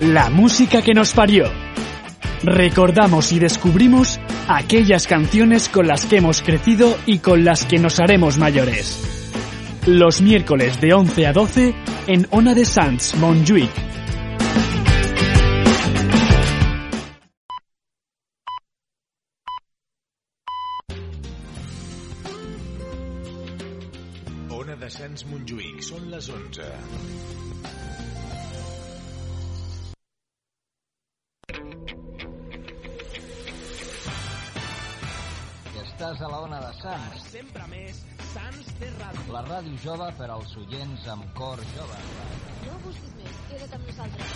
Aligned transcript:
la 0.00 0.30
música 0.30 0.82
que 0.82 0.94
nos 0.94 1.12
parió. 1.12 1.50
Recordamos 2.42 3.32
y 3.32 3.38
descubrimos 3.38 4.20
aquellas 4.48 5.06
canciones 5.06 5.68
con 5.68 5.86
las 5.86 6.04
que 6.04 6.18
hemos 6.18 6.42
crecido 6.42 6.96
y 7.06 7.18
con 7.18 7.44
las 7.44 7.64
que 7.64 7.78
nos 7.78 7.98
haremos 7.98 8.38
mayores. 8.38 9.02
Los 9.86 10.20
miércoles 10.20 10.80
de 10.80 10.92
11 10.92 11.26
a 11.26 11.32
12 11.32 11.74
en 12.08 12.26
Ona 12.30 12.54
de 12.54 12.64
Sans, 12.64 13.14
Montjuic. 13.16 13.95
Jove 39.86 40.06
per 40.18 40.26
als 40.34 40.54
oients 40.58 41.04
amb 41.12 41.26
cor 41.38 41.60
jove. 41.76 41.98
No 42.64 42.72
busquis 42.82 43.12
més, 43.20 43.36
queda't 43.50 43.74
amb 43.76 43.84
nosaltres. 43.86 44.32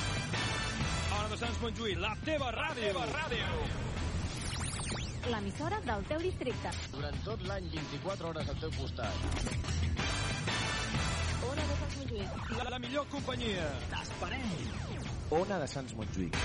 Ona 1.17 1.31
de 1.33 1.39
Sants 1.41 1.59
Montjuïc, 1.65 1.99
la 2.05 2.13
teva 2.29 2.53
ràdio. 2.55 2.93
La 2.95 3.07
teva 3.07 3.07
ràdio. 3.17 3.49
L'emissora 5.33 5.81
del 5.89 6.07
teu 6.13 6.23
districte. 6.23 6.71
Durant 6.95 7.19
tot 7.27 7.43
l'any, 7.49 7.67
24 7.75 8.31
hores 8.31 8.53
al 8.55 8.63
teu 8.63 8.77
costat. 8.79 9.15
Ona 11.51 11.67
de 11.67 11.80
Sants 11.83 11.99
Montjuïc. 11.99 12.30
La, 12.55 12.71
la 12.77 12.83
millor 12.87 13.11
companyia. 13.17 13.67
T'esperem. 13.91 14.47
Ona 15.43 15.59
de 15.65 15.71
Sants 15.75 15.99
Montjuïc. 15.99 16.39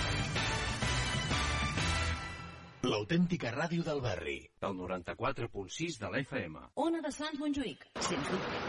L'autèntica 2.86 3.50
ràdio 3.50 3.82
del 3.82 3.98
barri. 4.02 4.36
El 4.62 4.76
94.6 4.78 5.96
de 5.98 6.10
la 6.14 6.20
FM. 6.22 6.60
Ona 6.84 7.00
de 7.02 7.10
Sants 7.12 7.40
Montjuïc, 7.42 7.82
sens 7.98 8.28
dubte. 8.30 8.60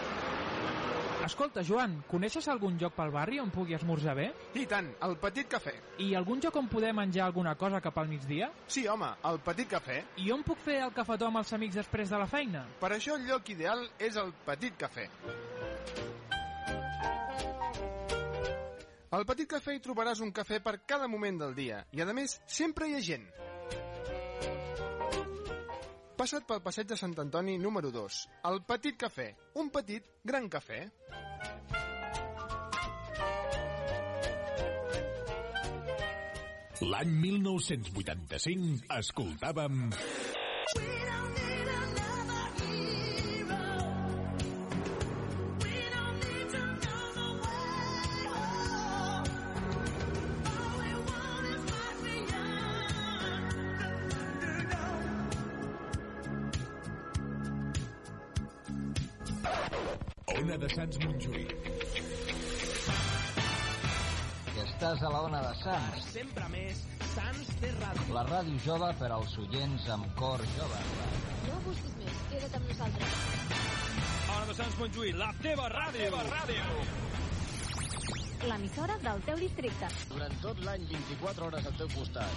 Escolta, 1.27 1.65
Joan, 1.67 1.99
coneixes 2.09 2.47
algun 2.49 2.79
lloc 2.81 2.95
pel 2.97 3.11
barri 3.13 3.41
on 3.43 3.51
pugui 3.53 3.77
esmorzar 3.77 4.15
bé? 4.17 4.31
I 4.57 4.65
tant, 4.71 4.89
el 5.05 5.19
Petit 5.21 5.51
Cafè. 5.53 5.75
I 6.01 6.15
algun 6.17 6.41
lloc 6.41 6.57
on 6.57 6.71
poder 6.73 6.95
menjar 6.97 7.27
alguna 7.27 7.57
cosa 7.61 7.83
cap 7.85 7.99
al 7.99 8.09
migdia? 8.09 8.49
Sí, 8.73 8.87
home, 8.89 9.11
el 9.29 9.41
Petit 9.45 9.69
Cafè. 9.75 9.99
I 10.25 10.31
on 10.33 10.45
puc 10.47 10.63
fer 10.65 10.79
el 10.87 10.95
cafetó 10.97 11.29
amb 11.29 11.43
els 11.43 11.53
amics 11.53 11.77
després 11.83 12.13
de 12.15 12.21
la 12.23 12.29
feina? 12.31 12.65
Per 12.81 12.93
això 12.97 13.19
el 13.19 13.27
lloc 13.29 13.51
ideal 13.53 13.85
és 13.99 14.17
el 14.17 14.33
Petit 14.47 14.79
Cafè. 14.81 15.11
Al 19.17 19.29
Petit 19.29 19.51
Cafè 19.51 19.77
hi 19.77 19.85
trobaràs 19.85 20.25
un 20.25 20.33
cafè 20.33 20.63
per 20.65 20.79
cada 20.87 21.09
moment 21.09 21.43
del 21.45 21.53
dia 21.59 21.85
i, 21.93 22.01
a 22.01 22.17
més, 22.17 22.41
sempre 22.47 22.89
hi 22.89 22.97
ha 22.97 23.05
gent. 23.05 23.29
Passa't 26.17 26.47
pel 26.49 26.63
passeig 26.65 26.89
de 26.91 26.97
Sant 26.99 27.13
Antoni 27.23 27.59
número 27.61 27.91
2, 27.95 28.21
el 28.51 28.63
Petit 28.69 28.97
Cafè, 28.99 29.29
un 29.63 29.69
petit, 29.75 30.07
gran 30.25 30.49
cafè. 30.49 30.81
L'any 36.87 37.13
1985 37.27 38.91
escoltàvem... 38.99 39.87
Ona 60.37 60.57
de 60.61 60.69
Sants 60.69 60.99
Montjuïc. 61.01 61.53
Que 64.51 64.65
estàs 64.65 65.05
a 65.07 65.13
la 65.15 65.23
ona 65.25 65.41
de 65.47 65.53
Sants. 65.63 66.09
Sempre 66.13 66.49
més 66.53 66.83
Sants 67.15 67.53
té 67.63 67.71
ràdio. 67.79 68.17
La 68.17 68.25
ràdio 68.29 68.59
jove 68.67 68.91
per 69.01 69.09
als 69.17 69.33
oients 69.41 69.87
amb 69.95 70.11
cor 70.19 70.45
jove. 70.59 70.83
No 71.47 71.57
busquis 71.65 71.97
més, 72.03 72.21
queda't 72.33 72.59
amb 72.61 72.69
nosaltres. 72.73 73.17
Ona 74.37 74.45
de 74.51 74.59
Sants 74.61 74.79
Montjuïc, 74.83 75.17
la 75.23 75.33
teva 75.41 75.71
ràdio. 75.73 76.05
La 76.05 76.21
teva 76.21 76.23
ràdio. 76.29 76.63
L'emissora 78.47 79.01
del 79.09 79.27
teu 79.31 79.41
districte. 79.41 79.93
Durant 80.13 80.41
tot 80.45 80.65
l'any, 80.69 80.85
24 80.93 81.49
hores 81.49 81.73
al 81.73 81.81
teu 81.81 81.93
costat. 81.97 82.33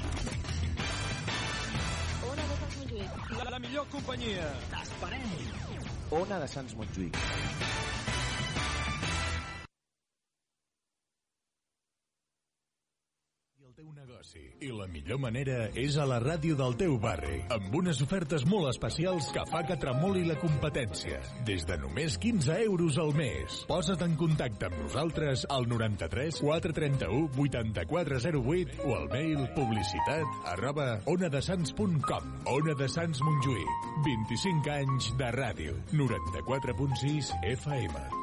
Ona 2.31 2.43
de 2.47 2.59
Sants 2.63 2.75
Montjuïc. 2.79 3.31
La, 3.35 3.49
la 3.57 3.63
millor 3.67 3.91
companyia. 3.91 4.51
T'esperem. 4.71 5.88
Ona 6.11 6.39
de 6.41 6.47
Sants 6.47 6.73
Montjuïc. 6.75 7.17
Negoci. 14.34 14.50
I 14.62 14.72
la 14.72 14.88
millor 14.88 15.19
manera 15.19 15.69
és 15.75 15.97
a 15.97 16.06
la 16.06 16.19
ràdio 16.19 16.56
del 16.57 16.75
teu 16.78 16.97
barri, 17.00 17.41
amb 17.50 17.73
unes 17.75 18.01
ofertes 18.01 18.45
molt 18.45 18.69
especials 18.69 19.31
que 19.31 19.45
fa 19.50 19.63
que 19.63 19.78
tremoli 19.79 20.25
la 20.28 20.35
competència. 20.35 21.19
Des 21.45 21.66
de 21.66 21.78
només 21.78 22.17
15 22.17 22.59
euros 22.66 22.97
al 22.97 23.13
mes. 23.16 23.63
Posa't 23.69 24.03
en 24.03 24.16
contacte 24.19 24.68
amb 24.68 24.78
nosaltres 24.84 25.45
al 25.50 25.68
93 25.68 26.41
431 26.41 27.29
8408 27.38 28.84
o 28.85 28.95
al 28.95 29.09
mail 29.09 29.47
publicitat 29.56 30.25
arroba 30.53 31.00
onadesans.com 31.06 32.45
Ona 32.45 32.75
de 32.75 32.88
Sants 32.89 33.22
Montjuïc. 33.23 33.91
25 34.06 34.73
anys 34.75 35.13
de 35.18 35.31
ràdio. 35.35 35.75
94.6 35.94 37.35
FM. 37.56 38.19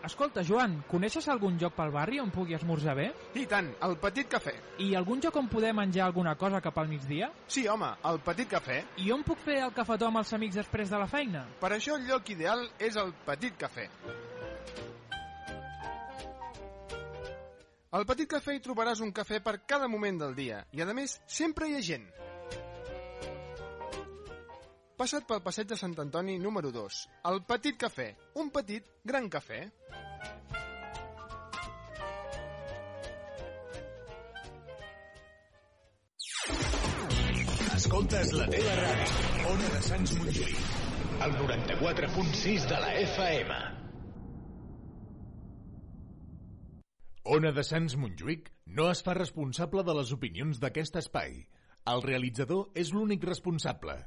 Escolta, 0.00 0.40
Joan, 0.40 0.78
coneixes 0.88 1.26
algun 1.28 1.58
lloc 1.60 1.74
pel 1.76 1.90
barri 1.92 2.20
on 2.22 2.30
pugui 2.32 2.56
esmorzar 2.56 2.94
bé? 2.96 3.10
I 3.36 3.44
tant, 3.50 3.68
el 3.84 3.98
Petit 4.00 4.30
Cafè. 4.32 4.54
I 4.80 4.94
algun 4.96 5.20
lloc 5.20 5.36
on 5.36 5.50
poder 5.52 5.74
menjar 5.76 6.06
alguna 6.06 6.32
cosa 6.40 6.62
cap 6.64 6.78
al 6.80 6.88
migdia? 6.88 7.28
Sí, 7.46 7.66
home, 7.68 7.90
el 8.08 8.20
Petit 8.24 8.48
Cafè. 8.48 8.78
I 9.04 9.12
on 9.12 9.24
puc 9.26 9.42
fer 9.44 9.58
el 9.66 9.74
cafetó 9.76 10.08
amb 10.08 10.22
els 10.22 10.32
amics 10.32 10.56
després 10.62 10.88
de 10.88 11.02
la 11.02 11.08
feina? 11.10 11.44
Per 11.60 11.72
això 11.76 11.98
el 11.98 12.08
lloc 12.08 12.32
ideal 12.32 12.64
és 12.78 12.96
el 12.96 13.12
Petit 13.26 13.60
Cafè. 13.60 13.86
Al 17.92 18.06
Petit 18.06 18.30
Cafè 18.30 18.56
hi 18.56 18.64
trobaràs 18.64 19.04
un 19.04 19.12
cafè 19.12 19.42
per 19.44 19.58
cada 19.66 19.88
moment 19.90 20.24
del 20.24 20.34
dia 20.34 20.64
i, 20.72 20.80
a 20.80 20.94
més, 20.96 21.18
sempre 21.26 21.68
hi 21.68 21.76
ha 21.76 21.84
gent. 21.84 22.08
Passa't 25.00 25.24
pel 25.24 25.38
passeig 25.40 25.64
de 25.64 25.76
Sant 25.80 25.94
Antoni 26.02 26.34
número 26.36 26.68
2, 26.74 26.96
el 27.30 27.38
Petit 27.48 27.76
Cafè, 27.80 28.04
un 28.42 28.50
petit, 28.52 28.90
gran 29.10 29.30
cafè. 29.32 29.60
Escoltes 37.78 38.34
la 38.36 38.50
teva 38.52 38.76
ràdio. 38.82 39.24
Ona 39.54 39.72
de 39.78 39.82
Sants 39.88 40.14
Montjuïc. 40.20 40.60
El 41.30 41.34
94.6 41.40 42.68
de 42.68 42.84
la 42.84 42.92
FM. 43.06 43.58
Ona 47.40 47.56
de 47.56 47.68
Sants 47.72 47.96
Montjuïc 48.04 48.52
no 48.76 48.92
es 48.92 49.00
fa 49.08 49.16
responsable 49.16 49.88
de 49.88 49.96
les 50.02 50.12
opinions 50.20 50.60
d'aquest 50.60 51.00
espai. 51.06 51.46
El 51.88 52.08
realitzador 52.10 52.66
és 52.84 52.92
l'únic 52.92 53.30
responsable. 53.32 54.02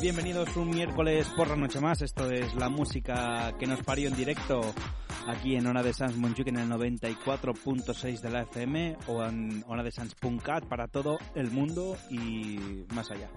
Bienvenidos 0.00 0.56
un 0.56 0.70
miércoles 0.70 1.26
por 1.36 1.48
la 1.48 1.56
noche 1.56 1.80
más. 1.80 2.02
Esto 2.02 2.30
es 2.30 2.54
la 2.54 2.68
música 2.68 3.54
que 3.58 3.66
nos 3.66 3.82
parió 3.82 4.08
en 4.08 4.16
directo 4.16 4.60
aquí 5.26 5.56
en 5.56 5.66
Ona 5.66 5.82
de 5.82 5.92
Sans 5.92 6.16
Montjuic 6.16 6.48
en 6.48 6.58
el 6.58 6.68
94.6 6.68 8.20
de 8.20 8.30
la 8.30 8.42
FM 8.42 8.96
o 9.06 9.24
en 9.24 9.64
Ona 9.66 9.82
de 9.82 9.92
Sans.cat 9.92 10.64
para 10.66 10.88
todo 10.88 11.18
el 11.34 11.50
mundo 11.50 11.96
y 12.10 12.84
más 12.94 13.10
allá. 13.10 13.30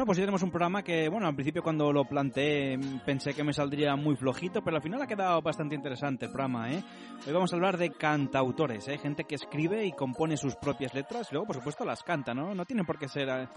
Bueno, 0.00 0.06
pues 0.06 0.16
ya 0.16 0.22
tenemos 0.22 0.42
un 0.42 0.50
programa 0.50 0.82
que, 0.82 1.10
bueno, 1.10 1.26
al 1.26 1.34
principio 1.34 1.62
cuando 1.62 1.92
lo 1.92 2.06
planteé 2.06 2.80
pensé 3.04 3.34
que 3.34 3.44
me 3.44 3.52
saldría 3.52 3.96
muy 3.96 4.16
flojito, 4.16 4.64
pero 4.64 4.78
al 4.78 4.82
final 4.82 5.02
ha 5.02 5.06
quedado 5.06 5.42
bastante 5.42 5.74
interesante 5.74 6.24
el 6.24 6.32
programa, 6.32 6.72
¿eh? 6.72 6.82
Hoy 7.26 7.32
vamos 7.34 7.52
a 7.52 7.56
hablar 7.56 7.76
de 7.76 7.90
cantautores, 7.90 8.88
¿eh? 8.88 8.96
Gente 8.96 9.24
que 9.24 9.34
escribe 9.34 9.84
y 9.84 9.92
compone 9.92 10.38
sus 10.38 10.56
propias 10.56 10.94
letras 10.94 11.28
y 11.30 11.34
luego, 11.34 11.48
por 11.48 11.56
supuesto, 11.56 11.84
las 11.84 12.02
canta, 12.02 12.32
¿no? 12.32 12.54
No 12.54 12.64
tienen 12.64 12.86
por 12.86 12.98
qué 12.98 13.08
ser 13.08 13.28
eh, 13.28 13.48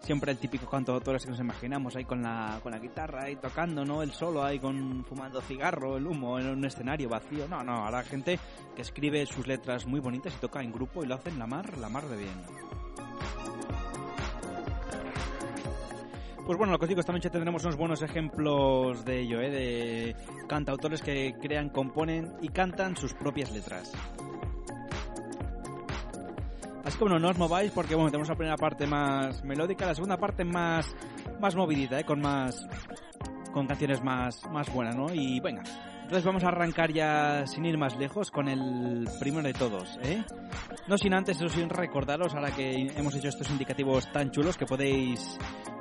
siempre 0.00 0.32
el 0.32 0.38
típico 0.38 0.70
cantautores 0.70 1.22
que 1.22 1.32
nos 1.32 1.40
imaginamos 1.40 1.94
ahí 1.94 2.06
con 2.06 2.22
la, 2.22 2.60
con 2.62 2.72
la 2.72 2.78
guitarra 2.78 3.24
ahí 3.24 3.36
tocando, 3.36 3.84
¿no? 3.84 4.02
El 4.02 4.12
solo 4.12 4.42
ahí 4.42 4.58
con 4.58 5.04
fumando 5.04 5.42
cigarro, 5.42 5.98
el 5.98 6.06
humo 6.06 6.38
en 6.38 6.48
un 6.48 6.64
escenario 6.64 7.10
vacío. 7.10 7.46
No, 7.46 7.62
no, 7.62 7.74
ahora 7.74 8.02
gente 8.04 8.38
que 8.74 8.80
escribe 8.80 9.26
sus 9.26 9.46
letras 9.46 9.84
muy 9.84 10.00
bonitas 10.00 10.32
y 10.34 10.40
toca 10.40 10.62
en 10.62 10.72
grupo 10.72 11.04
y 11.04 11.06
lo 11.06 11.16
hacen 11.16 11.38
la 11.38 11.46
mar, 11.46 11.76
la 11.76 11.90
mar 11.90 12.08
de 12.08 12.16
bien. 12.16 12.70
Pues 16.50 16.58
bueno, 16.58 16.72
lo 16.72 16.80
que 16.80 16.86
os 16.86 16.88
digo, 16.88 16.98
esta 16.98 17.12
noche 17.12 17.30
tendremos 17.30 17.62
unos 17.62 17.76
buenos 17.76 18.02
ejemplos 18.02 19.04
de 19.04 19.20
ello, 19.20 19.40
¿eh? 19.40 19.50
de 19.50 20.16
cantautores 20.48 21.00
que 21.00 21.36
crean, 21.40 21.68
componen 21.68 22.32
y 22.42 22.48
cantan 22.48 22.96
sus 22.96 23.14
propias 23.14 23.52
letras. 23.52 23.92
Así 26.84 26.98
que 26.98 27.04
bueno, 27.04 27.20
no 27.20 27.28
os 27.28 27.38
mováis 27.38 27.70
porque 27.70 27.94
bueno, 27.94 28.10
tenemos 28.10 28.28
la 28.28 28.34
primera 28.34 28.56
parte 28.56 28.84
más 28.84 29.44
melódica, 29.44 29.86
la 29.86 29.94
segunda 29.94 30.16
parte 30.16 30.42
más, 30.42 30.92
más 31.40 31.54
movidita, 31.54 32.00
¿eh? 32.00 32.04
con 32.04 32.20
más 32.20 32.66
con 33.52 33.68
canciones 33.68 34.02
más, 34.02 34.44
más 34.50 34.72
buenas, 34.74 34.96
¿no? 34.96 35.14
Y 35.14 35.38
venga, 35.38 35.62
entonces 36.02 36.24
vamos 36.24 36.42
a 36.42 36.48
arrancar 36.48 36.92
ya 36.92 37.46
sin 37.46 37.64
ir 37.64 37.78
más 37.78 37.96
lejos 37.96 38.32
con 38.32 38.48
el 38.48 39.08
primero 39.20 39.46
de 39.46 39.52
todos, 39.52 40.00
¿eh? 40.02 40.24
No 40.88 40.98
sin 40.98 41.14
antes, 41.14 41.36
eso 41.36 41.48
sin 41.48 41.70
recordaros, 41.70 42.34
ahora 42.34 42.50
que 42.50 42.88
hemos 42.96 43.14
hecho 43.14 43.28
estos 43.28 43.48
indicativos 43.50 44.10
tan 44.10 44.32
chulos, 44.32 44.56
que 44.56 44.66
podéis 44.66 45.38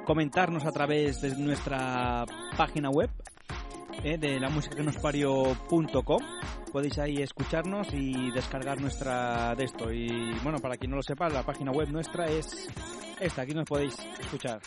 comentarnos 0.09 0.65
a 0.65 0.71
través 0.71 1.21
de 1.21 1.35
nuestra 1.35 2.25
página 2.57 2.89
web, 2.89 3.11
¿eh? 4.03 4.17
de 4.17 4.39
la 4.39 4.49
música 4.49 4.75
que 4.75 4.81
nos 4.81 4.97
parió.com. 4.97 6.23
Podéis 6.71 6.97
ahí 6.97 7.21
escucharnos 7.21 7.93
y 7.93 8.31
descargar 8.31 8.81
nuestra 8.81 9.53
de 9.53 9.65
esto. 9.65 9.93
Y 9.93 10.09
bueno, 10.41 10.57
para 10.57 10.77
quien 10.77 10.89
no 10.89 10.97
lo 10.97 11.03
sepa, 11.03 11.29
la 11.29 11.43
página 11.43 11.71
web 11.71 11.89
nuestra 11.91 12.25
es 12.25 12.69
esta, 13.19 13.43
aquí 13.43 13.53
nos 13.53 13.65
podéis 13.65 13.99
escuchar. 14.19 14.59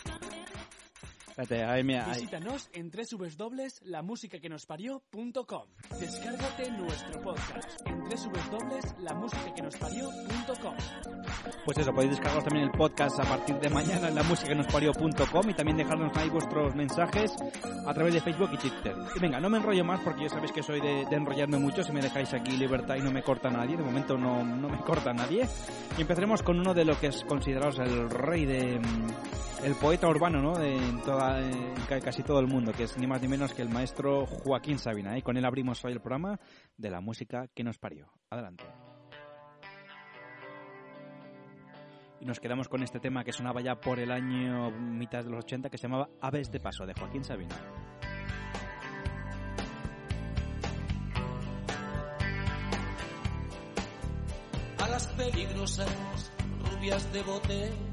Espérate, 1.35 1.63
ahí 1.63 1.83
me, 1.83 1.99
ahí. 1.99 2.21
Visítanos 2.21 2.69
en 2.73 2.91
www.lamusicaquenosparió.com. 2.91 5.63
Descárgate 5.99 6.71
nuestro 6.73 7.21
podcast 7.21 7.81
en 7.87 8.01
www.lamusicaquenosparió.com. 8.01 10.75
Pues 11.65 11.79
eso, 11.79 11.91
podéis 11.91 12.11
descargaros 12.11 12.43
también 12.43 12.65
el 12.65 12.71
podcast 12.71 13.19
a 13.19 13.23
partir 13.23 13.55
de 13.55 13.67
mañana 13.71 14.09
en 14.09 14.15
lamusicaquenosparió.com 14.15 15.49
y 15.49 15.55
también 15.55 15.77
dejarnos 15.77 16.15
ahí 16.17 16.29
vuestros 16.29 16.75
mensajes 16.75 17.31
a 17.83 17.91
través 17.95 18.13
de 18.13 18.21
Facebook 18.21 18.51
y 18.53 18.57
Twitter. 18.57 18.93
Y 19.15 19.19
venga, 19.19 19.39
no 19.39 19.49
me 19.49 19.57
enrollo 19.57 19.83
más 19.83 20.01
porque 20.01 20.25
ya 20.25 20.29
sabéis 20.29 20.51
que 20.51 20.61
soy 20.61 20.81
de, 20.81 21.07
de 21.09 21.15
enrollarme 21.15 21.57
mucho. 21.57 21.81
Si 21.81 21.91
me 21.91 22.01
dejáis 22.01 22.31
aquí 22.35 22.55
libertad 22.57 22.95
y 22.97 23.01
no 23.01 23.09
me 23.09 23.23
corta 23.23 23.49
nadie, 23.49 23.75
de 23.75 23.81
momento 23.81 24.19
no, 24.19 24.43
no 24.43 24.69
me 24.69 24.77
corta 24.81 25.11
nadie. 25.13 25.47
Y 25.97 26.01
empezaremos 26.01 26.43
con 26.43 26.59
uno 26.59 26.75
de 26.75 26.85
lo 26.85 26.99
que 26.99 27.07
es 27.07 27.23
considerado 27.23 27.81
el 27.81 28.07
rey 28.11 28.45
de... 28.45 28.79
el 29.63 29.75
poeta 29.81 30.07
urbano, 30.07 30.39
¿no? 30.39 30.53
De 30.53 30.83
en 30.83 31.01
toda, 31.01 31.22
casi 32.03 32.23
todo 32.23 32.39
el 32.39 32.47
mundo, 32.47 32.71
que 32.73 32.83
es 32.83 32.97
ni 32.97 33.07
más 33.07 33.21
ni 33.21 33.27
menos 33.27 33.53
que 33.53 33.61
el 33.61 33.69
maestro 33.69 34.25
Joaquín 34.25 34.77
Sabina. 34.77 35.17
Y 35.17 35.21
con 35.21 35.37
él 35.37 35.45
abrimos 35.45 35.83
hoy 35.85 35.93
el 35.93 35.99
programa 35.99 36.39
de 36.77 36.89
la 36.89 37.01
música 37.01 37.47
que 37.53 37.63
nos 37.63 37.77
parió. 37.77 38.07
Adelante. 38.29 38.65
Y 42.19 42.25
nos 42.25 42.39
quedamos 42.39 42.69
con 42.69 42.83
este 42.83 42.99
tema 42.99 43.23
que 43.23 43.33
sonaba 43.33 43.61
ya 43.61 43.75
por 43.75 43.99
el 43.99 44.11
año 44.11 44.71
mitad 44.71 45.23
de 45.23 45.29
los 45.29 45.43
80 45.43 45.69
que 45.69 45.77
se 45.77 45.87
llamaba 45.87 46.09
Aves 46.21 46.51
de 46.51 46.59
Paso 46.59 46.85
de 46.85 46.93
Joaquín 46.93 47.23
Sabina. 47.23 47.55
A 54.79 54.87
las 54.87 55.07
peligrosas 55.07 56.31
rubias 56.71 57.11
de 57.11 57.23
bote 57.23 57.92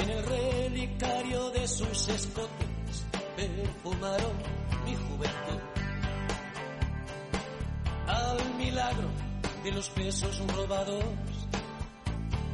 en 0.00 0.10
el 0.10 0.24
relicario 0.24 1.50
de 1.50 1.68
sus 1.68 2.08
escotes 2.08 3.04
perfumaron 3.36 4.32
mi 4.84 4.94
juventud. 4.94 5.60
Al 8.06 8.54
milagro 8.56 9.08
de 9.64 9.72
los 9.72 9.94
besos 9.94 10.42
robados 10.54 11.04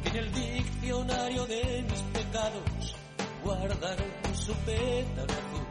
en 0.05 0.15
el 0.15 0.33
diccionario 0.33 1.45
de 1.45 1.85
mis 1.89 2.01
pecados 2.01 2.95
guardaron 3.43 4.11
su 4.33 4.53
pétalo 4.53 5.33
azul. 5.33 5.67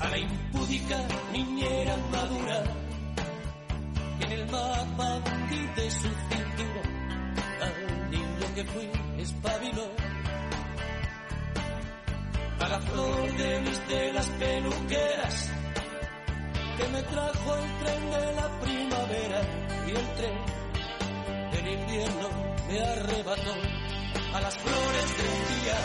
A 0.00 0.08
la 0.08 0.18
impúdica 0.18 0.98
niñera 1.32 1.96
madura 2.10 2.62
en 4.20 4.32
el 4.32 4.46
mapa 4.50 5.20
de 5.76 5.90
su 5.90 6.08
cintura 6.28 6.85
que 8.56 8.64
fui 8.64 8.90
espabiló. 9.18 9.86
A 12.58 12.68
la 12.68 12.80
flor 12.80 13.32
de 13.36 13.60
mis 13.60 13.78
telas 13.80 14.28
peluqueras 14.30 15.52
que 16.78 16.88
me 16.88 17.02
trajo 17.02 17.56
el 17.56 17.78
tren 17.80 18.10
de 18.10 18.32
la 18.40 18.60
primavera 18.60 19.40
y 19.86 19.90
el 19.90 20.06
tren 20.16 20.38
del 21.52 21.68
invierno 21.80 22.28
me 22.68 22.80
arrebató 22.80 23.54
a 24.36 24.40
las 24.40 24.56
flores 24.56 25.08
del 25.18 25.36
día 25.52 25.78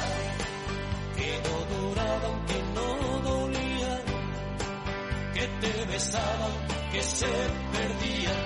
que 1.18 1.32
no 1.46 1.58
duraban, 1.76 2.46
que 2.46 2.60
no 2.76 3.20
dolían, 3.32 4.04
que 5.34 5.46
te 5.60 5.86
besaban, 5.92 6.54
que 6.94 7.04
se 7.04 7.28
perdían, 7.74 8.42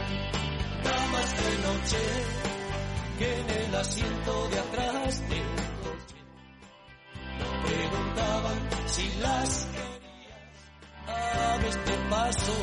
damas 0.83 1.29
de 1.37 1.57
noche 1.67 2.54
que 3.17 3.39
en 3.39 3.49
el 3.49 3.75
asiento 3.75 4.47
de 4.49 4.59
atrás 4.59 5.29
del 5.29 5.49
coche 5.83 6.15
preguntaban 7.65 8.59
si 8.87 9.19
las 9.21 9.67
querías 9.67 11.53
aves 11.53 11.85
de 11.85 12.09
paso 12.09 12.53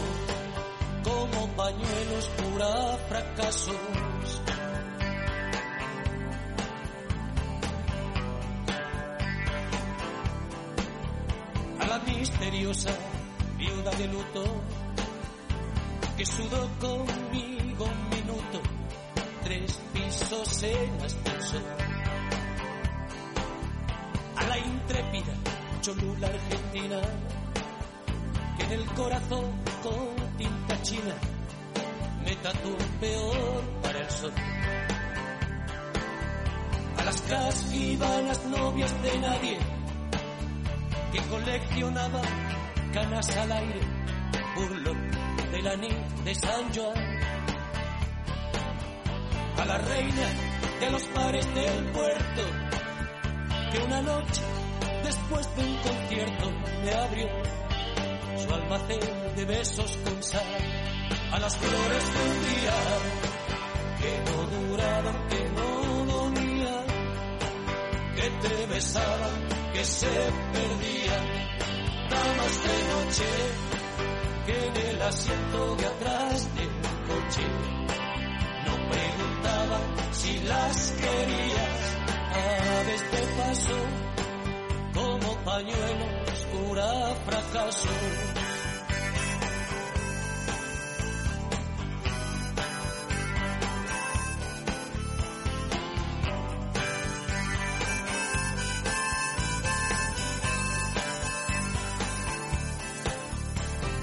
como 1.04 1.48
pañuelos 1.56 2.28
pura 2.36 2.98
fracasos. 3.08 4.42
A 11.80 11.86
la 11.86 11.98
misteriosa 12.00 12.90
viuda 13.56 13.90
de 13.92 14.06
luto 14.08 14.44
que 16.16 16.26
sudó 16.26 16.68
conmigo 16.78 17.61
pisos 20.32 20.62
en 20.62 21.00
ascensor. 21.04 21.62
A 24.36 24.44
la 24.44 24.58
intrépida 24.58 25.34
cholula 25.80 26.26
argentina 26.26 27.00
que 28.56 28.64
en 28.64 28.72
el 28.72 28.84
corazón 28.94 29.44
con 29.82 30.36
tinta 30.36 30.82
china 30.82 31.14
me 32.24 32.36
tatuó 32.36 32.76
peor 33.00 33.62
para 33.82 33.98
el 33.98 34.10
sol. 34.10 34.32
A 36.98 37.04
las 37.04 37.20
casquivanas 37.22 38.44
novias 38.46 39.02
de 39.02 39.18
nadie 39.18 39.58
que 41.12 41.18
coleccionaba 41.28 42.22
canas 42.92 43.36
al 43.36 43.52
aire, 43.52 43.80
burlo 44.54 44.92
del 45.50 45.66
anillo 45.66 46.24
de 46.24 46.34
San 46.34 46.74
Joan. 46.74 47.11
A 49.58 49.64
la 49.64 49.78
reina 49.78 50.26
de 50.80 50.90
los 50.90 51.02
pares 51.04 51.54
del 51.54 51.84
puerto, 51.92 52.42
que 53.70 53.78
una 53.78 54.02
noche 54.02 54.42
después 55.04 55.56
de 55.56 55.64
un 55.64 55.76
concierto 55.76 56.50
me 56.84 56.92
abrió 56.92 57.28
su 58.38 58.54
almacén 58.54 59.36
de 59.36 59.44
besos 59.44 59.98
con 60.04 60.22
sal. 60.22 60.42
A 61.32 61.38
las 61.38 61.56
flores 61.56 62.04
de 62.14 62.20
un 62.30 62.38
día 62.54 62.76
que 64.00 64.30
no 64.30 64.68
duraban, 64.68 65.28
que 65.28 65.44
no 65.50 66.04
dolían, 66.12 66.86
que 68.16 68.48
te 68.48 68.66
besaban, 68.66 69.48
que 69.72 69.84
se 69.84 70.08
perdían. 70.52 71.24
Damas 72.10 72.62
de 72.62 72.76
noche 72.92 73.24
que 74.46 74.66
en 74.66 74.76
el 74.88 75.02
asiento 75.02 75.76
de 75.76 75.86
atrás 75.86 76.54
del 76.54 76.70
coche 77.06 77.81
si 80.12 80.38
las 80.40 80.92
querías. 80.92 81.96
Aves 82.80 83.10
de 83.12 83.22
paso, 83.36 83.78
como 84.94 85.36
pañuelos, 85.44 86.46
pura 86.52 87.14
fracaso. 87.26 87.88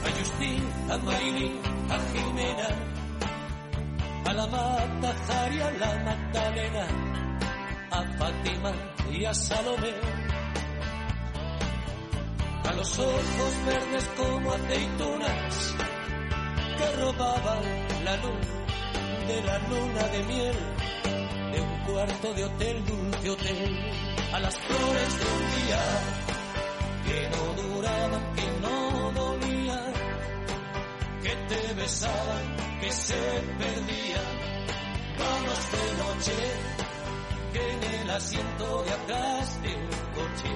a 0.06 0.10
Justín, 0.18 0.64
a 0.90 0.98
Marini, 0.98 1.69
Mata, 4.52 5.14
Jari, 5.28 5.62
a 5.62 5.72
la 5.72 5.92
Magdalena, 6.06 6.88
a 7.92 8.04
Fátima 8.18 8.72
y 9.12 9.26
a 9.26 9.34
Salomé. 9.34 9.94
A 12.64 12.74
los 12.74 13.00
ojos 13.00 13.54
verdes 13.66 14.10
como 14.18 14.52
aceitunas 14.54 15.76
que 16.78 17.02
robaban 17.02 17.64
la 18.06 18.16
luz 18.18 18.48
de 19.28 19.42
la 19.44 19.58
luna 19.70 20.04
de 20.08 20.24
miel 20.24 20.56
de 21.52 21.62
un 21.62 21.80
cuarto 21.86 22.34
de 22.34 22.44
hotel, 22.44 22.86
dulce 22.86 23.30
hotel, 23.30 23.92
a 24.34 24.40
las 24.40 24.58
flores 24.58 25.20
de 25.20 25.26
un 25.38 25.46
día 25.58 25.84
que 27.06 27.30
no 27.30 27.44
duraban, 27.62 28.34
que 28.36 28.48
no 28.62 29.12
dolían, 29.12 29.94
que 31.24 31.36
te 31.50 31.74
besaban, 31.74 32.59
que 32.82 32.92
se 32.92 33.16
perdían. 33.58 34.36
Vamos 35.18 35.60
de 35.72 35.86
noche, 36.04 36.38
que 37.54 37.72
en 37.74 37.84
el 38.02 38.10
asiento 38.10 38.84
de 38.84 38.92
atrás 38.92 39.62
del 39.62 39.90
coche 40.16 40.50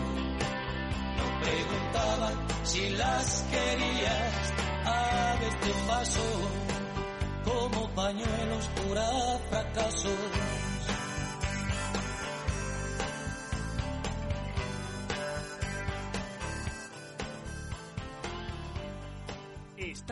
no 1.18 1.40
preguntaban 1.42 2.48
si 2.64 2.90
las 2.92 3.46
querías. 3.52 4.54
Aves 4.86 5.62
de 5.62 5.74
paso, 5.88 6.22
como 7.44 7.90
pañuelos 7.94 8.68
pura 8.76 9.40
fracaso. 9.50 10.10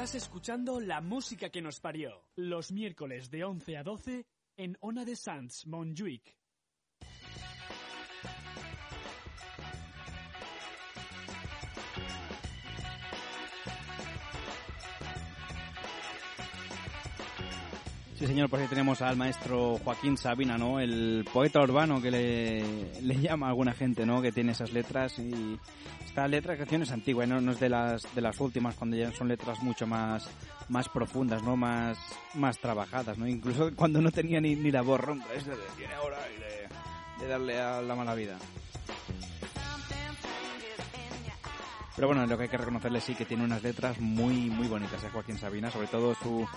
Estás 0.02 0.24
escuchando 0.24 0.80
la 0.80 1.00
música 1.00 1.52
que 1.52 1.62
nos 1.62 1.80
parió. 1.80 2.24
Los 2.36 2.72
miércoles 2.72 3.30
de 3.30 3.44
11 3.44 3.78
a 3.78 3.84
12 3.84 4.26
en 4.58 4.76
Ona 4.80 5.06
de 5.06 5.16
Sans, 5.16 5.68
Montjuic. 5.68 6.41
Sí, 18.22 18.28
señor, 18.28 18.52
pues 18.52 18.62
ahí 18.62 18.68
tenemos 18.68 19.02
al 19.02 19.18
maestro 19.18 19.80
Joaquín 19.84 20.16
Sabina, 20.16 20.56
¿no? 20.56 20.80
El 20.80 21.28
poeta 21.34 21.60
urbano 21.60 22.00
que 22.00 22.12
le, 22.12 23.02
le 23.02 23.20
llama 23.20 23.48
a 23.48 23.50
alguna 23.50 23.74
gente, 23.74 24.06
¿no? 24.06 24.22
Que 24.22 24.32
tiene 24.32 24.52
esas 24.52 24.72
letras 24.74 25.18
y 25.18 25.58
esta 26.06 26.28
letra 26.28 26.52
de 26.52 26.60
canción 26.60 26.84
es 26.84 26.92
antigua, 26.92 27.26
¿no? 27.26 27.42
No 27.42 27.54
es 27.54 27.60
de 27.60 27.70
las 27.70 28.04
de 28.14 28.22
las 28.22 28.40
últimas 28.40 28.76
cuando 28.76 28.96
ya 28.96 29.12
son 29.12 29.28
letras 29.28 29.64
mucho 29.64 29.88
más 29.88 30.30
más 30.70 30.88
profundas, 30.88 31.42
¿no? 31.42 31.58
Más 31.58 31.98
más 32.36 32.60
trabajadas, 32.60 33.18
¿no? 33.18 33.26
Incluso 33.26 33.76
cuando 33.76 34.00
no 34.04 34.12
tenía 34.12 34.40
ni, 34.40 34.56
ni 34.56 34.70
la 34.70 34.84
voz 34.84 35.02
ronca, 35.02 35.26
esa 35.34 35.50
que 35.54 35.58
tiene 35.76 35.96
ahora 35.96 36.20
y 36.30 36.40
de, 36.40 37.26
de 37.26 37.28
darle 37.28 37.60
a 37.60 37.82
la 37.82 37.96
mala 37.96 38.14
vida. 38.14 38.38
Pero 41.96 42.08
bueno, 42.08 42.28
lo 42.28 42.38
que 42.38 42.44
hay 42.44 42.50
que 42.50 42.58
reconocerle 42.58 43.02
sí 43.02 43.16
que 43.16 43.26
tiene 43.26 43.44
unas 43.44 43.64
letras 43.64 44.00
muy 44.00 44.52
muy 44.52 44.68
bonitas, 44.68 45.04
¿eh? 45.04 45.10
Joaquín 45.12 45.40
Sabina, 45.40 45.72
sobre 45.72 45.88
todo 45.88 46.14
su 46.14 46.48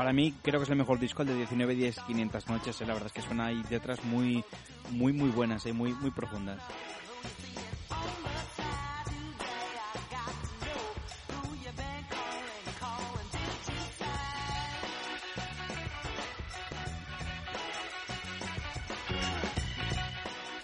para 0.00 0.14
mí 0.14 0.32
creo 0.40 0.58
que 0.58 0.64
es 0.64 0.70
el 0.70 0.76
mejor 0.76 0.98
disco 0.98 1.20
el 1.20 1.28
de 1.28 1.34
19 1.34 1.74
10 1.74 2.00
500 2.06 2.48
noches, 2.48 2.80
¿eh? 2.80 2.86
la 2.86 2.94
verdad 2.94 3.08
es 3.08 3.12
que 3.12 3.20
suena 3.20 3.44
ahí 3.44 3.62
letras 3.68 4.02
muy 4.02 4.42
muy 4.92 5.12
muy 5.12 5.28
buenas, 5.28 5.66
¿eh? 5.66 5.74
muy 5.74 5.92
muy 5.92 6.10
profundas. 6.10 6.62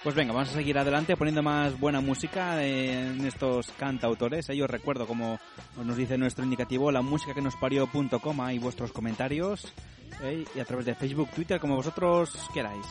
Pues 0.07 0.15
venga, 0.15 0.33
vamos 0.33 0.51
a 0.51 0.53
seguir 0.53 0.79
adelante 0.79 1.17
poniendo 1.17 1.43
más 1.43 1.81
buena 1.81 2.01
música 2.01 2.65
en 2.65 3.27
estos 3.27 3.73
cantautores. 3.73 4.47
Yo 4.47 4.69
recuerdo, 4.69 5.05
como 5.05 5.41
nos 5.85 5.97
dice 5.97 6.17
nuestro 6.17 6.45
indicativo, 6.45 6.93
la 6.93 7.03
música 7.03 7.35
que 7.35 7.43
nos 7.43 7.57
parió.com, 7.57 8.41
ahí 8.41 8.61
vuestros 8.61 8.93
comentarios 8.93 9.75
¿eh? 10.23 10.45
y 10.55 10.61
a 10.61 10.65
través 10.65 10.87
de 10.87 10.95
Facebook, 10.95 11.31
Twitter, 11.31 11.59
como 11.59 11.75
vosotros 11.75 12.39
queráis. 12.55 12.87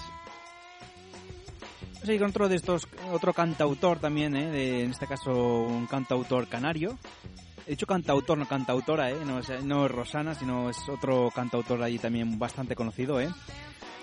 Vamos 1.84 2.04
a 2.04 2.06
seguir 2.06 2.20
con 2.20 2.32
otro 2.32 2.50
de 2.50 2.58
estos, 2.58 2.86
otro 3.10 3.32
cantautor 3.32 4.00
también, 4.00 4.36
¿eh? 4.36 4.82
en 4.84 4.92
este 4.92 5.08
caso 5.08 5.32
un 5.32 5.88
cantautor 5.88 6.50
canario. 6.50 7.00
He 7.66 7.72
dicho 7.72 7.88
cantautor, 7.88 8.38
no 8.38 8.46
cantautora, 8.46 9.12
¿eh? 9.12 9.20
no 9.24 9.40
es 9.86 9.92
Rosana, 9.92 10.36
sino 10.36 10.70
es 10.70 10.78
otro 10.90 11.32
cantautor 11.34 11.82
allí 11.82 11.98
también 11.98 12.38
bastante 12.38 12.76
conocido, 12.76 13.22
¿eh? 13.22 13.30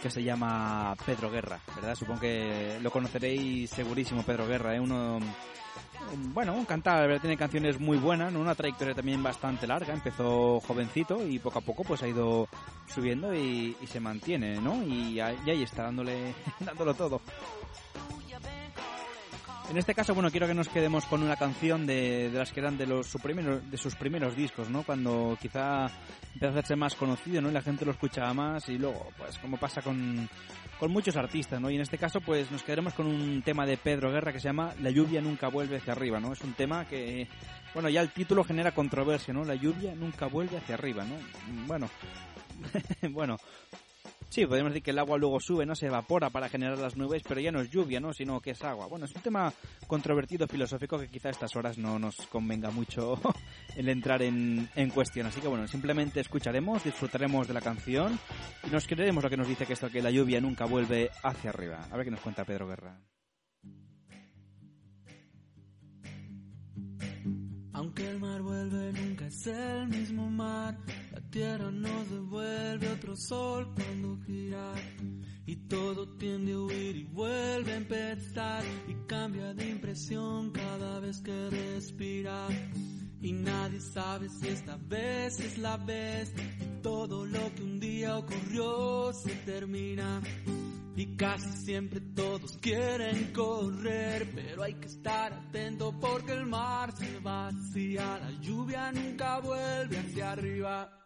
Que 0.03 0.11
se 0.11 0.23
llama 0.23 0.97
Pedro 1.07 1.31
Guerra, 1.31 1.61
¿verdad? 1.77 1.95
Supongo 1.95 2.21
que 2.21 2.79
lo 2.83 2.91
conoceréis 2.91 3.71
segurísimo, 3.71 4.25
Pedro 4.25 4.49
Guerra, 4.49 4.75
¿eh? 4.75 4.81
Uno, 4.81 5.21
bueno, 6.35 6.55
un 6.55 6.65
cantar, 6.65 7.21
tiene 7.21 7.37
canciones 7.37 7.79
muy 7.79 7.99
buenas, 7.99 8.35
una 8.35 8.57
trayectoria 8.57 8.95
también 8.95 9.23
bastante 9.23 9.67
larga, 9.67 9.95
empezó 9.95 10.61
jovencito 10.61 11.25
y 11.25 11.39
poco 11.39 11.61
a 11.61 11.63
poco 11.63 11.85
pues 11.85 12.03
ha 12.03 12.09
ido 12.09 12.49
subiendo 12.93 13.33
y, 13.33 13.77
se 13.87 14.01
mantiene, 14.01 14.61
¿no? 14.61 14.83
Y, 14.83 15.15
y 15.15 15.21
ahí 15.21 15.63
está, 15.63 15.85
dándole, 15.85 16.35
dándolo 16.61 16.95
todo. 16.95 17.21
En 19.71 19.79
este 19.79 19.95
caso, 19.95 20.13
bueno, 20.15 20.31
quiero 20.31 20.47
que 20.47 20.53
nos 20.55 20.69
quedemos 20.69 21.07
con 21.07 21.23
una 21.23 21.37
canción 21.37 21.87
de, 21.87 22.29
de 22.31 22.39
las 22.39 22.53
que 22.53 22.61
eran 22.61 22.77
de 22.77 22.87
los 22.87 23.07
su 23.07 23.19
primero- 23.19 23.59
de 23.61 23.79
sus 23.79 23.95
primeros 23.95 24.37
discos, 24.37 24.69
¿no? 24.69 24.83
Cuando 24.83 25.39
quizá 25.41 25.87
empezó 26.35 26.47
a 26.49 26.51
hacerse 26.51 26.77
más 26.77 26.95
conocido, 26.95 27.41
¿no? 27.41 27.49
Y 27.49 27.53
la 27.53 27.63
gente 27.63 27.87
lo 27.87 27.93
escuchaba 27.93 28.35
más 28.35 28.69
y 28.69 28.77
luego, 28.77 29.09
pues, 29.17 29.39
como 29.39 29.57
pasa 29.57 29.81
con, 29.81 30.29
con 30.79 30.91
muchos 30.93 31.17
artistas, 31.17 31.59
¿no? 31.59 31.71
Y 31.71 31.77
en 31.77 31.81
este 31.83 31.97
caso, 31.97 32.21
pues, 32.21 32.51
nos 32.51 32.63
quedaremos 32.63 32.93
con 32.93 33.07
un 33.07 33.41
tema 33.43 33.65
de 33.65 33.79
Pedro 33.79 34.13
Guerra 34.13 34.33
que 34.33 34.41
se 34.41 34.49
llama 34.49 34.75
La 34.83 34.91
lluvia 34.91 35.23
nunca 35.23 35.49
vuelve 35.49 35.79
hacia 35.79 35.95
arriba, 35.95 36.21
¿no? 36.21 36.35
Es 36.35 36.43
un 36.43 36.53
tema 36.53 36.85
que, 36.85 37.27
bueno, 37.73 37.89
ya 37.89 38.03
el 38.03 38.11
título 38.11 38.45
genera 38.45 38.73
controversia, 38.73 39.33
¿no? 39.33 39.43
La 39.43 39.55
lluvia 39.55 39.95
nunca 39.95 40.27
vuelve 40.27 40.59
hacia 40.59 40.75
arriba, 40.75 41.05
¿no? 41.05 41.15
Bueno, 41.67 41.89
bueno, 43.11 43.39
Sí, 44.33 44.47
podemos 44.47 44.73
decir 44.73 44.83
que 44.83 44.93
el 44.93 44.99
agua 44.99 45.19
luego 45.19 45.39
sube, 45.41 45.67
no 45.67 45.75
se 45.75 45.89
evapora 45.89 46.31
para 46.31 46.49
generar 46.49 46.79
las 46.79 46.97
nubes, 46.97 47.23
pero 47.29 47.39
ya 47.39 47.53
no 47.53 47.61
es 47.61 47.69
lluvia, 47.69 48.01
¿no? 48.01 48.15
Sino 48.15 48.41
que 48.41 48.53
es 48.53 48.65
agua. 48.65 48.87
Bueno, 48.87 49.05
es 49.05 49.15
un 49.15 49.21
tema 49.21 49.53
controvertido 49.87 50.49
filosófico 50.49 50.99
que 50.99 51.09
quizá 51.09 51.29
a 51.29 51.33
estas 51.33 51.55
horas 51.55 51.77
no 51.77 51.99
nos 51.99 52.17
convenga 52.29 52.71
mucho 52.71 53.21
el 53.77 53.91
entrar 53.91 54.23
en, 54.23 54.71
en 54.75 54.89
cuestión. 54.89 55.27
Así 55.27 55.43
que 55.43 55.49
bueno, 55.49 55.69
simplemente 55.69 56.21
escucharemos, 56.21 56.83
disfrutaremos 56.83 57.47
de 57.47 57.53
la 57.53 57.61
canción 57.61 58.19
y 58.67 58.71
nos 58.71 58.87
creeremos 58.87 59.23
lo 59.23 59.29
que 59.29 59.37
nos 59.37 59.49
dice 59.49 59.67
que 59.67 59.75
esto 59.75 59.91
que 59.91 60.01
la 60.01 60.11
lluvia 60.11 60.41
nunca 60.41 60.65
vuelve 60.65 61.11
hacia 61.23 61.51
arriba. 61.51 61.87
A 61.91 61.97
ver 61.99 62.07
qué 62.07 62.11
nos 62.13 62.21
cuenta 62.21 62.47
Pedro 62.47 62.67
Guerra. 62.67 62.99
Aunque 67.75 68.07
el 68.09 68.21
mar 68.21 68.43
vuelve, 68.43 68.93
nunca 68.93 69.27
es 69.27 69.47
el 69.47 69.89
mismo 69.89 70.31
mar. 70.31 70.79
La 71.11 71.21
tierra 71.31 71.71
nos 71.71 72.11
devuelve 72.11 72.89
otro 72.93 73.17
sol 73.17 73.75
Y 75.45 75.57
todo 75.69 76.17
tiende 76.17 76.53
a 76.53 76.59
huir 76.61 76.97
y 76.97 77.05
vuelve 77.05 77.73
a 77.73 77.77
empezar. 77.77 78.65
Y 78.89 78.95
cambia 79.07 79.53
de 79.55 79.71
impresión 79.71 80.51
cada 80.51 81.01
vez 81.01 81.21
que 81.21 81.51
respira. 81.51 82.49
Y 83.21 83.33
nadie 83.33 83.81
sabe 83.81 84.29
si 84.29 84.49
esta 84.49 84.77
vez 84.77 85.41
es 85.41 85.59
la 85.59 85.77
vez. 85.77 86.33
Y 86.61 86.83
todo 86.83 87.27
lo 87.27 87.55
que 87.55 87.63
un 87.63 87.81
día 87.81 88.19
ocurrió 88.19 89.13
se 89.13 89.35
termina. 89.45 90.21
Y 90.95 91.17
casi 91.17 91.51
siempre 91.65 92.01
todos 92.01 92.59
quieren 92.59 93.33
correr, 93.33 94.31
pero 94.35 94.63
hay 94.63 94.75
que 94.75 94.87
estar 94.87 95.33
atento 95.33 95.99
porque 95.99 96.33
el 96.33 96.45
mar 96.45 96.93
se 96.95 97.19
vacía, 97.21 98.19
la 98.19 98.31
lluvia 98.43 98.93
nunca 98.93 99.41
vuelve 99.41 99.99
hacia 99.99 100.33
arriba. 100.33 101.02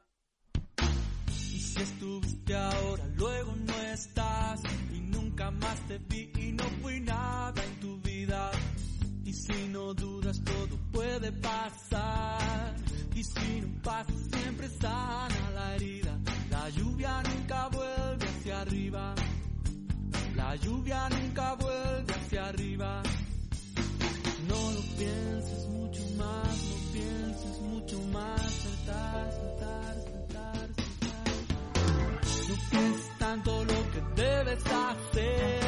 Si 1.66 1.82
estuviste 1.82 2.54
ahora, 2.54 3.04
luego 3.16 3.54
no 3.56 3.74
estás, 3.92 4.60
y 4.92 5.00
nunca 5.00 5.50
más 5.50 5.78
te 5.88 5.98
vi 5.98 6.30
y 6.38 6.52
no 6.52 6.64
fui 6.80 7.00
nada 7.00 7.62
en 7.62 7.80
tu 7.80 8.00
vida. 8.00 8.50
Y 9.24 9.32
si 9.32 9.68
no 9.68 9.92
dudas, 9.92 10.40
todo 10.44 10.78
puede 10.92 11.32
pasar. 11.32 12.76
Y 13.14 13.22
si 13.24 13.60
no 13.60 13.82
pasa, 13.82 14.12
siempre 14.32 14.68
sana 14.68 15.50
la 15.54 15.74
herida. 15.74 16.18
La 16.50 16.68
lluvia 16.70 17.22
nunca 17.22 17.68
vuelve 17.68 18.26
hacia 18.26 18.60
arriba. 18.60 19.14
La 20.36 20.54
lluvia 20.56 21.08
nunca 21.08 21.54
vuelve 21.54 22.14
hacia 22.14 22.46
arriba. 22.46 23.02
No 24.48 24.70
lo 24.72 24.80
pienses 24.96 25.68
mucho 25.68 26.02
más, 26.16 26.62
no 26.70 26.92
pienses 26.92 27.60
mucho 27.62 28.00
más. 28.12 28.52
Saltar, 28.52 29.32
saltar, 29.32 29.96
tanto 33.36 33.64
lo 33.64 33.82
que 33.90 34.22
debes 34.22 34.64
hacer. 34.66 35.65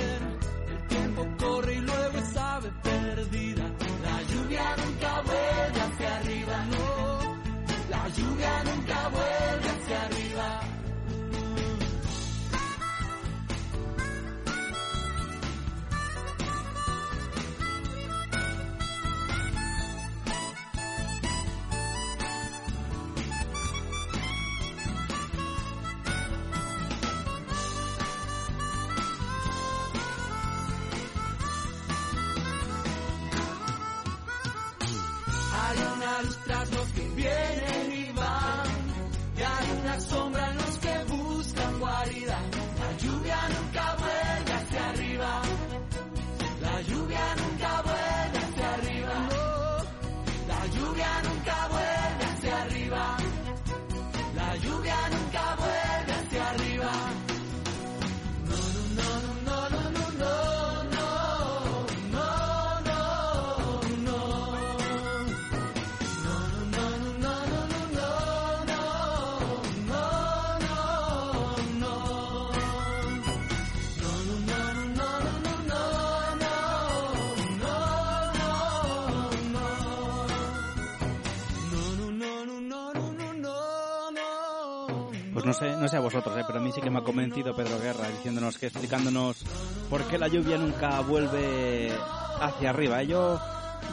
Sé, 85.59 85.77
no 85.77 85.89
sé 85.89 85.97
a 85.97 86.01
vosotros, 86.01 86.37
¿eh? 86.39 86.45
pero 86.47 86.59
a 86.59 86.63
mí 86.63 86.71
sí 86.73 86.81
que 86.81 86.91
me 86.91 87.01
ha 87.01 87.03
convencido 87.03 87.55
Pedro 87.55 87.79
Guerra 87.81 88.09
diciéndonos 88.09 88.57
que 88.57 88.67
explicándonos 88.67 89.45
por 89.91 90.05
qué 90.05 90.19
la 90.19 90.29
lluvia 90.29 90.57
nunca 90.57 91.01
vuelve 91.01 91.93
hacia 92.41 92.71
arriba. 92.71 93.03
¿eh? 93.03 93.09
Yo, 93.09 93.41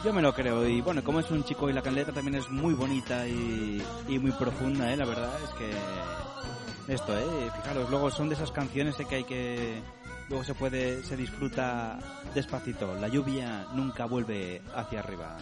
yo 0.04 0.12
me 0.12 0.22
lo 0.22 0.32
creo 0.32 0.66
y 0.66 0.80
bueno, 0.80 1.02
como 1.02 1.20
es 1.20 1.30
un 1.30 1.44
chico 1.44 1.68
y 1.68 1.72
la 1.72 1.82
letra 1.82 2.14
también 2.14 2.36
es 2.36 2.48
muy 2.50 2.74
bonita 2.74 3.26
y, 3.26 3.82
y 4.08 4.18
muy 4.18 4.32
profunda, 4.32 4.92
¿eh? 4.92 4.96
la 4.96 5.04
verdad 5.04 5.32
es 5.42 5.50
que 5.50 5.70
esto, 6.94 7.18
¿eh? 7.18 7.50
fijaros, 7.56 7.90
luego 7.90 8.10
son 8.10 8.28
de 8.28 8.36
esas 8.36 8.52
canciones 8.52 8.98
¿eh? 9.00 9.06
que 9.08 9.16
hay 9.16 9.24
que 9.24 9.82
luego 10.28 10.44
se 10.44 10.54
puede 10.54 11.02
se 11.02 11.16
disfruta 11.16 11.98
despacito. 12.34 12.94
La 13.00 13.08
lluvia 13.08 13.66
nunca 13.74 14.04
vuelve 14.06 14.62
hacia 14.74 15.00
arriba. 15.00 15.36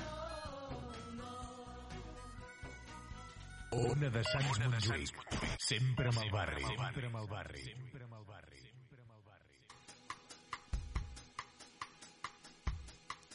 Ona 3.74 4.10
de 4.14 4.22
Sants 4.30 4.60
Montjuïc, 4.62 5.24
sempre 5.58 6.10
amb 6.12 6.22
el 6.22 6.30
barri. 6.34 6.62
Sempre 6.68 7.10
amb 7.10 7.22
el 7.22 7.28
barri. 7.30 7.64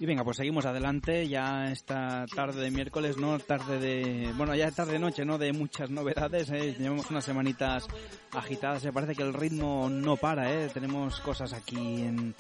Y 0.02 0.06
venga, 0.06 0.24
pues 0.24 0.38
seguimos 0.38 0.66
adelante. 0.66 1.28
Ya 1.28 1.72
esta 1.72 2.26
tarde 2.34 2.62
de 2.62 2.72
miércoles, 2.72 3.18
no 3.18 3.38
tarde 3.38 3.80
de. 3.80 4.32
Bueno, 4.38 4.56
ya 4.56 4.72
tarde 4.72 4.94
de 4.94 5.00
noche, 5.00 5.26
¿no? 5.26 5.38
De 5.38 5.52
muchas 5.52 5.90
novedades. 5.90 6.50
¿eh? 6.52 6.74
Llevamos 6.80 7.12
unas 7.12 7.26
semanitas 7.26 7.86
agitadas. 8.32 8.86
Me 8.86 8.94
parece 8.94 9.14
que 9.14 9.24
el 9.24 9.34
ritmo 9.34 9.90
no 9.90 10.16
para, 10.16 10.54
¿eh? 10.54 10.70
Tenemos 10.74 11.20
cosas 11.20 11.52
aquí 11.52 11.76
en. 11.76 12.34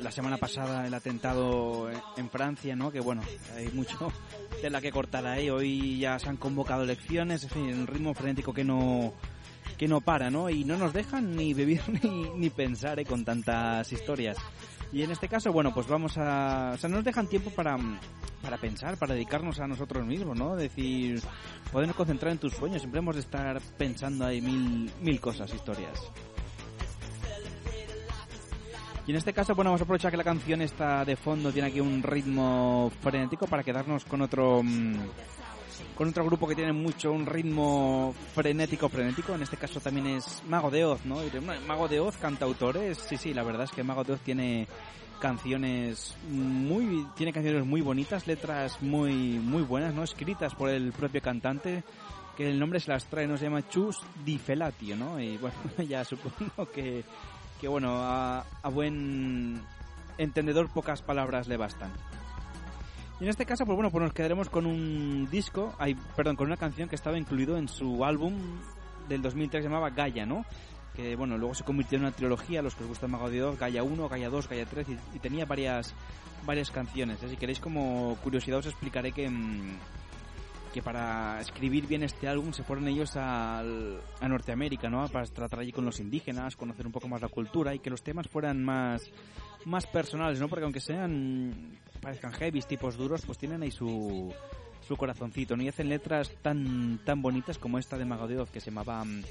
La 0.00 0.10
semana 0.10 0.36
pasada 0.36 0.86
el 0.86 0.94
atentado 0.94 1.88
en 2.16 2.30
Francia, 2.30 2.76
¿no? 2.76 2.90
Que 2.90 3.00
bueno, 3.00 3.22
hay 3.56 3.68
mucho 3.68 4.12
de 4.62 4.70
la 4.70 4.80
que 4.80 4.92
cortar 4.92 5.26
ahí. 5.26 5.50
Hoy 5.50 5.98
ya 5.98 6.18
se 6.18 6.28
han 6.28 6.36
convocado 6.36 6.82
elecciones. 6.82 7.44
En 7.44 7.50
fin, 7.50 7.62
un 7.74 7.86
ritmo 7.86 8.14
frenético 8.14 8.52
que 8.52 8.64
no 8.64 9.14
que 9.76 9.88
no 9.88 10.00
para, 10.00 10.30
¿no? 10.30 10.48
Y 10.48 10.64
no 10.64 10.76
nos 10.76 10.92
dejan 10.92 11.36
ni 11.36 11.54
vivir 11.54 11.82
ni, 12.02 12.30
ni 12.30 12.50
pensar 12.50 12.98
¿eh? 12.98 13.04
con 13.04 13.24
tantas 13.24 13.92
historias. 13.92 14.36
Y 14.92 15.02
en 15.02 15.10
este 15.10 15.28
caso, 15.28 15.52
bueno, 15.52 15.74
pues 15.74 15.86
vamos 15.88 16.16
a... 16.16 16.72
O 16.74 16.78
sea, 16.78 16.88
no 16.88 16.96
nos 16.96 17.04
dejan 17.04 17.26
tiempo 17.26 17.50
para, 17.50 17.76
para 18.40 18.56
pensar, 18.56 18.96
para 18.96 19.14
dedicarnos 19.14 19.58
a 19.60 19.66
nosotros 19.66 20.04
mismos, 20.06 20.38
¿no? 20.38 20.56
Decir, 20.56 21.20
podernos 21.72 21.96
concentrar 21.96 22.32
en 22.32 22.38
tus 22.38 22.54
sueños. 22.54 22.80
Siempre 22.80 23.00
hemos 23.00 23.16
de 23.16 23.22
estar 23.22 23.60
pensando 23.76 24.24
ahí 24.24 24.40
mil, 24.40 24.90
mil 25.00 25.20
cosas, 25.20 25.52
historias. 25.52 26.00
Y 29.06 29.12
en 29.12 29.16
este 29.16 29.32
caso, 29.32 29.54
bueno, 29.54 29.70
vamos 29.70 29.80
a 29.80 29.84
aprovechar 29.84 30.10
que 30.10 30.16
la 30.16 30.24
canción 30.24 30.62
está 30.62 31.04
de 31.04 31.14
fondo, 31.16 31.52
tiene 31.52 31.68
aquí 31.68 31.80
un 31.80 32.02
ritmo 32.02 32.90
frenético 33.00 33.46
para 33.46 33.62
quedarnos 33.62 34.04
con 34.04 34.22
otro... 34.22 34.62
mm, 34.62 34.96
con 35.94 36.08
otro 36.08 36.24
grupo 36.24 36.48
que 36.48 36.54
tiene 36.54 36.72
mucho 36.72 37.12
un 37.12 37.24
ritmo 37.24 38.14
frenético, 38.34 38.88
frenético. 38.88 39.34
En 39.34 39.42
este 39.42 39.56
caso 39.56 39.80
también 39.80 40.06
es 40.08 40.42
Mago 40.48 40.70
de 40.70 40.84
Oz, 40.84 41.04
¿no? 41.04 41.20
Y 41.22 41.26
diré, 41.26 41.40
"Bueno, 41.40 41.60
Mago 41.66 41.86
de 41.86 42.00
Oz, 42.00 42.16
cantautores. 42.16 42.98
Sí, 42.98 43.16
sí, 43.16 43.32
la 43.32 43.42
verdad 43.42 43.64
es 43.64 43.70
que 43.70 43.82
Mago 43.84 44.02
de 44.04 44.14
Oz 44.14 44.20
tiene 44.20 44.66
canciones 45.20 46.14
muy 46.28 47.06
tiene 47.16 47.32
canciones 47.32 47.64
muy 47.64 47.80
bonitas, 47.80 48.26
letras 48.26 48.82
muy 48.82 49.12
muy 49.38 49.62
buenas, 49.62 49.94
¿no? 49.94 50.02
Escritas 50.02 50.54
por 50.54 50.68
el 50.68 50.92
propio 50.92 51.22
cantante 51.22 51.84
que 52.36 52.48
el 52.48 52.58
nombre 52.58 52.80
se 52.80 52.90
las 52.90 53.06
trae, 53.06 53.26
¿no? 53.26 53.36
Se 53.38 53.44
llama 53.44 53.66
Chus 53.68 53.98
Di 54.24 54.38
Felatio, 54.38 54.96
¿no? 54.96 55.18
Y 55.20 55.38
bueno, 55.38 55.56
ya 55.88 56.04
supongo 56.04 56.70
que 56.70 57.04
que 57.60 57.68
bueno, 57.68 58.02
a, 58.02 58.44
a 58.62 58.68
buen 58.68 59.60
entendedor 60.18 60.68
pocas 60.68 61.02
palabras 61.02 61.48
le 61.48 61.56
bastan. 61.56 61.90
Y 63.18 63.24
en 63.24 63.30
este 63.30 63.46
caso, 63.46 63.64
pues 63.64 63.76
bueno, 63.76 63.90
pues 63.90 64.02
nos 64.02 64.12
quedaremos 64.12 64.50
con 64.50 64.66
un 64.66 65.28
disco, 65.30 65.74
ay, 65.78 65.96
perdón, 66.16 66.36
con 66.36 66.46
una 66.48 66.58
canción 66.58 66.88
que 66.88 66.96
estaba 66.96 67.16
incluido 67.18 67.56
en 67.56 67.68
su 67.68 68.04
álbum 68.04 68.34
del 69.08 69.22
2003 69.22 69.62
que 69.62 69.68
llamaba 69.68 69.90
Gaia, 69.90 70.26
¿no? 70.26 70.44
Que 70.94 71.16
bueno, 71.16 71.38
luego 71.38 71.54
se 71.54 71.64
convirtió 71.64 71.96
en 71.96 72.04
una 72.04 72.12
trilogía, 72.12 72.62
los 72.62 72.74
que 72.74 72.82
os 72.82 72.88
gusta 72.88 73.08
Mago 73.08 73.30
de 73.30 73.42
Oz, 73.42 73.58
Gaia 73.58 73.82
1, 73.82 74.08
Gaia 74.08 74.28
2, 74.28 74.48
Gaia 74.48 74.66
3, 74.66 74.88
y, 74.88 75.16
y 75.16 75.18
tenía 75.18 75.46
varias 75.46 75.94
varias 76.44 76.70
canciones. 76.70 77.22
¿eh? 77.22 77.28
Si 77.28 77.36
queréis 77.36 77.60
como 77.60 78.16
curiosidad 78.22 78.58
os 78.58 78.66
explicaré 78.66 79.12
que, 79.12 79.28
mm, 79.28 79.76
que 80.76 80.82
para 80.82 81.40
escribir 81.40 81.86
bien 81.86 82.02
este 82.02 82.28
álbum 82.28 82.52
se 82.52 82.62
fueron 82.62 82.86
ellos 82.86 83.16
al- 83.16 83.98
a 84.20 84.28
Norteamérica, 84.28 84.90
¿no? 84.90 85.08
Para 85.08 85.24
tratar 85.24 85.60
allí 85.60 85.72
con 85.72 85.86
los 85.86 86.00
indígenas, 86.00 86.54
conocer 86.54 86.84
un 86.84 86.92
poco 86.92 87.08
más 87.08 87.22
la 87.22 87.28
cultura 87.28 87.74
y 87.74 87.78
que 87.78 87.88
los 87.88 88.02
temas 88.02 88.28
fueran 88.28 88.62
más 88.62 89.10
más 89.64 89.86
personales, 89.86 90.38
¿no? 90.38 90.48
Porque 90.48 90.64
aunque 90.64 90.80
sean 90.80 91.78
parezcan 92.02 92.30
heavy, 92.34 92.60
tipos 92.60 92.98
duros, 92.98 93.22
pues 93.24 93.38
tienen 93.38 93.62
ahí 93.62 93.70
su 93.70 94.30
su 94.86 94.96
corazoncito, 94.98 95.56
¿no? 95.56 95.62
Y 95.62 95.68
hacen 95.68 95.88
letras 95.88 96.30
tan 96.42 97.00
tan 97.06 97.22
bonitas 97.22 97.56
como 97.56 97.78
esta 97.78 97.96
de 97.96 98.04
Mago 98.04 98.28
que 98.52 98.60
se 98.60 98.70
llamaba 98.70 99.02
mm, 99.02 99.22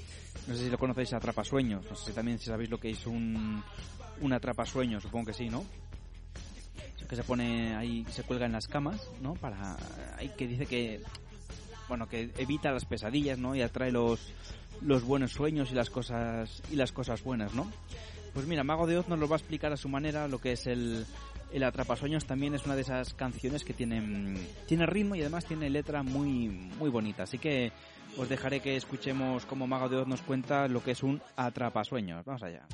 no 0.48 0.56
sé 0.56 0.64
si 0.64 0.70
lo 0.72 0.80
conocéis 0.80 1.14
Atrapasueños, 1.14 1.86
no 1.88 1.96
sé 1.96 2.12
también 2.12 2.40
si 2.40 2.46
sabéis 2.46 2.72
lo 2.72 2.80
que 2.80 2.90
es 2.90 3.06
un 3.06 3.64
un 4.20 4.34
atrapasueños, 4.34 5.04
supongo 5.04 5.28
que 5.28 5.34
sí, 5.34 5.48
¿no? 5.48 5.64
que 7.08 7.16
se 7.16 7.24
pone 7.24 7.76
ahí, 7.76 8.04
se 8.10 8.24
cuelga 8.24 8.48
en 8.48 8.54
las 8.54 8.68
camas, 8.68 9.00
¿no? 9.22 9.36
Para, 9.36 9.78
ahí 10.18 10.30
que 10.36 10.48
dice 10.48 10.66
que, 10.66 11.02
bueno, 11.88 12.08
que 12.08 12.32
evita 12.38 12.72
las 12.72 12.86
pesadillas, 12.86 13.38
¿no? 13.38 13.56
Y 13.56 13.62
atrae 13.62 13.92
los, 13.92 14.20
los 14.82 15.04
buenos 15.04 15.32
sueños 15.32 15.72
y 15.72 15.76
las 15.76 15.90
cosas, 15.90 16.62
y 16.72 16.76
las 16.76 16.92
cosas 16.92 17.24
buenas, 17.24 17.54
¿no? 17.54 17.72
Pues 18.34 18.48
mira, 18.48 18.64
Mago 18.64 18.86
de 18.86 18.98
Oz 18.98 19.08
nos 19.08 19.20
lo 19.20 19.30
va 19.30 19.38
a 19.38 19.40
explicar 19.40 19.72
a 19.72 19.78
su 19.78 19.88
manera 19.88 20.28
lo 20.28 20.40
que 20.40 20.52
es 20.52 20.68
el, 20.68 21.06
el 21.54 21.64
Atrapasueños 21.64 22.26
también 22.26 22.54
es 22.54 22.66
una 22.66 22.76
de 22.76 22.82
esas 22.82 23.14
canciones 23.14 23.64
que 23.64 23.74
tienen, 23.74 24.38
tiene 24.68 24.86
ritmo 24.86 25.16
y 25.16 25.22
además 25.22 25.46
tiene 25.46 25.70
letra 25.70 26.04
muy, 26.04 26.50
muy 26.50 26.90
bonita. 26.90 27.24
Así 27.24 27.38
que 27.38 27.72
os 28.18 28.28
dejaré 28.28 28.60
que 28.60 28.76
escuchemos 28.76 29.46
cómo 29.46 29.68
Mago 29.68 29.88
de 29.88 29.98
Oz 29.98 30.08
nos 30.08 30.22
cuenta 30.22 30.68
lo 30.68 30.84
que 30.84 30.92
es 30.92 31.04
un 31.04 31.22
Atrapasueños. 31.38 32.26
Vamos 32.26 32.44
allá. 32.44 32.68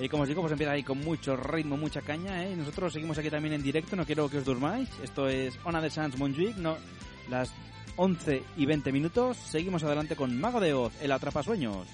Y 0.00 0.08
como 0.08 0.22
os 0.22 0.28
digo, 0.28 0.40
pues 0.40 0.52
empieza 0.52 0.72
ahí 0.72 0.82
con 0.82 0.98
mucho 0.98 1.36
ritmo, 1.36 1.76
mucha 1.76 2.00
caña, 2.00 2.44
¿eh? 2.44 2.52
Y 2.52 2.56
nosotros 2.56 2.92
seguimos 2.92 3.18
aquí 3.18 3.28
también 3.28 3.54
en 3.54 3.62
directo, 3.62 3.96
no 3.96 4.06
quiero 4.06 4.30
que 4.30 4.38
os 4.38 4.44
durmáis. 4.44 4.88
Esto 5.02 5.28
es 5.28 5.58
Ona 5.64 5.80
de 5.82 5.90
Sans 5.90 6.16
Montjuic, 6.16 6.56
no, 6.56 6.78
las 7.28 7.52
11 7.96 8.42
y 8.56 8.66
20 8.66 8.92
minutos. 8.92 9.36
Seguimos 9.36 9.84
adelante 9.84 10.16
con 10.16 10.40
Mago 10.40 10.58
de 10.58 10.72
Oz, 10.72 10.92
el 11.02 11.12
atrapasueños. 11.12 11.86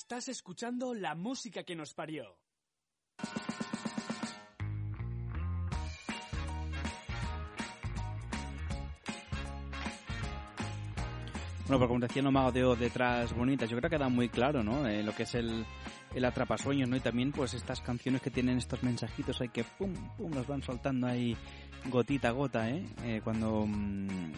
Estás 0.00 0.28
escuchando 0.28 0.94
la 0.94 1.16
música 1.16 1.64
que 1.64 1.74
nos 1.74 1.92
parió. 1.92 2.38
Bueno, 11.66 11.78
pues 11.78 11.88
como 11.88 11.98
decía 11.98 12.22
Nomago 12.22 12.52
de 12.52 12.64
O, 12.64 12.76
detrás 12.76 13.34
bonitas, 13.34 13.68
yo 13.68 13.76
creo 13.76 13.90
que 13.90 13.96
queda 13.96 14.08
muy 14.08 14.28
claro, 14.28 14.62
¿no? 14.62 14.86
Eh, 14.86 15.02
lo 15.02 15.12
que 15.16 15.24
es 15.24 15.34
el, 15.34 15.66
el 16.14 16.24
atrapasueños, 16.24 16.88
¿no? 16.88 16.94
Y 16.94 17.00
también, 17.00 17.32
pues, 17.32 17.54
estas 17.54 17.80
canciones 17.80 18.22
que 18.22 18.30
tienen 18.30 18.58
estos 18.58 18.84
mensajitos 18.84 19.40
ahí 19.40 19.48
que 19.48 19.64
pum, 19.64 19.92
pum, 20.16 20.32
los 20.32 20.46
van 20.46 20.62
soltando 20.62 21.08
ahí 21.08 21.36
gotita 21.86 22.28
a 22.28 22.30
gota, 22.30 22.70
¿eh? 22.70 22.84
Eh, 23.02 23.20
cuando, 23.24 23.66
mm, 23.66 24.32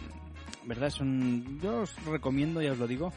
¿verdad? 0.65 0.89
Son, 0.89 1.59
yo 1.61 1.81
os 1.81 2.03
recomiendo, 2.05 2.63
ya 2.63 2.71
os 2.71 2.79
lo 2.79 2.87
digo, 2.87 3.13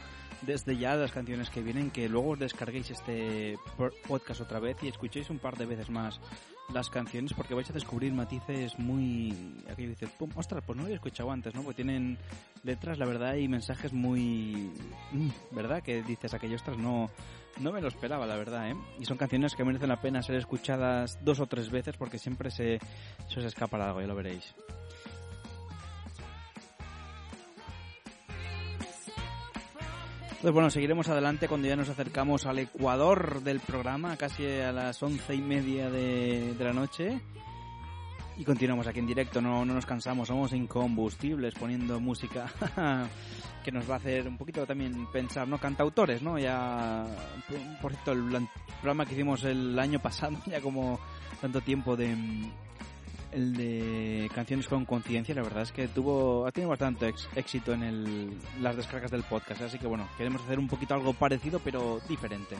desde 0.46 0.76
ya 0.76 0.94
las 0.94 1.12
canciones 1.12 1.50
que 1.50 1.62
vienen, 1.62 1.90
que 1.90 2.08
luego 2.08 2.30
os 2.30 2.38
descarguéis 2.38 2.90
este 2.90 3.56
podcast 4.06 4.40
otra 4.40 4.60
vez 4.60 4.76
y 4.82 4.88
escuchéis 4.88 5.30
un 5.30 5.38
par 5.38 5.56
de 5.56 5.66
veces 5.66 5.90
más 5.90 6.20
las 6.72 6.88
canciones 6.88 7.32
porque 7.34 7.54
vais 7.54 7.68
a 7.68 7.72
descubrir 7.72 8.12
matices 8.12 8.78
muy... 8.78 9.34
Aquí 9.70 9.86
dices, 9.86 10.08
pum, 10.10 10.30
ostras, 10.34 10.62
pues 10.64 10.76
no 10.76 10.82
lo 10.82 10.86
había 10.86 10.96
escuchado 10.96 11.30
antes, 11.30 11.54
¿no? 11.54 11.62
Porque 11.62 11.76
tienen 11.82 12.16
letras, 12.62 12.98
la 12.98 13.06
verdad, 13.06 13.34
y 13.36 13.48
mensajes 13.48 13.92
muy... 13.92 14.72
mm, 15.12 15.28
¿Verdad? 15.50 15.82
Que 15.82 16.02
dices 16.02 16.32
aquello, 16.32 16.56
ostras, 16.56 16.78
no, 16.78 17.10
no 17.60 17.72
me 17.72 17.80
lo 17.80 17.88
esperaba, 17.88 18.26
la 18.26 18.36
verdad, 18.36 18.70
¿eh? 18.70 18.76
Y 18.98 19.04
son 19.04 19.18
canciones 19.18 19.54
que 19.54 19.64
merecen 19.64 19.88
la 19.88 20.00
pena 20.00 20.22
ser 20.22 20.36
escuchadas 20.36 21.18
dos 21.22 21.40
o 21.40 21.46
tres 21.46 21.70
veces 21.70 21.96
porque 21.96 22.18
siempre 22.18 22.50
se, 22.50 22.78
se 23.28 23.40
os 23.40 23.44
escapa 23.44 23.76
algo, 23.84 24.00
ya 24.00 24.06
lo 24.06 24.14
veréis. 24.14 24.54
Pues 30.44 30.52
bueno, 30.52 30.68
seguiremos 30.68 31.08
adelante 31.08 31.48
cuando 31.48 31.68
ya 31.68 31.74
nos 31.74 31.88
acercamos 31.88 32.44
al 32.44 32.58
ecuador 32.58 33.40
del 33.42 33.60
programa, 33.60 34.14
casi 34.18 34.44
a 34.46 34.72
las 34.72 35.02
once 35.02 35.34
y 35.34 35.40
media 35.40 35.88
de, 35.88 36.54
la 36.58 36.74
noche. 36.74 37.18
Y 38.36 38.44
continuamos 38.44 38.86
aquí 38.86 38.98
en 38.98 39.06
directo, 39.06 39.40
no, 39.40 39.64
no 39.64 39.72
nos 39.72 39.86
cansamos, 39.86 40.28
somos 40.28 40.52
incombustibles 40.52 41.54
poniendo 41.54 41.98
música 41.98 42.44
que 43.64 43.72
nos 43.72 43.88
va 43.88 43.94
a 43.94 43.96
hacer 43.96 44.28
un 44.28 44.36
poquito 44.36 44.66
también 44.66 45.10
pensar, 45.10 45.48
¿no? 45.48 45.56
Cantautores, 45.56 46.20
¿no? 46.20 46.38
Ya, 46.38 47.06
por 47.80 47.92
cierto, 47.92 48.12
el 48.12 48.46
programa 48.82 49.06
que 49.06 49.14
hicimos 49.14 49.44
el 49.44 49.78
año 49.78 49.98
pasado, 49.98 50.36
ya 50.46 50.60
como 50.60 51.00
tanto 51.40 51.62
tiempo 51.62 51.96
de 51.96 52.14
el 53.34 53.54
de 53.56 54.30
canciones 54.34 54.68
con 54.68 54.84
conciencia, 54.84 55.34
la 55.34 55.42
verdad 55.42 55.62
es 55.62 55.72
que 55.72 55.88
tuvo 55.88 56.46
ha 56.46 56.52
tenido 56.52 56.70
bastante 56.70 57.08
ex- 57.08 57.28
éxito 57.34 57.72
en 57.72 57.82
el, 57.82 58.38
las 58.60 58.76
descargas 58.76 59.10
del 59.10 59.24
podcast, 59.24 59.62
así 59.62 59.78
que 59.78 59.86
bueno, 59.86 60.08
queremos 60.16 60.42
hacer 60.42 60.58
un 60.58 60.68
poquito 60.68 60.94
algo 60.94 61.12
parecido 61.12 61.58
pero 61.58 62.00
diferente. 62.08 62.56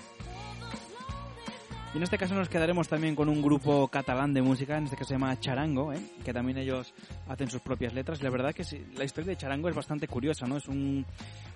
Y 1.93 1.99
en 1.99 2.03
este 2.03 2.19
caso 2.19 2.35
nos 2.35 2.49
quedaremos 2.49 2.89
también 2.89 3.15
con 3.15 3.29
un 3.29 3.41
grupo 3.41 3.87
catalán 3.87 4.35
de 4.35 4.43
música, 4.43 4.77
en 4.77 4.83
este 4.83 4.97
caso 4.97 5.11
se 5.11 5.15
llama 5.15 5.39
Charango, 5.39 5.93
¿eh? 5.93 6.01
que 6.25 6.33
también 6.33 6.59
ellos 6.59 6.93
hacen 7.29 7.49
sus 7.49 7.61
propias 7.61 7.95
letras. 7.95 8.21
La 8.21 8.31
verdad 8.31 8.53
que 8.53 8.65
sí, 8.65 8.85
la 8.97 9.05
historia 9.05 9.31
de 9.31 9.37
Charango 9.37 9.69
es 9.69 9.77
bastante 9.77 10.09
curiosa, 10.09 10.45
¿no? 10.45 10.57
Es 10.57 10.67
un 10.67 11.07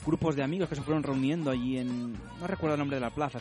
grupos 0.07 0.37
de 0.37 0.45
amigos 0.45 0.69
que 0.69 0.77
se 0.77 0.83
fueron 0.83 1.03
reuniendo 1.03 1.51
allí 1.51 1.79
en... 1.79 2.13
no 2.13 2.47
recuerdo 2.47 2.77
el 2.77 2.79
nombre 2.79 2.99
de 2.99 3.01
la 3.01 3.11
plaza, 3.11 3.41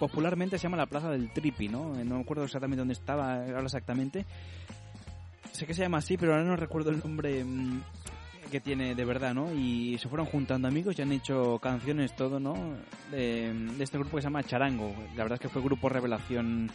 popularmente 0.00 0.58
se 0.58 0.64
llama 0.64 0.76
la 0.76 0.86
Plaza 0.86 1.10
del 1.10 1.32
Tripi, 1.32 1.68
¿no? 1.68 1.94
No 1.94 2.16
me 2.16 2.22
acuerdo 2.22 2.42
exactamente 2.42 2.80
dónde 2.80 2.94
estaba 2.94 3.34
ahora 3.36 3.62
exactamente. 3.62 4.26
Sé 5.52 5.66
que 5.66 5.74
se 5.74 5.82
llama 5.82 5.98
así, 5.98 6.16
pero 6.16 6.32
ahora 6.32 6.44
no 6.44 6.56
recuerdo 6.56 6.90
el 6.90 6.98
nombre 7.00 7.44
mm, 7.44 7.80
que 8.50 8.60
tiene 8.60 8.94
de 8.94 9.04
verdad, 9.04 9.34
¿no? 9.34 9.52
Y 9.52 9.98
se 9.98 10.08
fueron 10.08 10.26
juntando 10.26 10.66
amigos 10.68 10.98
y 10.98 11.02
han 11.02 11.12
hecho 11.12 11.58
canciones, 11.58 12.16
todo, 12.16 12.40
¿no? 12.40 12.54
De, 13.10 13.52
de 13.52 13.84
este 13.84 13.98
grupo 13.98 14.16
que 14.16 14.22
se 14.22 14.26
llama 14.26 14.42
Charango. 14.42 14.94
La 15.16 15.24
verdad 15.24 15.34
es 15.34 15.40
que 15.40 15.48
fue 15.48 15.62
grupo 15.62 15.88
revelación 15.88 16.70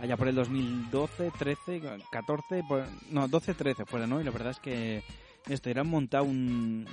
allá 0.00 0.16
por 0.16 0.28
el 0.28 0.34
2012, 0.36 1.32
13, 1.38 1.82
14, 2.10 2.62
por- 2.68 2.86
no, 3.10 3.26
12, 3.28 3.54
13 3.54 3.84
fuera, 3.84 4.06
¿no? 4.06 4.20
Y 4.20 4.24
la 4.24 4.30
verdad 4.30 4.50
es 4.52 4.60
que 4.60 5.02
esto, 5.48 5.70
han 5.70 5.88
montado 5.88 6.24
un, 6.24 6.86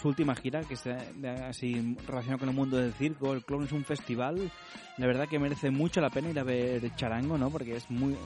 su 0.00 0.08
última 0.08 0.34
gira, 0.34 0.62
que 0.64 0.74
está 0.74 0.98
así 1.48 1.96
relacionado 2.06 2.40
con 2.40 2.48
el 2.48 2.54
mundo 2.54 2.76
del 2.76 2.92
circo. 2.92 3.32
El 3.34 3.44
Clown 3.44 3.64
es 3.64 3.72
un 3.72 3.84
festival, 3.84 4.50
la 4.98 5.06
verdad 5.06 5.28
que 5.28 5.38
merece 5.38 5.70
mucho 5.70 6.00
la 6.00 6.10
pena 6.10 6.30
ir 6.30 6.38
a 6.40 6.44
ver 6.44 6.94
Charango, 6.96 7.38
¿no? 7.38 7.50
Porque 7.50 7.76
es 7.76 7.88
muy, 7.90 8.16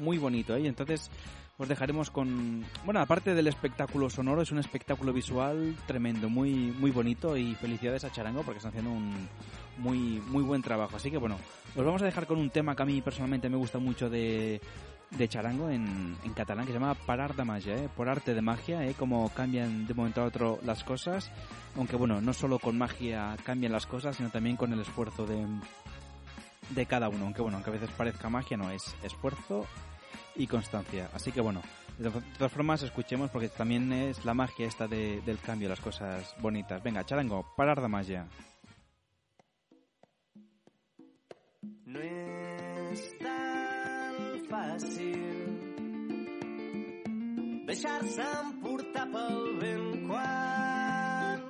muy 0.00 0.18
bonito, 0.18 0.54
¿eh? 0.54 0.60
Y 0.62 0.66
entonces 0.66 1.10
os 1.58 1.68
dejaremos 1.68 2.10
con... 2.10 2.64
Bueno, 2.84 3.00
aparte 3.00 3.34
del 3.34 3.46
espectáculo 3.46 4.10
sonoro, 4.10 4.42
es 4.42 4.52
un 4.52 4.58
espectáculo 4.58 5.12
visual 5.12 5.76
tremendo, 5.86 6.28
muy, 6.28 6.52
muy 6.52 6.90
bonito 6.90 7.36
y 7.36 7.54
felicidades 7.54 8.04
a 8.04 8.10
Charango 8.10 8.42
porque 8.42 8.58
están 8.58 8.70
haciendo 8.70 8.90
un 8.90 9.28
muy, 9.78 10.22
muy 10.26 10.42
buen 10.42 10.62
trabajo. 10.62 10.96
Así 10.96 11.10
que 11.10 11.18
bueno, 11.18 11.36
os 11.76 11.84
vamos 11.84 12.02
a 12.02 12.06
dejar 12.06 12.26
con 12.26 12.38
un 12.38 12.50
tema 12.50 12.74
que 12.74 12.82
a 12.82 12.86
mí 12.86 13.00
personalmente 13.02 13.48
me 13.48 13.56
gusta 13.56 13.78
mucho 13.78 14.08
de, 14.08 14.60
de 15.10 15.28
Charango 15.28 15.68
en, 15.68 16.16
en 16.24 16.32
catalán 16.32 16.64
que 16.64 16.72
se 16.72 16.78
llama 16.78 16.94
Parar 16.94 17.36
de 17.36 17.44
Magia, 17.44 17.76
¿eh? 17.76 17.88
por 17.94 18.08
arte 18.08 18.34
de 18.34 18.42
magia, 18.42 18.86
¿eh? 18.86 18.94
como 18.98 19.28
cambian 19.30 19.86
de 19.86 19.94
momento 19.94 20.22
a 20.22 20.24
otro 20.24 20.58
las 20.64 20.84
cosas. 20.84 21.30
Aunque 21.76 21.96
bueno, 21.96 22.20
no 22.20 22.32
solo 22.32 22.58
con 22.58 22.78
magia 22.78 23.36
cambian 23.44 23.72
las 23.72 23.86
cosas, 23.86 24.16
sino 24.16 24.30
también 24.30 24.56
con 24.56 24.72
el 24.72 24.80
esfuerzo 24.80 25.26
de, 25.26 25.46
de 26.70 26.86
cada 26.86 27.08
uno. 27.08 27.24
Aunque 27.26 27.42
bueno, 27.42 27.58
aunque 27.58 27.70
a 27.70 27.74
veces 27.74 27.90
parezca 27.90 28.30
magia, 28.30 28.56
no, 28.56 28.70
es 28.70 28.94
esfuerzo 29.02 29.66
y 30.36 30.46
constancia. 30.46 31.08
Así 31.12 31.30
que 31.32 31.40
bueno, 31.40 31.62
de 31.98 32.10
to- 32.10 32.20
de 32.20 32.26
todas 32.38 32.52
formas 32.52 32.82
escuchemos 32.82 33.30
porque 33.30 33.48
también 33.48 33.92
es 33.92 34.24
la 34.24 34.34
magia 34.34 34.66
esta 34.66 34.86
de- 34.88 35.20
del 35.22 35.38
cambio, 35.38 35.68
las 35.68 35.80
cosas 35.80 36.34
bonitas. 36.40 36.82
Venga, 36.82 37.04
charango, 37.04 37.46
parar 37.56 37.80
de 37.80 37.88
magia. 37.88 38.26
No 41.86 42.00
és 42.00 43.02
tan 43.20 44.14
fàcil 44.48 45.20
deixar-se 47.68 48.24
emportar 48.42 49.04
pel 49.12 49.38
vent 49.60 50.08
quan 50.08 51.44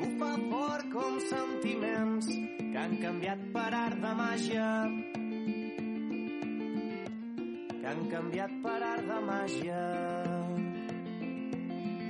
bufa 0.00 0.30
fort 0.50 0.86
com 0.92 1.18
sentiments 1.32 2.28
que 2.28 2.78
han 2.78 2.96
canviat 3.02 3.40
per 3.56 3.68
art 3.74 3.98
de 4.04 4.12
màgia 4.20 4.68
que 7.86 7.92
han 7.92 8.06
canviat 8.10 8.54
per 8.64 8.78
art 8.82 9.04
de 9.06 9.18
màgia. 9.28 9.82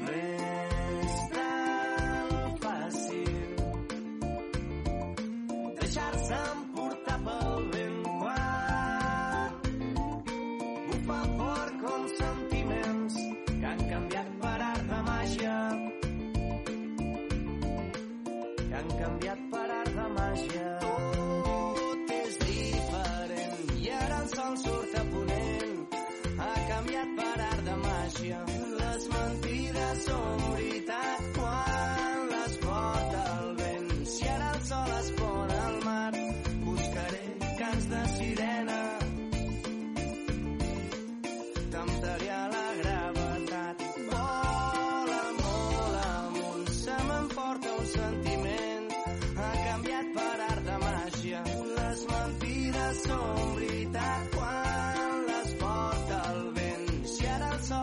No 0.01 0.66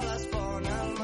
si 0.02 0.28
ara 0.36 0.84
el 0.84 1.03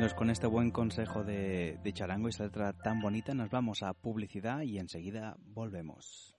amigos, 0.00 0.14
con 0.16 0.30
este 0.30 0.46
buen 0.46 0.70
consejo 0.70 1.24
de, 1.24 1.78
de 1.82 1.92
Charango 1.92 2.28
y 2.28 2.30
esta 2.30 2.44
letra 2.44 2.72
tan 2.72 3.02
bonita, 3.02 3.34
nos 3.34 3.50
vamos 3.50 3.82
a 3.82 3.92
publicidad 3.92 4.62
y 4.62 4.78
enseguida 4.78 5.36
volvemos. 5.42 6.34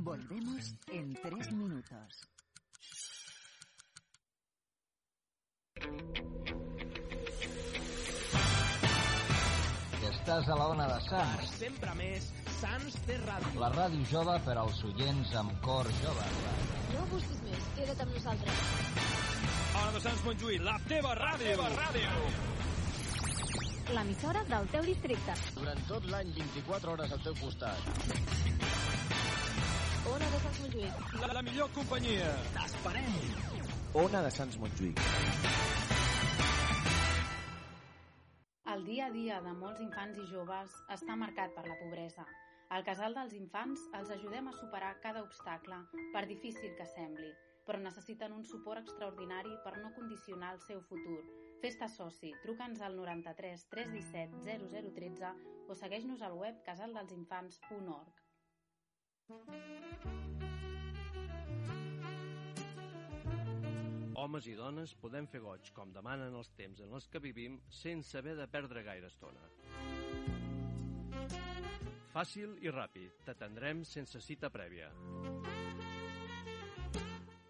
Volvemos 0.00 0.74
en 0.90 1.14
tres 1.14 1.52
minutos. 1.52 2.28
Estàs 10.10 10.48
a 10.48 10.56
la 10.56 10.66
ona 10.66 10.88
de 10.88 11.00
Sants. 11.04 11.50
Sempre 11.60 11.94
més, 11.94 12.32
Sants 12.60 12.96
té 13.06 13.16
ràdio. 13.22 13.60
La 13.60 13.70
ràdio 13.74 14.06
jove 14.10 14.34
per 14.46 14.56
als 14.60 14.80
oients 14.88 15.34
amb 15.40 15.54
cor 15.64 15.88
jove. 16.00 16.26
No 16.94 17.04
busquis 17.12 17.40
més, 17.46 17.68
queda't 17.76 18.02
amb 18.04 18.12
nosaltres. 18.16 18.64
Ona 19.80 19.92
de 19.96 20.02
Sants 20.04 20.22
Montjuïc, 20.26 20.60
la 20.66 20.76
teva 20.90 21.14
ràdio. 21.18 21.56
La 21.62 21.68
teva 21.68 21.68
ràdio. 21.78 22.10
L'emissora 23.94 24.44
del 24.48 24.68
teu 24.72 24.86
districte. 24.86 25.34
Durant 25.58 25.82
tot 25.90 26.06
l'any, 26.12 26.30
24 26.38 26.94
hores 26.94 27.12
al 27.12 27.20
teu 27.26 27.34
costat. 27.42 27.78
Ona 30.14 30.30
de 30.30 30.40
Sants 30.46 30.62
Montjuïc. 30.62 31.12
La, 31.20 31.32
la 31.38 31.42
millor 31.50 31.68
companyia. 31.76 32.30
T'esperem. 32.56 33.12
Ona 34.04 34.22
de 34.24 34.30
Sants 34.38 34.56
Montjuïc. 34.62 35.02
El 38.74 38.88
dia 38.88 39.06
a 39.06 39.12
dia 39.14 39.36
de 39.44 39.52
molts 39.58 39.84
infants 39.84 40.16
i 40.18 40.24
joves 40.32 40.72
està 40.96 41.14
marcat 41.20 41.52
per 41.54 41.66
la 41.68 41.76
pobresa. 41.82 42.24
Al 42.74 42.82
Casal 42.82 43.14
dels 43.14 43.36
Infants 43.38 43.82
els 43.94 44.08
ajudem 44.10 44.48
a 44.50 44.52
superar 44.58 44.96
cada 45.02 45.20
obstacle, 45.22 45.76
per 46.10 46.24
difícil 46.26 46.72
que 46.74 46.86
sembli, 46.90 47.28
però 47.68 47.78
necessiten 47.78 48.34
un 48.34 48.42
suport 48.48 48.82
extraordinari 48.82 49.52
per 49.62 49.76
no 49.78 49.92
condicionar 49.94 50.48
el 50.56 50.58
seu 50.64 50.80
futur. 50.88 51.20
Fes-te 51.62 51.86
soci, 51.92 52.32
truca'ns 52.42 52.82
al 52.82 52.98
93 52.98 53.68
317 53.70 54.42
0013 54.90 55.30
o 55.70 55.78
segueix-nos 55.78 56.26
al 56.26 56.34
web 56.40 56.58
casaldelsinfants.org. 56.66 58.18
Homes 64.18 64.50
i 64.50 64.58
dones 64.58 64.98
podem 64.98 65.30
fer 65.30 65.46
goig 65.46 65.70
com 65.78 65.94
demanen 65.94 66.34
els 66.34 66.50
temps 66.58 66.82
en 66.82 66.90
els 66.98 67.06
que 67.06 67.22
vivim 67.22 67.62
sense 67.70 68.18
haver 68.18 68.34
de 68.40 68.50
perdre 68.50 68.82
gaire 68.82 69.14
estona. 69.14 69.46
Fàcil 72.14 72.52
i 72.62 72.70
ràpid, 72.70 73.24
t'atendrem 73.26 73.80
sense 73.90 74.20
cita 74.22 74.46
prèvia. 74.54 74.86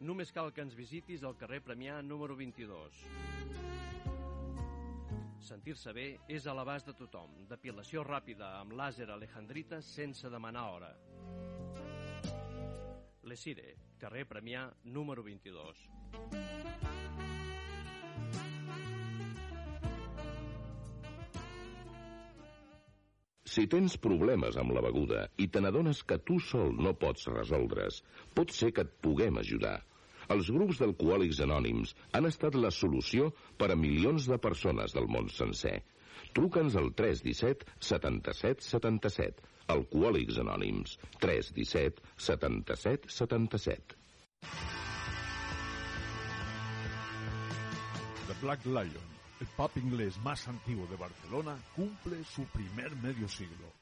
Només 0.09 0.33
cal 0.33 0.49
que 0.57 0.65
ens 0.65 0.77
visitis 0.79 1.21
al 1.21 1.37
carrer 1.37 1.59
Premià 1.67 1.99
número 2.01 2.33
22. 2.39 3.03
Sentir-se 5.45 5.93
bé 5.93 6.07
és 6.33 6.49
a 6.49 6.57
l'abast 6.57 6.89
de 6.89 6.97
tothom. 6.97 7.37
Depilació 7.51 8.07
ràpida 8.09 8.55
amb 8.63 8.73
làser 8.81 9.11
alejandrita 9.13 9.83
sense 9.85 10.33
demanar 10.33 10.65
hora. 10.73 10.93
Lesire, 13.29 13.77
carrer 14.01 14.25
Premià 14.33 14.65
número 14.97 15.29
22. 15.29 16.94
Si 23.55 23.69
tens 23.71 23.95
problemes 24.03 24.57
amb 24.59 24.73
la 24.75 24.83
beguda 24.83 25.29
i 25.39 25.47
te 25.47 25.61
n'adones 25.63 26.01
que 26.03 26.17
tu 26.29 26.41
sol 26.43 26.73
no 26.87 26.91
pots 26.99 27.29
resoldre's, 27.31 28.01
pot 28.35 28.51
ser 28.51 28.73
que 28.75 28.83
et 28.83 28.97
puguem 29.07 29.39
ajudar. 29.39 29.77
Els 30.35 30.49
grups 30.57 30.81
d'alcohòlics 30.83 31.39
anònims 31.45 31.93
han 32.19 32.27
estat 32.27 32.59
la 32.59 32.73
solució 32.75 33.29
per 33.61 33.71
a 33.71 33.79
milions 33.79 34.27
de 34.33 34.41
persones 34.49 34.97
del 34.97 35.07
món 35.17 35.31
sencer. 35.31 35.77
Truca'ns 36.35 36.75
al 36.81 36.91
317 36.99 37.71
77 37.93 38.67
77. 38.73 39.51
Alcohòlics 39.77 40.41
Anònims. 40.43 40.99
317 41.23 42.03
77 42.19 43.09
77. 43.09 44.01
The 48.27 48.35
Black 48.41 48.67
Lion, 48.67 49.14
el 49.41 49.47
pub 49.49 49.71
inglés 49.77 50.19
más 50.19 50.47
antiguo 50.49 50.87
de 50.87 50.97
Barcelona, 50.97 51.57
cumple 51.75 52.23
su 52.25 52.45
primer 52.45 52.95
medio 52.97 53.29
siglo. 53.29 53.73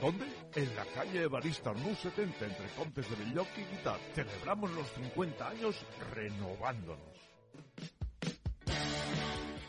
¿Dónde? 0.00 0.26
En 0.54 0.74
la 0.76 0.84
calle 0.86 1.22
Evarista 1.22 1.70
Arnús 1.70 1.98
70, 1.98 2.46
entre 2.46 2.68
Contes 2.70 3.08
de 3.10 3.16
Belloc 3.16 3.48
y 3.56 3.76
Guitar. 3.76 3.98
Celebramos 4.14 4.70
los 4.72 4.88
50 4.92 5.48
años 5.48 5.84
renovándonos. 6.14 7.20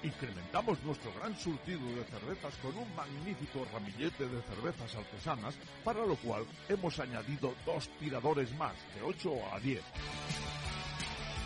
Incrementamos 0.03 0.81
nuestro 0.83 1.13
gran 1.13 1.37
surtido 1.37 1.85
de 1.93 2.03
cervezas 2.05 2.55
con 2.57 2.75
un 2.75 2.95
magnífico 2.95 3.65
ramillete 3.71 4.27
de 4.27 4.41
cervezas 4.41 4.95
artesanas, 4.95 5.55
para 5.83 6.05
lo 6.05 6.15
cual 6.15 6.43
hemos 6.69 6.99
añadido 6.99 7.53
dos 7.65 7.87
tiradores 7.99 8.51
más, 8.57 8.73
de 8.95 9.03
8 9.03 9.31
a 9.53 9.59
10. 9.59 9.83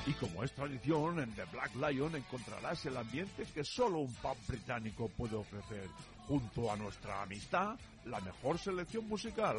Y 0.07 0.13
como 0.13 0.43
es 0.43 0.51
tradición, 0.51 1.19
en 1.19 1.33
The 1.33 1.45
Black 1.45 1.75
Lion 1.75 2.15
encontrarás 2.15 2.85
el 2.85 2.95
ambiente 2.95 3.45
que 3.53 3.63
solo 3.63 3.99
un 3.99 4.13
pub 4.13 4.37
británico 4.47 5.09
puede 5.09 5.35
ofrecer, 5.35 5.87
junto 6.27 6.71
a 6.71 6.75
nuestra 6.75 7.23
amistad, 7.23 7.75
la 8.05 8.19
mejor 8.19 8.59
selección 8.59 9.07
musical, 9.07 9.57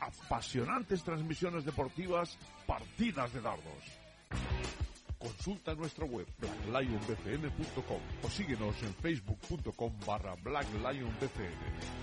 apasionantes 0.00 1.04
transmisiones 1.04 1.64
deportivas, 1.64 2.38
partidas 2.66 3.32
de 3.34 3.40
dardos. 3.42 4.02
Consulta 5.18 5.74
nuestra 5.74 6.06
web 6.06 6.26
blacklionbcn.com 6.38 8.00
o 8.22 8.28
síguenos 8.30 8.82
en 8.82 8.94
facebook.com 8.94 9.92
barra 10.06 10.34
blacklionbcn. 10.36 12.02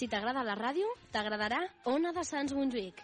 Si 0.00 0.06
t'agrada 0.08 0.40
la 0.40 0.54
ràdio, 0.56 0.86
t'agradarà 1.12 1.58
Ona 1.92 2.14
de 2.16 2.22
Sants 2.24 2.54
Montjuïc. 2.56 3.02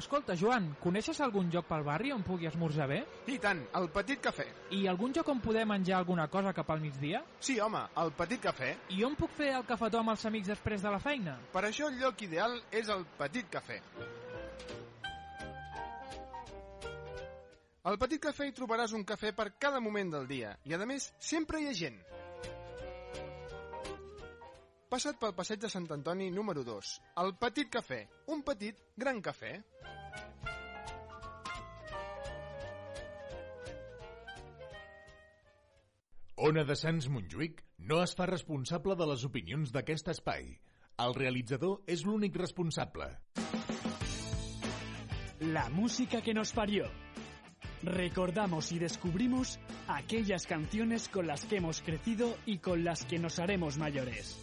Escolta, 0.00 0.32
Joan, 0.32 0.70
coneixes 0.80 1.20
algun 1.20 1.50
lloc 1.52 1.68
pel 1.68 1.84
barri 1.84 2.14
on 2.14 2.24
pugui 2.24 2.48
esmorzar 2.48 2.86
bé? 2.88 3.02
I 3.28 3.36
tant, 3.44 3.60
el 3.76 3.90
Petit 3.92 4.24
Cafè. 4.24 4.46
I 4.72 4.86
algun 4.88 5.12
lloc 5.12 5.28
on 5.28 5.44
poder 5.44 5.66
menjar 5.68 5.98
alguna 5.98 6.30
cosa 6.32 6.54
cap 6.56 6.72
al 6.72 6.80
migdia? 6.80 7.20
Sí, 7.38 7.60
home, 7.60 7.84
el 8.00 8.14
Petit 8.16 8.40
Cafè. 8.48 8.72
I 8.96 9.04
on 9.04 9.20
puc 9.20 9.36
fer 9.36 9.52
el 9.58 9.68
cafetó 9.68 10.00
amb 10.00 10.16
els 10.16 10.24
amics 10.24 10.54
després 10.54 10.80
de 10.80 10.96
la 10.96 11.04
feina? 11.04 11.36
Per 11.52 11.66
això 11.68 11.92
el 11.92 12.00
lloc 12.00 12.24
ideal 12.30 12.56
és 12.72 12.88
el 12.88 13.04
Petit 13.20 13.52
Cafè. 13.52 13.82
Al 17.88 17.96
Petit 17.96 18.20
Cafè 18.20 18.44
hi 18.44 18.52
trobaràs 18.52 18.92
un 18.92 19.06
cafè 19.08 19.30
per 19.32 19.54
cada 19.56 19.78
moment 19.80 20.10
del 20.12 20.26
dia 20.28 20.50
i, 20.68 20.74
a 20.76 20.84
més, 20.84 21.06
sempre 21.16 21.62
hi 21.62 21.68
ha 21.70 21.76
gent. 21.76 21.94
Passa't 24.92 25.16
pel 25.22 25.32
passeig 25.38 25.62
de 25.62 25.70
Sant 25.72 25.86
Antoni 25.94 26.26
número 26.34 26.60
2. 26.66 26.90
El 27.22 27.32
Petit 27.40 27.70
Cafè. 27.72 28.02
Un 28.34 28.42
petit, 28.44 28.76
gran 29.00 29.22
cafè. 29.24 29.54
Ona 36.50 36.66
de 36.68 36.76
Sants 36.76 37.08
Montjuïc 37.08 37.64
no 37.88 38.02
es 38.04 38.12
fa 38.18 38.26
responsable 38.28 38.96
de 38.96 39.08
les 39.08 39.24
opinions 39.24 39.72
d'aquest 39.72 40.12
espai. 40.12 40.52
El 41.00 41.16
realitzador 41.16 41.80
és 41.88 42.04
l'únic 42.04 42.36
responsable. 42.36 43.08
La 45.56 45.70
música 45.72 46.20
que 46.20 46.36
nos 46.36 46.52
parió. 46.52 46.90
Recordamos 47.82 48.72
y 48.72 48.78
descubrimos 48.78 49.58
aquellas 49.88 50.46
canciones 50.46 51.08
con 51.08 51.26
las 51.26 51.46
que 51.46 51.56
hemos 51.56 51.80
crecido 51.80 52.36
y 52.44 52.58
con 52.58 52.84
las 52.84 53.04
que 53.04 53.18
nos 53.18 53.38
haremos 53.38 53.78
mayores. 53.78 54.38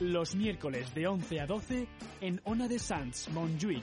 Los 0.00 0.34
miércoles 0.36 0.94
de 0.94 1.06
11 1.06 1.40
a 1.40 1.46
12 1.46 1.86
en 2.20 2.40
Ona 2.44 2.68
de 2.68 2.78
Sants 2.78 3.28
Montjuïc. 3.30 3.82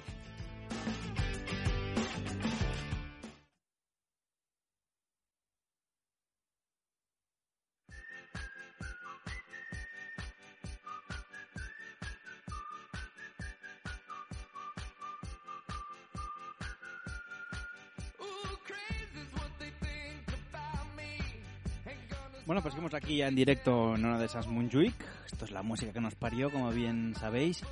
Seguimos 22.92 23.08
aquí 23.08 23.18
ya 23.18 23.28
en 23.30 23.36
directo 23.36 23.96
en 23.96 24.04
Hora 24.04 24.20
de 24.20 24.28
Sans 24.28 24.48
Montjuic. 24.48 24.94
Esto 25.26 25.46
es 25.46 25.52
la 25.52 25.64
música 25.64 25.94
que 25.94 26.02
nos 26.02 26.14
parió, 26.16 26.52
como 26.52 26.70
bien 26.72 27.16
sabéis. 27.18 27.64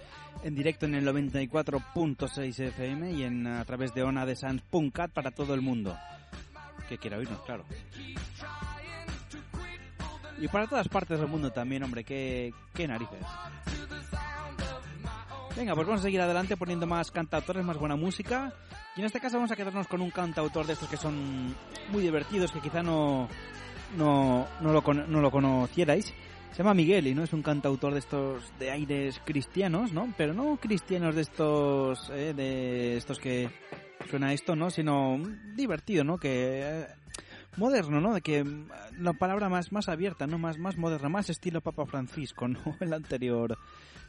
En 0.45 0.55
directo 0.55 0.85
en 0.85 0.95
el 0.95 1.05
94.6 1.05 2.67
FM 2.67 3.11
y 3.11 3.23
en 3.23 3.45
a 3.45 3.65
través 3.65 3.93
de 3.93 4.03
onadesans.cat 4.03 5.11
para 5.11 5.31
todo 5.31 5.53
el 5.55 5.61
mundo. 5.61 5.97
Que 6.87 6.97
quiera 6.97 7.17
oírnos, 7.17 7.41
claro. 7.41 7.65
Y 10.39 10.47
para 10.47 10.67
todas 10.67 10.87
partes 10.87 11.19
del 11.19 11.27
mundo 11.27 11.51
también, 11.51 11.83
hombre, 11.83 12.05
qué, 12.05 12.53
qué 12.73 12.87
narices. 12.87 13.19
Venga, 15.57 15.75
pues 15.75 15.85
vamos 15.85 15.99
a 15.99 16.03
seguir 16.03 16.21
adelante 16.21 16.55
poniendo 16.55 16.87
más 16.87 17.11
cantautores, 17.11 17.65
más 17.65 17.77
buena 17.77 17.97
música. 17.97 18.53
Y 18.95 19.01
en 19.01 19.05
este 19.05 19.19
caso 19.19 19.35
vamos 19.35 19.51
a 19.51 19.57
quedarnos 19.57 19.87
con 19.89 19.99
un 19.99 20.11
cantautor 20.11 20.65
de 20.65 20.73
estos 20.73 20.87
que 20.87 20.95
son 20.95 21.53
muy 21.91 22.03
divertidos, 22.03 22.53
que 22.53 22.61
quizá 22.61 22.81
no, 22.81 23.27
no, 23.97 24.47
no, 24.61 24.73
lo, 24.73 24.93
no 24.93 25.21
lo 25.21 25.31
conocierais. 25.31 26.13
Se 26.51 26.57
llama 26.57 26.73
Miguel 26.73 27.07
y 27.07 27.15
no 27.15 27.23
es 27.23 27.31
un 27.31 27.41
cantautor 27.41 27.93
de 27.93 27.99
estos 27.99 28.51
de 28.59 28.71
aires 28.71 29.21
cristianos, 29.23 29.93
¿no? 29.93 30.13
Pero 30.17 30.33
no 30.33 30.57
cristianos 30.57 31.15
de 31.15 31.21
estos, 31.21 32.09
eh, 32.09 32.33
de 32.35 32.97
estos 32.97 33.19
que 33.19 33.49
suena 34.09 34.33
esto, 34.33 34.55
¿no? 34.55 34.69
Sino 34.69 35.21
divertido, 35.55 36.03
¿no? 36.03 36.17
Que 36.17 36.61
eh, 36.63 36.87
moderno, 37.57 38.01
¿no? 38.01 38.13
De 38.13 38.21
que 38.21 38.43
mm, 38.43 38.69
la 38.99 39.13
palabra 39.13 39.47
más 39.47 39.71
más 39.71 39.87
abierta, 39.87 40.27
¿no? 40.27 40.37
Más 40.37 40.57
más 40.57 40.77
moderna, 40.77 41.09
más 41.09 41.29
estilo 41.29 41.61
Papa 41.61 41.85
Francisco, 41.85 42.47
¿no? 42.47 42.59
El 42.79 42.93
anterior 42.93 43.57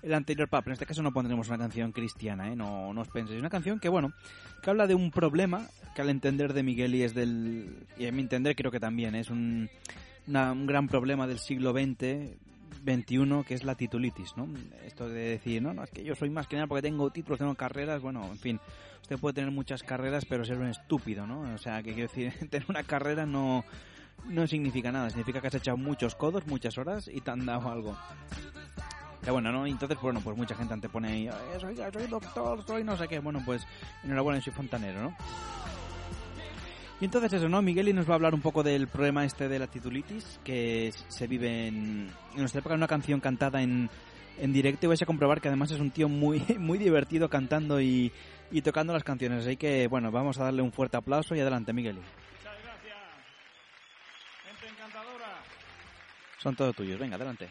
el 0.02 0.14
anterior 0.14 0.48
Papa. 0.48 0.70
En 0.70 0.72
este 0.72 0.86
caso 0.86 1.02
no 1.02 1.12
pondremos 1.12 1.48
una 1.48 1.58
canción 1.58 1.92
cristiana, 1.92 2.52
¿eh? 2.52 2.56
No, 2.56 2.92
no 2.92 3.00
os 3.00 3.08
penséis. 3.08 3.40
Una 3.40 3.50
canción 3.50 3.80
que, 3.80 3.88
bueno, 3.88 4.12
que 4.62 4.70
habla 4.70 4.86
de 4.86 4.94
un 4.94 5.10
problema 5.10 5.66
que 5.94 6.02
al 6.02 6.10
entender 6.10 6.52
de 6.52 6.62
Miguel 6.62 6.94
y 6.94 7.02
es 7.02 7.14
del... 7.14 7.86
Y 7.98 8.06
a 8.06 8.12
mi 8.12 8.22
entender 8.22 8.56
creo 8.56 8.70
que 8.70 8.80
también 8.80 9.14
es 9.14 9.30
un, 9.30 9.68
un 10.26 10.66
gran 10.66 10.88
problema 10.88 11.26
del 11.26 11.38
siglo 11.38 11.72
XX, 11.72 12.36
21, 12.82 13.44
que 13.44 13.54
es 13.54 13.64
la 13.64 13.74
titulitis, 13.74 14.36
¿no? 14.36 14.48
Esto 14.84 15.08
de 15.08 15.20
decir, 15.20 15.62
no, 15.62 15.74
no, 15.74 15.84
es 15.84 15.90
que 15.90 16.04
yo 16.04 16.14
soy 16.14 16.30
más 16.30 16.46
que 16.46 16.56
nada 16.56 16.66
porque 16.66 16.82
tengo 16.82 17.10
títulos, 17.10 17.38
tengo 17.38 17.54
carreras, 17.54 18.00
bueno, 18.00 18.24
en 18.24 18.38
fin, 18.38 18.60
usted 19.02 19.18
puede 19.18 19.34
tener 19.34 19.50
muchas 19.50 19.82
carreras, 19.82 20.24
pero 20.24 20.44
ser 20.44 20.58
un 20.58 20.68
estúpido, 20.68 21.26
¿no? 21.26 21.40
O 21.54 21.58
sea, 21.58 21.82
que 21.82 21.92
quiero 21.92 22.08
decir, 22.08 22.32
tener 22.50 22.66
una 22.68 22.82
carrera 22.82 23.26
no, 23.26 23.64
no 24.28 24.46
significa 24.46 24.92
nada, 24.92 25.10
significa 25.10 25.40
que 25.40 25.48
has 25.48 25.54
echado 25.54 25.76
muchos 25.76 26.14
codos, 26.14 26.46
muchas 26.46 26.78
horas 26.78 27.08
y 27.12 27.20
te 27.20 27.30
han 27.30 27.44
dado 27.46 27.70
algo. 27.70 27.96
Que 29.24 29.30
bueno, 29.30 29.52
¿no? 29.52 29.66
Entonces, 29.66 29.98
bueno, 30.00 30.20
pues 30.22 30.36
mucha 30.36 30.54
gente 30.54 30.72
antepone 30.72 31.08
ahí, 31.08 31.28
"Eh, 31.28 31.32
soy, 31.60 31.76
soy 31.76 32.06
doctor, 32.06 32.64
soy 32.66 32.84
no 32.84 32.96
sé 32.96 33.06
qué. 33.06 33.18
Bueno, 33.18 33.42
pues 33.44 33.66
enhorabuena, 34.02 34.40
soy 34.40 34.52
fontanero, 34.52 35.02
¿no? 35.02 35.16
Y 37.00 37.06
entonces 37.06 37.32
eso, 37.34 37.48
¿no? 37.48 37.62
Migueli 37.62 37.92
nos 37.94 38.06
va 38.06 38.12
a 38.12 38.14
hablar 38.16 38.34
un 38.34 38.42
poco 38.42 38.62
del 38.62 38.86
problema 38.88 39.24
este 39.24 39.48
de 39.48 39.58
la 39.58 39.66
titulitis, 39.66 40.38
que 40.44 40.92
se 41.08 41.26
vive 41.26 41.66
en, 41.68 42.10
en 42.34 42.38
nuestra 42.38 42.58
época, 42.60 42.74
en 42.74 42.80
una 42.80 42.88
canción 42.88 43.20
cantada 43.20 43.62
en, 43.62 43.88
en 44.38 44.52
directo 44.52 44.84
y 44.84 44.88
vais 44.88 45.00
a 45.00 45.06
comprobar 45.06 45.40
que 45.40 45.48
además 45.48 45.70
es 45.70 45.80
un 45.80 45.90
tío 45.90 46.08
muy, 46.10 46.40
muy 46.58 46.76
divertido 46.78 47.28
cantando 47.30 47.80
y, 47.80 48.12
y 48.50 48.60
tocando 48.62 48.92
las 48.92 49.04
canciones. 49.04 49.46
Así 49.46 49.56
que, 49.56 49.86
bueno, 49.88 50.10
vamos 50.10 50.38
a 50.38 50.44
darle 50.44 50.60
un 50.62 50.72
fuerte 50.72 50.98
aplauso 50.98 51.34
y 51.34 51.40
adelante, 51.40 51.72
Migueli. 51.72 52.00
Muchas 52.00 52.54
gracias. 52.64 52.96
Gente 54.46 54.68
encantadora. 54.74 55.36
Son 56.38 56.54
todos 56.54 56.76
tuyos. 56.76 56.98
Venga, 56.98 57.16
adelante. 57.16 57.48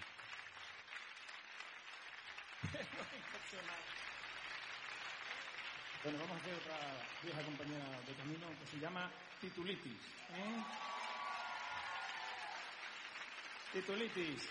Bueno, 6.09 6.25
vamos 6.25 6.37
a 6.37 6.41
hacer 6.41 6.55
otra 6.55 6.75
vieja 7.21 7.41
compañera 7.43 7.85
de 8.07 8.13
camino 8.15 8.47
que 8.59 8.65
se 8.65 8.79
llama 8.79 9.11
Titulitis. 9.39 9.93
¿eh? 10.33 10.63
Titulitis. 13.73 14.49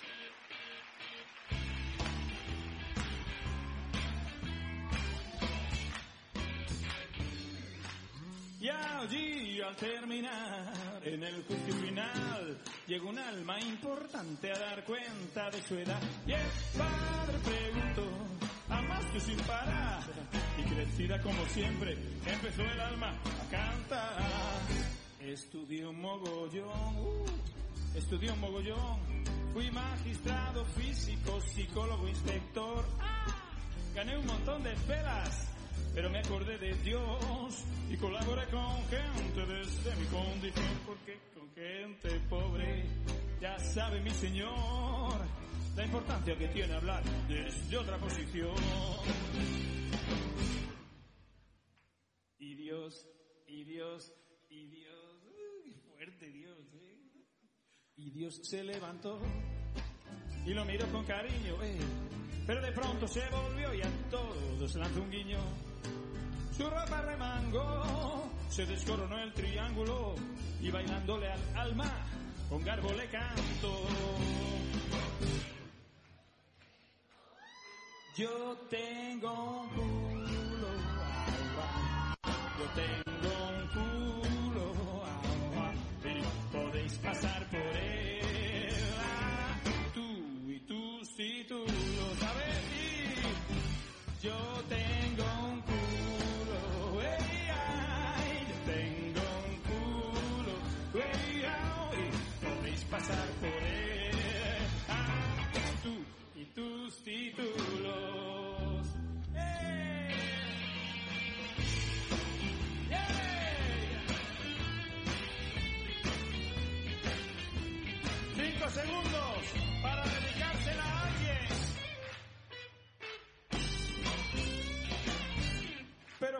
Y 8.61 8.69
allí 8.69 9.61
al 9.61 9.75
terminar, 9.75 11.01
en 11.03 11.25
el 11.25 11.43
juicio 11.43 11.75
final, 11.75 12.59
llegó 12.87 13.09
un 13.09 13.19
alma 13.19 13.59
importante 13.59 14.53
a 14.53 14.59
dar 14.61 14.85
cuenta 14.85 15.51
de 15.51 15.61
su 15.63 15.77
edad. 15.77 16.01
Y 16.25 16.35
el 16.35 16.47
padre 16.77 17.39
preguntó, 17.45 18.07
a 18.69 18.81
más 18.83 19.05
que 19.07 19.19
sin 19.19 19.39
parar, 19.39 19.68
como 21.23 21.47
siempre, 21.47 21.97
empezó 22.27 22.63
el 22.63 22.81
alma 22.81 23.11
a 23.11 23.51
cantar. 23.51 24.19
Estudié 25.21 25.87
un 25.87 26.01
mogollón, 26.01 26.97
uh, 26.97 27.25
estudié 27.95 28.33
un 28.33 28.41
mogollón, 28.41 28.99
fui 29.53 29.71
magistrado, 29.71 30.65
físico, 30.65 31.41
psicólogo, 31.41 32.09
inspector, 32.09 32.85
ah, 33.01 33.27
gané 33.95 34.19
un 34.19 34.27
montón 34.27 34.63
de 34.65 34.75
pelas 34.89 35.49
pero 35.95 36.11
me 36.11 36.19
acordé 36.19 36.59
de 36.59 36.75
Dios 36.83 37.65
y 37.91 37.97
colaboré 37.97 38.45
con 38.49 38.77
gente 38.89 39.47
desde 39.47 39.97
mi 39.97 40.07
condición, 40.07 40.79
porque 40.87 41.19
con 41.35 41.49
gente 41.55 42.21
pobre, 42.29 42.85
ya 43.41 43.59
sabe 43.59 44.01
mi 44.01 44.11
Señor, 44.11 45.15
la 45.77 45.85
importancia 45.85 46.37
que 46.37 46.49
tiene 46.49 46.75
hablar 46.75 47.03
desde 47.29 47.79
otra 47.79 47.97
posición. 47.99 48.55
Y 52.39 52.55
Dios, 52.55 53.07
y 53.47 53.65
Dios, 53.65 54.13
y 54.49 54.69
Dios, 54.69 55.23
fuerte 55.93 56.31
Dios, 56.31 56.59
¿eh? 56.75 56.99
Y 57.97 58.11
Dios 58.11 58.41
se 58.45 58.63
levantó 58.63 59.21
y 60.47 60.55
lo 60.55 60.65
miró 60.65 60.87
con 60.93 61.05
cariño, 61.05 61.63
eh. 61.63 61.79
Pero 62.47 62.63
de 62.63 62.73
pronto 62.73 63.07
se 63.07 63.21
volvió 63.29 63.75
y 63.75 63.83
a 63.83 63.91
todos 64.11 64.75
lanzó 64.77 65.03
un 65.03 65.11
guiño. 65.11 65.39
Su 66.57 66.65
ropa 66.65 67.03
remangó, 67.03 68.31
se 68.49 68.65
descoronó 68.65 69.19
el 69.19 69.33
triángulo 69.35 70.15
y 70.61 70.71
bailándole 70.71 71.29
al 71.29 71.57
alma, 71.57 72.07
con 72.49 72.65
garbo 72.65 72.93
le 72.93 73.07
canto. 73.09 73.87
Yo 78.17 78.57
tengo 78.71 79.63
un. 79.77 80.18
Yo 82.59 82.65
tengo 82.75 83.31
un 83.55 83.67
culo, 83.73 85.05
agua. 85.05 85.73
Y 86.03 86.57
podéis 86.57 86.93
pasar 86.95 87.48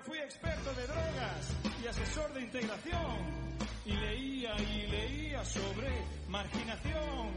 fui 0.09 0.19
experto 0.19 0.73
de 0.73 0.87
drogas 0.87 1.55
y 1.83 1.87
asesor 1.87 2.33
de 2.33 2.41
integración. 2.41 3.49
Y 3.85 3.93
leía 3.93 4.55
y 4.59 4.87
leía 4.87 5.45
sobre 5.45 5.89
marginación. 6.29 7.31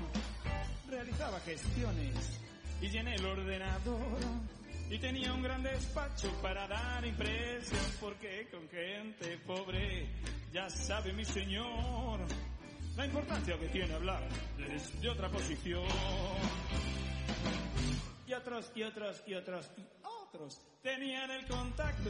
Realizaba 0.90 1.40
gestiones 1.42 2.40
y 2.82 2.90
llené 2.90 3.16
el 3.16 3.26
ordenador. 3.26 4.20
Y 4.90 5.00
tenía 5.00 5.34
un 5.34 5.42
gran 5.42 5.64
despacho 5.64 6.32
para 6.42 6.68
dar 6.68 7.06
impresión. 7.06 7.82
Porque 8.00 8.48
con 8.50 8.68
gente 8.70 9.38
pobre, 9.46 10.10
ya 10.54 10.70
sabe 10.70 11.14
mi 11.14 11.26
señor, 11.26 12.20
la 12.96 13.06
importancia 13.06 13.58
que 13.58 13.68
tiene 13.68 13.94
hablar 13.94 14.24
desde 14.58 15.10
otra 15.10 15.30
posición. 15.30 15.86
Y 18.28 18.34
otros, 18.34 18.72
y 18.76 18.84
otros, 18.84 19.24
y 19.28 19.34
otros, 19.34 19.72
y 19.78 19.82
otros 20.26 20.62
tenían 20.82 21.30
el 21.30 21.46
contacto 21.46 22.10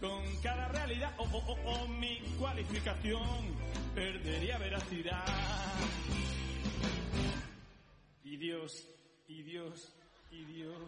con 0.00 0.36
cada 0.42 0.68
realidad 0.68 1.14
o, 1.18 1.22
o- 1.24 1.52
o- 1.52 1.70
o 1.84 1.88
mi 1.88 2.20
cualificación 2.38 3.54
perdería 3.94 4.58
veracidad. 4.58 5.24
Y 8.24 8.36
Dios, 8.36 8.88
y 9.28 9.42
Dios, 9.42 9.92
y 10.30 10.44
Dios. 10.44 10.82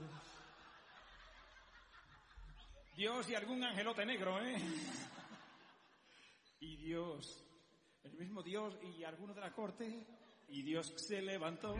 Dios 2.96 3.28
y 3.28 3.34
algún 3.34 3.62
angelote 3.62 4.06
negro, 4.06 4.40
¿eh? 4.42 4.56
Y 6.60 6.76
Dios, 6.76 7.44
el 8.04 8.14
mismo 8.14 8.42
Dios 8.42 8.74
y 8.82 9.04
alguno 9.04 9.34
de 9.34 9.40
la 9.42 9.52
corte, 9.52 10.06
y 10.48 10.62
Dios 10.62 10.92
se 10.96 11.20
levantó 11.20 11.74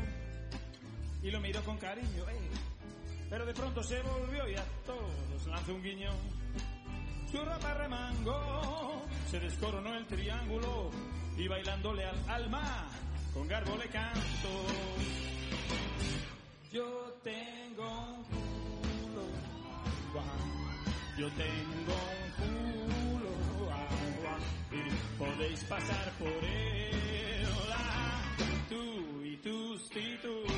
y 1.23 1.31
lo 1.31 1.41
miró 1.41 1.65
con 1.65 1.79
cariño, 1.79 2.29
¿eh? 2.29 2.51
Pero 3.31 3.47
de 3.47 3.55
pronto 3.55 3.83
se 3.83 4.01
volvió 4.03 4.49
y 4.49 4.55
a 4.55 4.65
todos 4.85 5.47
lanzó 5.47 5.75
un 5.75 5.83
guiño. 5.83 6.11
Su 7.31 7.39
ropa 7.45 7.75
remangó, 7.75 9.03
se 9.31 9.41
descoronó 9.41 9.95
el 9.97 10.07
triángulo 10.07 10.91
y 11.37 11.49
bailándole 11.49 12.05
al 12.05 12.31
alma, 12.31 12.89
con 13.35 13.47
garbo 13.49 13.77
le 13.77 13.89
canto. 13.89 14.49
Yo 16.73 16.85
tengo 17.25 17.89
un 17.89 18.25
culo, 18.25 19.23
agua. 20.11 20.25
yo 21.19 21.29
tengo 21.31 21.95
un 22.15 23.19
culo, 23.19 23.73
agua, 23.73 24.39
y 24.73 25.19
podéis 25.19 25.65
pasar 25.65 26.11
por 26.19 26.29
él. 26.29 27.47
Ah, 27.73 28.23
Tú 28.69 29.23
y 29.25 29.37
tus 29.39 29.89
títulos, 29.91 30.51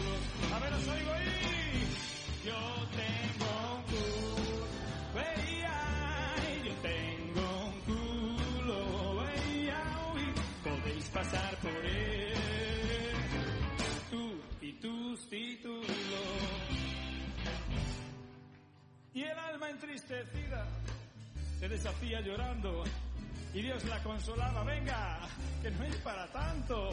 a 0.52 0.58
ver, 0.58 0.72
os 0.72 0.88
oigo 0.88 1.12
ahí. 1.12 1.88
Yo 2.44 2.56
tengo 2.96 3.27
y 19.14 19.22
el 19.22 19.38
alma 19.38 19.70
entristecida 19.70 20.66
te 21.58 21.68
desafía 21.68 22.20
llorando 22.20 22.84
y 23.52 23.62
Dios 23.62 23.84
la 23.86 24.02
consolaba, 24.02 24.62
venga, 24.64 25.20
que 25.62 25.70
no 25.70 25.84
es 25.84 25.96
para 25.96 26.30
tanto. 26.30 26.90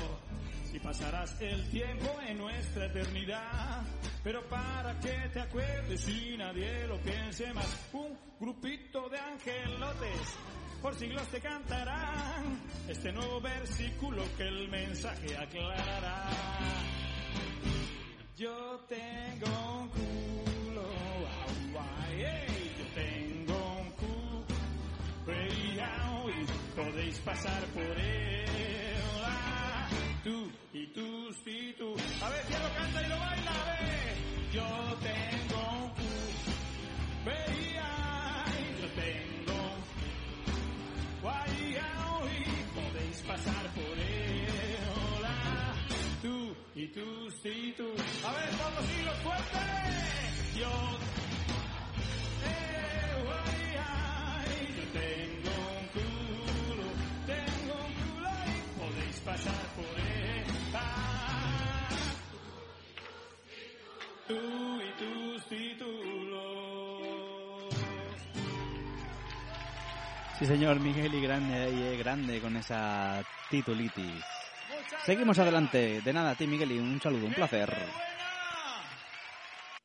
Si 0.71 0.79
pasarás 0.79 1.39
el 1.39 1.69
tiempo 1.69 2.17
en 2.27 2.37
nuestra 2.37 2.87
eternidad, 2.87 3.83
pero 4.23 4.43
para 4.49 4.99
que 4.99 5.29
te 5.31 5.39
acuerdes 5.39 6.09
y 6.09 6.35
nadie 6.37 6.87
lo 6.87 6.97
piense 7.01 7.53
más, 7.53 7.89
un 7.93 8.17
grupito 8.39 9.07
de 9.09 9.19
angelotes 9.19 10.37
por 10.81 10.95
siglos 10.95 11.27
te 11.29 11.39
cantarán 11.39 12.61
este 12.87 13.11
nuevo 13.11 13.39
versículo 13.41 14.23
que 14.37 14.43
el 14.43 14.69
mensaje 14.69 15.35
aclarará. 15.37 16.29
Yo 18.37 18.51
tengo 18.89 19.47
un 19.79 19.87
culo, 19.87 20.83
guau, 21.71 21.85
ey, 22.17 22.75
yo 22.77 22.85
tengo 22.93 23.55
un 23.79 23.91
culo, 23.91 24.45
ey, 25.33 25.79
au, 25.79 26.29
y 26.29 26.45
podéis 26.75 27.17
pasar 27.21 27.65
por 27.67 27.97
él. 27.97 28.97
ah, 29.23 29.87
tú 30.25 30.51
y 30.73 30.85
tus 30.87 31.47
y 31.47 31.73
tú. 31.77 31.95
A 32.21 32.29
ver, 32.29 32.41
quién 32.49 32.61
lo 32.61 32.73
canta 32.75 33.01
y 33.01 33.07
lo 33.07 33.17
baila, 33.17 33.51
a 33.51 33.65
ver. 33.71 34.15
Yo 34.51 34.67
tengo 34.99 35.59
un 35.83 35.89
culo, 35.91 37.31
ey, 37.31 37.77
ay, 37.79 38.75
yo 38.81 38.87
tengo 39.01 39.57
guay, 41.21 41.77
au, 41.77 42.27
y 42.27 42.43
podéis 42.75 43.21
pasar 43.21 43.73
por 43.73 43.97
él. 43.97 44.04
Tú 46.75 46.81
y 46.81 46.87
tus 46.87 47.45
y 47.45 47.71
tú. 47.71 47.85
A 48.27 48.33
ver, 48.33 48.49
todos 48.57 48.73
los 48.75 48.83
hilos 48.91 49.15
fuertes. 49.23 49.61
Yo, 50.59 50.67
eh, 52.43 53.15
yo 54.75 54.83
tengo 54.91 55.53
un 55.79 55.87
culo, 55.95 56.87
tengo 57.27 57.75
un 57.79 57.93
culo 57.95 58.29
y 58.45 58.59
podéis 58.77 59.17
pasar 59.21 59.65
por 59.77 59.85
él. 59.85 60.43
Ah, 60.73 61.87
tú 64.27 64.35
y 64.81 64.91
tus 64.99 65.47
títulos. 65.47 66.43
Sí, 70.39 70.45
señor 70.45 70.81
Miguel 70.81 71.13
y 71.13 71.21
grande, 71.21 71.71
y 71.71 71.83
eh, 71.83 71.97
grande 71.97 72.41
con 72.41 72.57
esa 72.57 73.23
titulitis. 73.49 74.34
Seguimos 75.03 75.37
adelante. 75.39 76.01
De 76.01 76.13
nada, 76.13 76.31
a 76.31 76.35
ti, 76.35 76.47
Miguel, 76.47 76.71
y 76.71 76.79
un 76.79 77.01
saludo, 77.01 77.25
un 77.25 77.33
placer. 77.33 77.73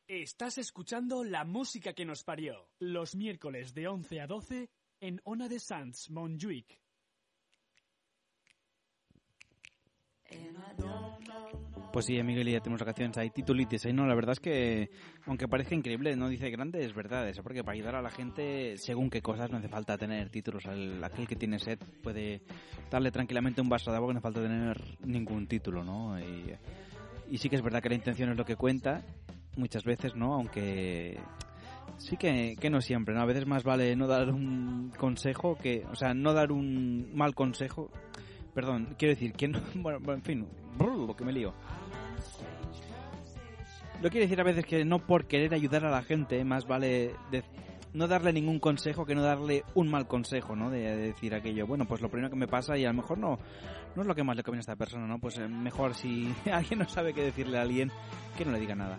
Estás 0.07 0.57
escuchando 0.57 1.23
la 1.23 1.45
música 1.45 1.93
que 1.93 2.05
nos 2.05 2.23
parió. 2.23 2.69
Los 2.79 3.15
miércoles 3.15 3.73
de 3.73 3.87
11 3.87 4.21
a 4.21 4.27
12 4.27 4.69
en 4.99 5.21
Ona 5.23 5.47
de 5.47 5.59
Sans, 5.59 6.09
Montjuic. 6.09 6.79
Pues 11.91 12.05
sí, 12.05 12.23
Miguel, 12.23 12.47
ya 12.47 12.61
tenemos 12.61 12.79
vacaciones. 12.79 13.17
Hay 13.17 13.31
titulitis 13.31 13.85
ahí, 13.85 13.91
¿no? 13.91 14.07
La 14.07 14.15
verdad 14.15 14.31
es 14.31 14.39
que, 14.39 14.89
aunque 15.25 15.49
parezca 15.49 15.75
increíble, 15.75 16.15
no 16.15 16.29
dice 16.29 16.49
grande, 16.49 16.85
es 16.85 16.93
verdad 16.93 17.27
eso, 17.27 17.43
porque 17.43 17.65
para 17.65 17.73
ayudar 17.73 17.95
a 17.95 18.01
la 18.01 18.09
gente, 18.09 18.77
según 18.77 19.09
qué 19.09 19.21
cosas, 19.21 19.51
no 19.51 19.57
hace 19.57 19.67
falta 19.67 19.97
tener 19.97 20.29
títulos. 20.29 20.65
Aquel 20.67 21.27
que 21.27 21.35
tiene 21.35 21.59
sed 21.59 21.79
puede 22.01 22.41
darle 22.89 23.11
tranquilamente 23.11 23.59
un 23.59 23.67
vaso 23.67 23.91
de 23.91 23.97
agua 23.97 24.07
que 24.07 24.13
no 24.13 24.19
hace 24.19 24.23
falta 24.23 24.41
tener 24.41 24.81
ningún 25.05 25.47
título, 25.47 25.83
¿no? 25.83 26.17
Y, 26.17 26.55
y 27.29 27.37
sí 27.37 27.49
que 27.49 27.57
es 27.57 27.61
verdad 27.61 27.81
que 27.81 27.89
la 27.89 27.95
intención 27.95 28.29
es 28.29 28.37
lo 28.37 28.45
que 28.45 28.55
cuenta, 28.55 29.03
muchas 29.57 29.83
veces, 29.83 30.15
¿no? 30.15 30.33
Aunque 30.33 31.19
sí 31.97 32.15
que, 32.15 32.55
que 32.59 32.69
no 32.69 32.79
siempre, 32.79 33.13
¿no? 33.13 33.21
A 33.21 33.25
veces 33.25 33.45
más 33.45 33.63
vale 33.63 33.97
no 33.97 34.07
dar 34.07 34.29
un 34.29 34.93
consejo 34.97 35.57
que, 35.57 35.85
o 35.91 35.95
sea, 35.95 36.13
no 36.13 36.33
dar 36.33 36.53
un 36.53 37.11
mal 37.13 37.35
consejo. 37.35 37.91
Perdón, 38.53 38.95
quiero 38.97 39.13
decir 39.13 39.33
que 39.33 39.47
no, 39.47 39.59
bueno, 39.75 40.13
en 40.13 40.21
fin, 40.21 40.47
lo 40.79 41.15
que 41.15 41.23
me 41.25 41.31
lío. 41.33 41.53
Lo 44.01 44.09
quiero 44.09 44.23
decir 44.25 44.41
a 44.41 44.43
veces 44.43 44.65
que 44.65 44.83
no 44.83 44.99
por 44.99 45.25
querer 45.25 45.53
ayudar 45.53 45.85
a 45.85 45.91
la 45.91 46.01
gente, 46.01 46.43
más 46.43 46.65
vale 46.67 47.13
de- 47.29 47.43
no 47.93 48.07
darle 48.07 48.31
ningún 48.33 48.59
consejo 48.59 49.05
que 49.05 49.13
no 49.15 49.21
darle 49.21 49.63
un 49.75 49.89
mal 49.89 50.07
consejo, 50.07 50.55
¿no? 50.55 50.69
De, 50.69 50.79
de 50.79 50.95
decir 50.97 51.35
aquello, 51.35 51.67
bueno, 51.67 51.85
pues 51.85 52.01
lo 52.01 52.09
primero 52.09 52.29
que 52.29 52.37
me 52.37 52.47
pasa 52.47 52.77
y 52.77 52.85
a 52.85 52.87
lo 52.87 52.95
mejor 52.95 53.17
no, 53.17 53.37
no 53.95 54.01
es 54.01 54.07
lo 54.07 54.15
que 54.15 54.23
más 54.23 54.35
le 54.37 54.43
conviene 54.43 54.59
a 54.59 54.61
esta 54.61 54.75
persona, 54.75 55.05
¿no? 55.07 55.19
Pues 55.19 55.37
eh, 55.37 55.47
mejor 55.47 55.93
si 55.93 56.33
alguien 56.51 56.79
no 56.79 56.89
sabe 56.89 57.13
qué 57.13 57.21
decirle 57.21 57.57
a 57.59 57.61
alguien, 57.61 57.91
que 58.37 58.45
no 58.45 58.51
le 58.53 58.59
diga 58.59 58.75
nada. 58.75 58.97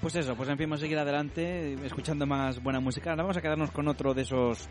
Pues 0.00 0.14
eso, 0.14 0.36
pues 0.36 0.48
en 0.48 0.56
fin, 0.56 0.66
vamos 0.66 0.80
a 0.80 0.82
seguir 0.82 0.98
adelante 0.98 1.74
escuchando 1.84 2.24
más 2.24 2.62
buena 2.62 2.78
música. 2.78 3.10
Ahora 3.10 3.24
vamos 3.24 3.36
a 3.36 3.42
quedarnos 3.42 3.72
con 3.72 3.88
otro 3.88 4.14
de 4.14 4.22
esos 4.22 4.68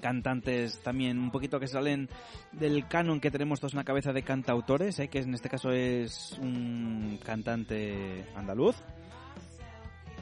cantantes 0.00 0.80
también 0.82 1.18
un 1.18 1.32
poquito 1.32 1.58
que 1.58 1.66
salen 1.66 2.08
del 2.52 2.86
canon 2.86 3.18
que 3.18 3.32
tenemos 3.32 3.58
todos 3.58 3.72
en 3.72 3.78
la 3.78 3.84
cabeza 3.84 4.12
de 4.12 4.22
cantautores, 4.22 5.00
¿eh? 5.00 5.08
que 5.08 5.18
en 5.18 5.34
este 5.34 5.48
caso 5.48 5.72
es 5.72 6.38
un 6.40 7.18
cantante 7.24 8.24
andaluz. 8.36 8.76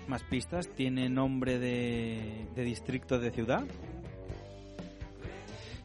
Más 0.08 0.22
pistas, 0.22 0.70
tiene 0.70 1.10
nombre 1.10 1.58
de, 1.58 2.48
de 2.54 2.62
distrito 2.64 3.18
de 3.18 3.30
ciudad. 3.30 3.64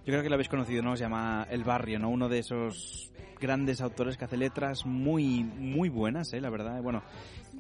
Yo 0.06 0.14
creo 0.14 0.24
que 0.24 0.30
lo 0.30 0.36
habéis 0.36 0.50
conocido, 0.50 0.82
¿no? 0.82 0.96
Se 0.96 1.04
llama 1.04 1.46
El 1.50 1.66
Barrio, 1.66 2.00
¿no? 2.00 2.10
Uno 2.10 2.30
de 2.30 2.40
esos 2.40 3.12
grandes 3.40 3.82
autores 3.82 4.18
que 4.18 4.26
hace 4.26 4.38
letras 4.38 4.86
muy, 4.86 5.44
muy 5.44 5.90
buenas, 5.90 6.34
¿eh? 6.34 6.42
La 6.42 6.50
verdad, 6.50 6.82
bueno. 6.82 7.04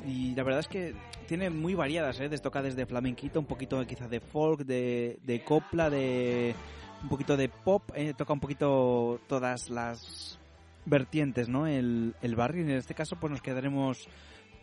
Y 0.06 0.34
la 0.36 0.44
verdad 0.44 0.62
es 0.62 0.68
que 0.68 0.96
tiene 1.28 1.50
muy 1.50 1.76
variadas, 1.76 2.20
¿eh? 2.20 2.30
Toca 2.40 2.62
desde 2.62 2.86
flamenquito, 2.86 3.40
un 3.40 3.46
poquito 3.46 3.86
quizás 3.86 4.10
de 4.10 4.20
folk, 4.20 4.62
de, 4.62 5.20
de 5.24 5.44
copla, 5.44 5.90
de 5.90 6.56
un 7.04 7.10
poquito 7.10 7.38
de 7.38 7.50
pop, 7.50 7.84
¿eh? 7.96 8.14
Toca 8.18 8.34
un 8.34 8.40
poquito 8.40 9.20
todas 9.28 9.70
las 9.70 10.40
vertientes, 10.86 11.50
¿no? 11.50 11.68
El, 11.68 12.16
el 12.22 12.36
barrio. 12.36 12.64
Y 12.66 12.72
en 12.72 12.78
este 12.78 12.94
caso, 12.94 13.18
pues 13.20 13.32
nos 13.32 13.42
quedaremos 13.42 14.08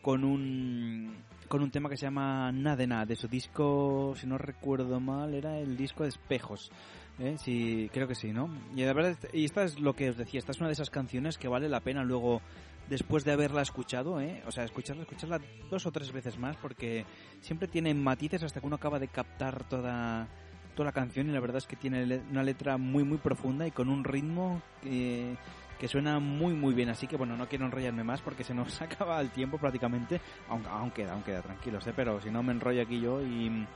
con 0.03 0.25
un 0.25 1.15
con 1.49 1.63
un 1.63 1.71
tema 1.71 1.89
que 1.89 1.97
se 1.97 2.07
llama 2.07 2.51
Nada, 2.53 3.05
de 3.05 3.17
su 3.17 3.29
disco, 3.29 4.15
si 4.17 4.27
no 4.27 4.37
recuerdo 4.39 5.01
mal, 5.01 5.35
era 5.35 5.59
el 5.59 5.77
disco 5.77 6.03
de 6.03 6.11
Espejos. 6.11 6.71
¿eh? 7.19 7.37
Sí, 7.39 7.89
creo 7.93 8.09
que 8.09 8.15
sí, 8.15 8.33
¿no? 8.33 8.51
Y 8.75 8.83
la 8.83 8.93
verdad, 8.93 9.17
y 9.33 9.45
esta 9.45 9.65
es 9.65 9.79
lo 9.79 9.95
que 9.95 10.11
os 10.11 10.17
decía, 10.17 10.39
esta 10.39 10.53
es 10.53 10.59
una 10.59 10.69
de 10.69 10.75
esas 10.75 10.91
canciones 10.91 11.39
que 11.39 11.49
vale 11.49 11.69
la 11.69 11.81
pena 11.81 12.05
luego, 12.05 12.41
después 12.89 13.25
de 13.25 13.33
haberla 13.33 13.63
escuchado, 13.63 14.21
¿eh? 14.21 14.43
O 14.47 14.53
sea, 14.53 14.65
escucharla, 14.65 15.03
escucharla 15.03 15.41
dos 15.71 15.87
o 15.87 15.93
tres 15.93 16.13
veces 16.13 16.39
más, 16.39 16.57
porque 16.57 17.05
siempre 17.41 17.69
tiene 17.69 17.95
matices 17.95 18.43
hasta 18.43 18.61
que 18.61 18.67
uno 18.67 18.77
acaba 18.77 18.99
de 18.99 19.09
captar 19.09 19.65
toda 19.65 20.29
toda 20.75 20.87
la 20.87 20.93
canción 20.93 21.29
y 21.29 21.33
la 21.33 21.41
verdad 21.41 21.57
es 21.57 21.67
que 21.67 21.75
tiene 21.75 22.21
una 22.31 22.43
letra 22.43 22.77
muy 22.77 23.03
muy 23.03 23.17
profunda 23.17 23.67
y 23.67 23.71
con 23.71 23.89
un 23.89 24.05
ritmo 24.05 24.61
que, 24.83 25.35
que 25.81 25.89
suena 25.89 26.21
muy 26.21 26.53
muy 26.53 26.75
bien 26.75 26.91
así 26.91 27.07
que 27.07 27.17
bueno 27.17 27.35
no 27.35 27.49
quiero 27.49 27.65
enrollarme 27.65 28.05
más 28.05 28.21
porque 28.21 28.45
se 28.45 28.55
nos 28.55 28.81
acaba 28.83 29.19
el 29.23 29.31
tiempo 29.31 29.57
prácticamente 29.57 30.21
aunque 30.51 30.69
aún 30.69 30.91
queda 30.91 31.15
aún 31.15 31.23
queda 31.23 31.41
tranquilos 31.41 31.87
¿eh? 31.87 31.95
pero 31.97 32.21
si 32.21 32.31
no 32.31 32.43
me 32.43 32.53
enrollo 32.53 32.83
aquí 32.83 33.01
yo 33.01 33.23
y 33.23 33.67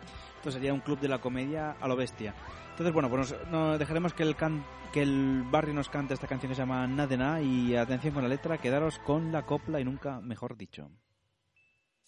esto 0.41 0.51
sería 0.51 0.72
un 0.72 0.80
club 0.80 0.99
de 1.01 1.09
la 1.09 1.20
comedia 1.20 1.76
a 1.80 1.86
lo 1.86 1.97
bestia 1.97 2.34
entonces 2.70 2.93
bueno 2.95 3.09
pues 3.11 3.30
nos, 3.32 3.49
nos 3.49 3.78
dejaremos 3.78 4.14
que 4.14 4.22
el 4.22 4.34
can- 4.36 4.64
que 4.93 5.03
el 5.03 5.45
barrio 5.51 5.74
nos 5.74 5.88
cante 5.88 6.14
esta 6.14 6.26
canción 6.26 6.49
que 6.51 6.57
se 6.57 6.62
llama 6.62 6.86
Na 6.86 7.07
de 7.07 7.16
Na 7.16 7.41
y 7.41 7.76
atención 7.76 8.14
con 8.14 8.22
la 8.22 8.28
letra 8.28 8.59
quedaros 8.59 8.99
con 9.01 9.30
la 9.30 9.45
copla 9.47 9.78
y 9.80 9.84
nunca 9.84 10.20
mejor 10.20 10.57
dicho 10.57 10.91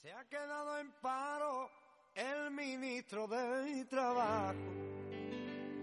Se 0.01 0.11
ha 0.13 0.25
quedado 0.25 0.79
en 0.79 0.91
paro 1.01 1.71
el 2.15 2.51
ministro 2.51 3.27
de 3.29 3.85
Trabajo. 3.87 4.55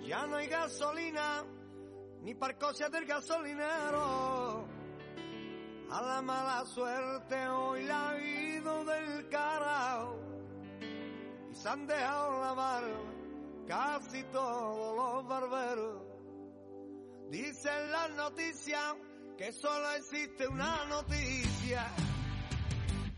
Ya 0.06 0.26
no 0.28 0.36
hay 0.38 0.48
gasolina 0.48 1.44
ni 2.22 2.36
parcoches 2.36 2.92
del 2.92 3.06
gasolinero. 3.06 4.68
A 5.92 6.02
la 6.02 6.22
mala 6.22 6.66
suerte 6.66 7.48
hoy 7.48 7.84
la 7.86 8.10
ha 8.10 8.20
ido 8.20 8.84
del 8.86 9.28
carajo. 9.30 10.20
Y 11.52 11.56
se 11.56 11.70
han 11.70 11.88
dejado 11.88 12.42
la 12.42 12.54
barba 12.54 13.20
casi 13.68 14.24
todos 14.32 14.96
los 14.98 15.28
barberos. 15.28 16.02
Dicen 17.30 17.92
las 17.92 18.10
noticias 18.12 18.96
que 19.38 19.52
solo 19.52 19.92
existe 19.94 20.48
una 20.48 20.86
noticia 20.86 21.86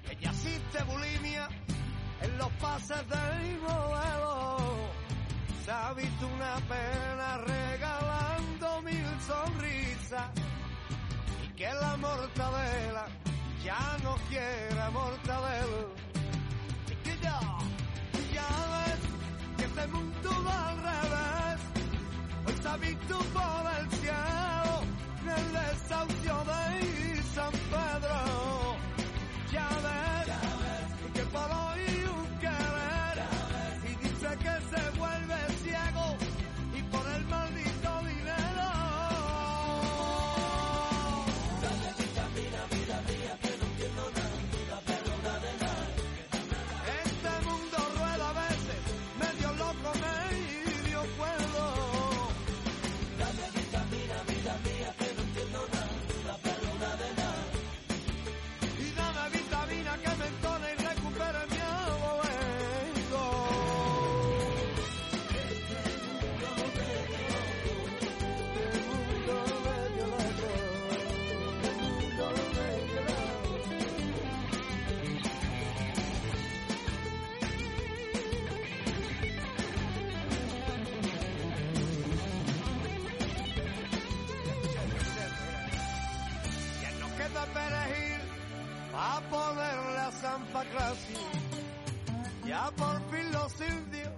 que 0.03 0.15
ya 0.17 0.29
existe 0.29 0.83
bulimia 0.83 1.47
en 2.21 2.37
los 2.37 2.51
pases 2.53 3.07
del 3.07 3.59
modelo. 3.59 4.57
Se 5.63 5.71
ha 5.71 5.93
visto 5.93 6.27
una 6.27 6.55
pena 6.67 7.37
regalando 7.37 8.81
mil 8.81 9.21
sonrisas 9.21 10.29
y 11.45 11.53
que 11.53 11.73
la 11.73 11.95
mortadela 11.97 13.07
ya 13.63 13.97
no 14.03 14.15
quiere 14.27 14.89
mortadelo. 14.91 16.00
el 19.83 19.89
mundo 19.89 20.29
va 20.45 20.69
al 20.69 20.77
revés. 20.77 21.59
Hoy 22.45 22.53
visto 22.79 23.17
por 23.33 23.63
el 23.79 23.89
cielo 23.99 24.73
el 25.37 25.45
desahucio 25.53 26.35
de 26.49 27.23
San 27.33 27.51
Pedro. 27.51 28.30
Ya 92.45 92.71
por 92.71 93.01
fin 93.09 93.31
los 93.31 93.53
indios 93.61 94.13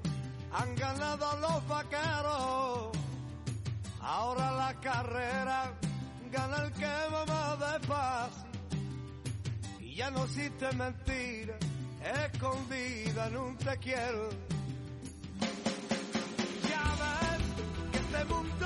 han 0.51 0.75
ganado 0.75 1.37
los 1.39 1.67
vaqueros. 1.67 2.97
Ahora 4.01 4.51
la 4.51 4.73
carrera 4.81 5.73
gana 6.31 6.57
el 6.63 6.71
que 6.73 6.85
va 6.85 7.25
más 7.25 7.59
despacio. 7.59 8.49
Y 9.79 9.95
ya 9.95 10.09
no 10.11 10.23
existe 10.23 10.71
mentira 10.73 11.55
escondida 12.25 13.27
en 13.27 13.57
te 13.57 13.77
quiero. 13.77 14.29
Ya 16.69 16.83
ves 17.01 17.45
que 17.91 17.99
este 17.99 18.25
mundo 18.25 18.65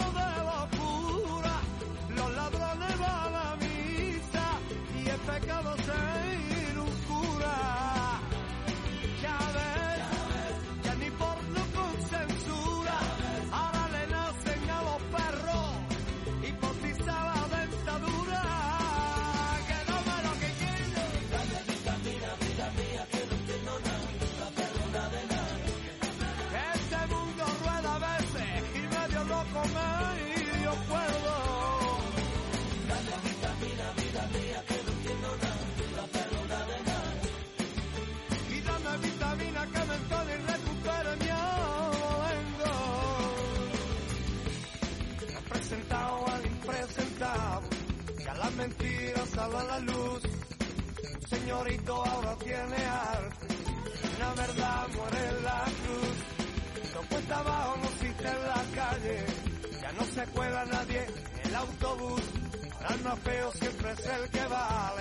mentiras 49.48 49.54
salen 49.54 49.56
a 49.56 49.64
la 49.64 49.80
luz. 49.80 50.22
Señorito 51.30 52.06
ahora 52.06 52.36
tiene 52.38 52.86
arte, 52.86 53.48
la 54.20 54.34
verdad 54.34 54.88
muere 54.96 55.30
en 55.30 55.44
la 55.44 55.64
cruz. 55.84 56.94
No 56.94 57.02
cuesta 57.10 57.40
abajo, 57.40 57.78
no 57.82 57.90
existe 57.90 58.28
en 58.28 58.44
la 58.44 58.64
calle, 58.76 59.26
ya 59.82 59.92
no 59.94 60.06
se 60.06 60.26
cuela 60.32 60.66
nadie 60.66 61.06
en 61.44 61.50
el 61.50 61.56
autobús. 61.56 62.22
Ahora 62.76 62.96
el 62.96 63.04
más 63.04 63.20
feo 63.20 63.52
siempre 63.54 63.92
es 63.92 64.06
el 64.06 64.30
que 64.30 64.46
vale, 64.48 64.97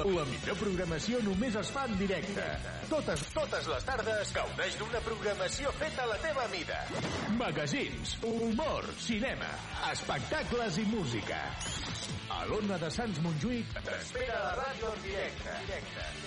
La 0.00 0.24
millor 0.24 0.56
programació 0.56 1.18
només 1.24 1.56
es 1.60 1.70
fa 1.74 1.82
en 1.88 1.96
directe. 2.00 2.44
Totes, 2.88 3.24
totes 3.34 3.66
les 3.68 3.84
tardes 3.84 4.32
gaudeix 4.32 4.78
d'una 4.80 5.02
programació 5.04 5.72
feta 5.76 6.06
a 6.06 6.08
la 6.12 6.16
teva 6.22 6.46
mida. 6.54 6.78
Magazins, 7.36 8.16
humor, 8.24 8.88
cinema, 9.02 9.50
espectacles 9.90 10.80
i 10.80 10.86
música. 10.88 11.42
A 12.32 12.46
l'Ona 12.48 12.78
de 12.80 12.88
Sants 12.94 13.20
Montjuïc 13.20 13.76
t'espera 13.84 14.40
la 14.46 14.56
ràdio 14.62 14.94
en 14.94 15.04
directe. 15.04 15.56
directe. 15.66 16.19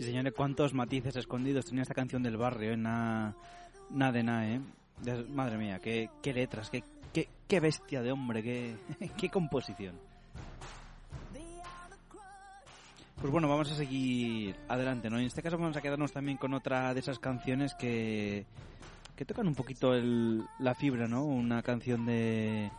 Sí, 0.00 0.06
señores, 0.06 0.32
cuántos 0.34 0.72
matices 0.72 1.14
escondidos 1.14 1.66
tenía 1.66 1.82
esta 1.82 1.92
canción 1.92 2.22
del 2.22 2.38
barrio, 2.38 2.72
en 2.72 2.84
na, 2.84 3.36
na 3.90 4.10
de 4.10 4.22
na, 4.22 4.50
¿eh? 4.50 4.58
Madre 5.28 5.58
mía, 5.58 5.78
qué, 5.78 6.08
qué 6.22 6.32
letras, 6.32 6.70
qué, 6.70 6.82
qué, 7.12 7.28
qué 7.46 7.60
bestia 7.60 8.00
de 8.00 8.10
hombre, 8.10 8.42
qué, 8.42 8.76
qué 9.18 9.28
composición. 9.28 9.94
Pues 13.20 13.30
bueno, 13.30 13.46
vamos 13.46 13.70
a 13.70 13.74
seguir 13.74 14.56
adelante, 14.68 15.10
¿no? 15.10 15.18
En 15.18 15.26
este 15.26 15.42
caso 15.42 15.58
vamos 15.58 15.76
a 15.76 15.82
quedarnos 15.82 16.12
también 16.12 16.38
con 16.38 16.54
otra 16.54 16.94
de 16.94 17.00
esas 17.00 17.18
canciones 17.18 17.74
que, 17.74 18.46
que 19.14 19.26
tocan 19.26 19.48
un 19.48 19.54
poquito 19.54 19.92
el, 19.92 20.42
la 20.60 20.74
fibra, 20.74 21.08
¿no? 21.08 21.24
Una 21.26 21.62
canción 21.62 22.06
de, 22.06 22.70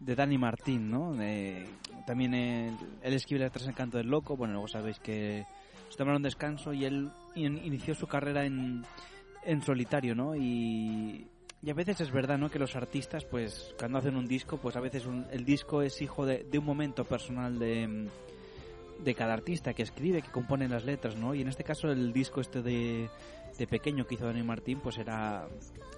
de 0.00 0.14
Dani 0.14 0.36
Martín, 0.36 0.90
¿no? 0.90 1.14
De- 1.14 1.66
también 2.06 2.34
él, 2.34 2.76
él 3.02 3.14
escribe 3.14 3.40
letras 3.44 3.66
en 3.66 3.72
Canto 3.72 3.96
del 3.96 4.08
Loco, 4.08 4.36
bueno, 4.36 4.52
luego 4.52 4.68
sabéis 4.68 4.98
que 4.98 5.46
se 5.88 5.96
tomaron 5.96 6.22
descanso 6.22 6.72
y 6.72 6.84
él 6.84 7.10
in- 7.34 7.60
inició 7.64 7.94
su 7.94 8.06
carrera 8.06 8.44
en, 8.44 8.84
en 9.44 9.62
solitario, 9.62 10.14
¿no? 10.14 10.34
Y, 10.36 11.26
a 11.68 11.74
veces 11.74 12.00
es 12.00 12.12
verdad, 12.12 12.38
¿no? 12.38 12.50
Que 12.50 12.58
los 12.58 12.76
artistas, 12.76 13.24
pues, 13.24 13.74
cuando 13.78 13.98
hacen 13.98 14.16
un 14.16 14.26
disco, 14.26 14.58
pues 14.58 14.76
a 14.76 14.80
veces 14.80 15.06
un- 15.06 15.26
el 15.30 15.44
disco 15.44 15.82
es 15.82 16.00
hijo 16.00 16.24
de, 16.24 16.46
un 16.56 16.64
momento 16.64 17.04
personal 17.04 17.58
de, 17.58 18.08
de 19.04 19.14
cada 19.14 19.34
artista 19.34 19.74
que 19.74 19.82
escribe, 19.82 20.22
que 20.22 20.30
compone 20.30 20.68
las 20.68 20.84
letras, 20.84 21.16
¿no? 21.16 21.34
Y 21.34 21.42
en 21.42 21.48
este 21.48 21.64
caso 21.64 21.90
el 21.90 22.12
disco 22.12 22.40
este 22.40 22.62
de, 22.62 23.08
de 23.58 23.66
pequeño 23.66 24.06
que 24.06 24.14
hizo 24.14 24.26
Dani 24.26 24.42
Martín, 24.42 24.80
pues 24.80 24.98
era... 24.98 25.48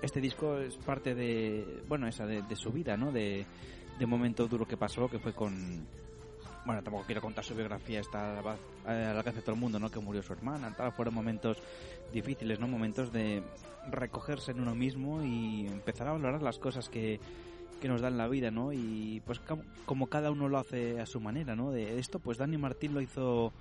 Este 0.03 0.21
disco 0.21 0.59
es 0.59 0.77
parte 0.79 1.15
de, 1.15 1.83
bueno, 1.87 2.09
esa 2.09 2.25
de, 2.25 2.57
su 2.57 2.73
vida, 2.73 2.97
¿no? 2.97 3.13
De, 3.13 3.45
de 3.99 4.07
momento 4.07 4.49
duro 4.49 4.67
que 4.67 4.79
pasó, 4.79 5.09
que 5.09 5.19
fue 5.19 5.35
con, 5.35 5.87
bueno, 6.65 6.83
tampoco 6.83 7.05
quiero 7.07 7.21
contar 7.21 7.45
su 7.45 7.55
biografía, 7.55 8.01
está 8.01 8.39
al 8.39 8.59
al 8.87 9.17
alcance 9.17 9.41
de 9.41 9.43
todo 9.43 9.55
el 9.55 9.61
mundo, 9.61 9.79
¿no? 9.79 9.91
Que 9.91 10.01
murió 10.01 10.23
su 10.23 10.33
hermana, 10.33 10.75
tal, 10.77 10.93
fueron 10.93 11.15
momentos 11.15 11.59
difíciles, 12.13 12.59
¿no? 12.59 12.69
Momentos 12.69 13.13
de 13.13 13.43
recogerse 13.91 14.53
en 14.53 14.61
uno 14.61 14.75
mismo 14.75 15.23
y 15.23 15.67
empezar 15.67 16.09
a 16.09 16.13
valorar 16.13 16.43
las 16.43 16.59
cosas 16.59 16.89
que, 16.89 17.21
que 17.81 17.89
nos 17.89 18.01
dan 18.01 18.19
la 18.19 18.29
vida, 18.29 18.51
¿no? 18.51 18.73
Y 18.73 19.23
pues 19.25 19.41
como, 19.87 20.07
cada 20.09 20.31
uno 20.31 20.49
lo 20.49 20.59
hace 20.59 21.01
a 21.01 21.07
su 21.07 21.21
manera, 21.21 21.57
¿no? 21.57 21.71
De 21.71 21.99
esto, 21.99 22.19
pues 22.19 22.39
Dani 22.39 22.59
Martín 22.59 22.95
lo 22.95 23.01
hizo, 23.01 23.53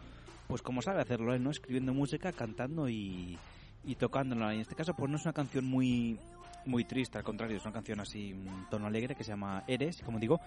pues 0.48 0.62
como 0.62 0.82
sabe 0.82 1.02
hacerlo, 1.02 1.34
él, 1.34 1.44
¿no? 1.44 1.52
Escribiendo 1.52 1.94
música, 1.94 2.32
cantando 2.32 2.90
y, 2.90 3.38
y 3.86 3.96
tocándola. 3.96 4.54
Y 4.54 4.56
en 4.58 4.62
este 4.62 4.76
caso, 4.76 4.94
pues 4.94 5.10
no 5.10 5.18
es 5.18 5.24
una 5.24 5.34
canción 5.34 5.66
muy 5.66 6.20
muy 6.66 6.84
triste, 6.84 7.18
al 7.18 7.24
contrario, 7.24 7.58
es 7.58 7.64
una 7.64 7.74
canción 7.74 8.00
así, 8.02 8.34
un 8.34 8.68
tono 8.70 8.86
alegre 8.86 9.16
que 9.16 9.24
se 9.24 9.32
llama 9.32 9.64
Eres, 9.66 10.02
como 10.02 10.20
digo, 10.20 10.40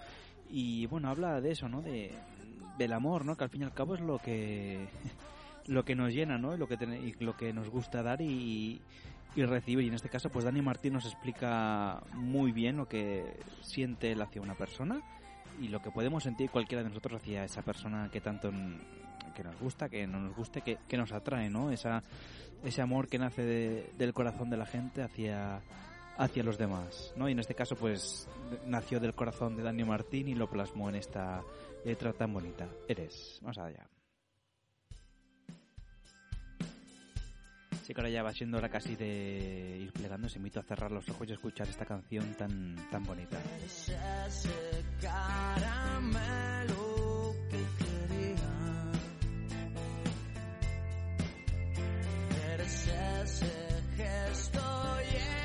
y 0.49 0.85
bueno, 0.85 1.09
habla 1.09 1.41
de 1.41 1.51
eso, 1.51 1.67
¿no? 1.67 1.81
De, 1.81 2.11
del 2.77 2.93
amor, 2.93 3.25
¿no? 3.25 3.35
Que 3.35 3.43
al 3.43 3.49
fin 3.49 3.61
y 3.61 3.65
al 3.65 3.73
cabo 3.73 3.95
es 3.95 4.01
lo 4.01 4.17
que 4.19 4.87
lo 5.67 5.83
que 5.85 5.95
nos 5.95 6.11
llena, 6.13 6.37
¿no? 6.37 6.53
Y 6.55 6.57
lo 6.57 6.67
que 6.67 6.77
ten- 6.77 6.93
y 7.07 7.13
lo 7.23 7.35
que 7.37 7.53
nos 7.53 7.69
gusta 7.69 8.03
dar 8.03 8.21
y, 8.21 8.81
y 9.35 9.43
recibir. 9.43 9.85
Y 9.85 9.87
en 9.89 9.93
este 9.93 10.09
caso, 10.09 10.29
pues 10.29 10.43
Dani 10.45 10.61
Martín 10.61 10.93
nos 10.93 11.05
explica 11.05 12.01
muy 12.13 12.51
bien 12.51 12.77
lo 12.77 12.87
que 12.87 13.37
siente 13.61 14.11
él 14.11 14.21
hacia 14.21 14.41
una 14.41 14.55
persona 14.55 15.01
y 15.61 15.67
lo 15.69 15.81
que 15.81 15.91
podemos 15.91 16.23
sentir 16.23 16.49
cualquiera 16.49 16.83
de 16.83 16.89
nosotros 16.89 17.21
hacia 17.21 17.43
esa 17.45 17.61
persona 17.61 18.09
que 18.11 18.19
tanto 18.21 18.51
que 19.35 19.43
nos 19.43 19.57
gusta, 19.59 19.87
que 19.89 20.05
no 20.05 20.19
nos 20.19 20.35
guste, 20.35 20.61
que, 20.61 20.77
que 20.87 20.97
nos 20.97 21.11
atrae, 21.11 21.49
¿no? 21.49 21.71
Esa, 21.71 22.03
ese 22.63 22.81
amor 22.81 23.07
que 23.07 23.17
nace 23.17 23.41
de- 23.43 23.89
del 23.97 24.13
corazón 24.13 24.49
de 24.49 24.57
la 24.57 24.65
gente 24.65 25.01
hacia 25.01 25.61
hacia 26.17 26.43
los 26.43 26.57
demás, 26.57 27.13
¿no? 27.15 27.27
Y 27.27 27.31
en 27.31 27.39
este 27.39 27.55
caso, 27.55 27.75
pues, 27.75 28.27
nació 28.65 28.99
del 28.99 29.15
corazón 29.15 29.55
de 29.55 29.63
Dani 29.63 29.83
Martín 29.83 30.27
y 30.27 30.35
lo 30.35 30.49
plasmó 30.49 30.89
en 30.89 30.95
esta 30.95 31.43
letra 31.83 32.13
tan 32.13 32.33
bonita. 32.33 32.67
Eres. 32.87 33.39
Vamos 33.41 33.57
allá. 33.57 33.87
Sí 37.83 37.93
que 37.93 37.99
ahora 37.99 38.09
ya 38.09 38.23
va 38.23 38.31
siendo 38.31 38.57
hora 38.57 38.69
casi 38.69 38.95
de 38.95 39.77
ir 39.81 39.91
plegándose. 39.91 40.37
Invito 40.37 40.61
a 40.61 40.63
cerrar 40.63 40.89
los 40.91 41.09
ojos 41.09 41.27
y 41.27 41.31
a 41.31 41.35
escuchar 41.35 41.67
esta 41.67 41.85
canción 41.85 42.33
tan, 42.35 42.77
tan 42.89 43.03
bonita. 43.03 43.37
Eres 43.57 43.89
ese 43.89 44.85
caramelo 45.01 46.45
que 47.49 47.57
quería. 47.83 48.53
Eres 52.53 52.87
ese 52.87 53.51
gesto 53.97 54.61
lleno 55.11 55.42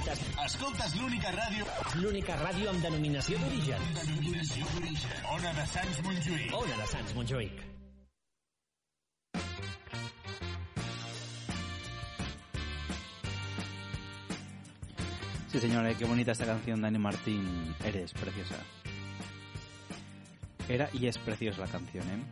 Escoltes, 0.00 0.20
escoltes 0.46 0.94
l'única 0.96 1.30
ràdio... 1.34 1.66
L'única 2.00 2.36
ràdio 2.40 2.70
amb 2.70 2.80
denominació 2.80 3.36
d'origen. 3.36 3.82
Denominació 3.98 4.68
d'origen. 4.72 5.26
Ona 5.34 5.50
de 5.52 5.64
Sants 5.68 5.98
Montjuïc. 6.06 6.54
Ona 6.56 6.78
de 6.78 6.86
Sants 6.88 7.12
Montjuïc. 7.18 7.60
Sí, 15.52 15.60
señora, 15.60 15.92
qué 15.92 16.06
bonita 16.06 16.32
esta 16.32 16.46
canción, 16.46 16.80
Dani 16.80 16.98
Martín. 16.98 17.74
Eres 17.84 18.14
preciosa. 18.14 18.56
Era 20.66 20.88
y 20.94 21.08
es 21.08 21.18
preciosa 21.18 21.60
la 21.60 21.66
canción, 21.66 22.08
¿eh? 22.08 22.22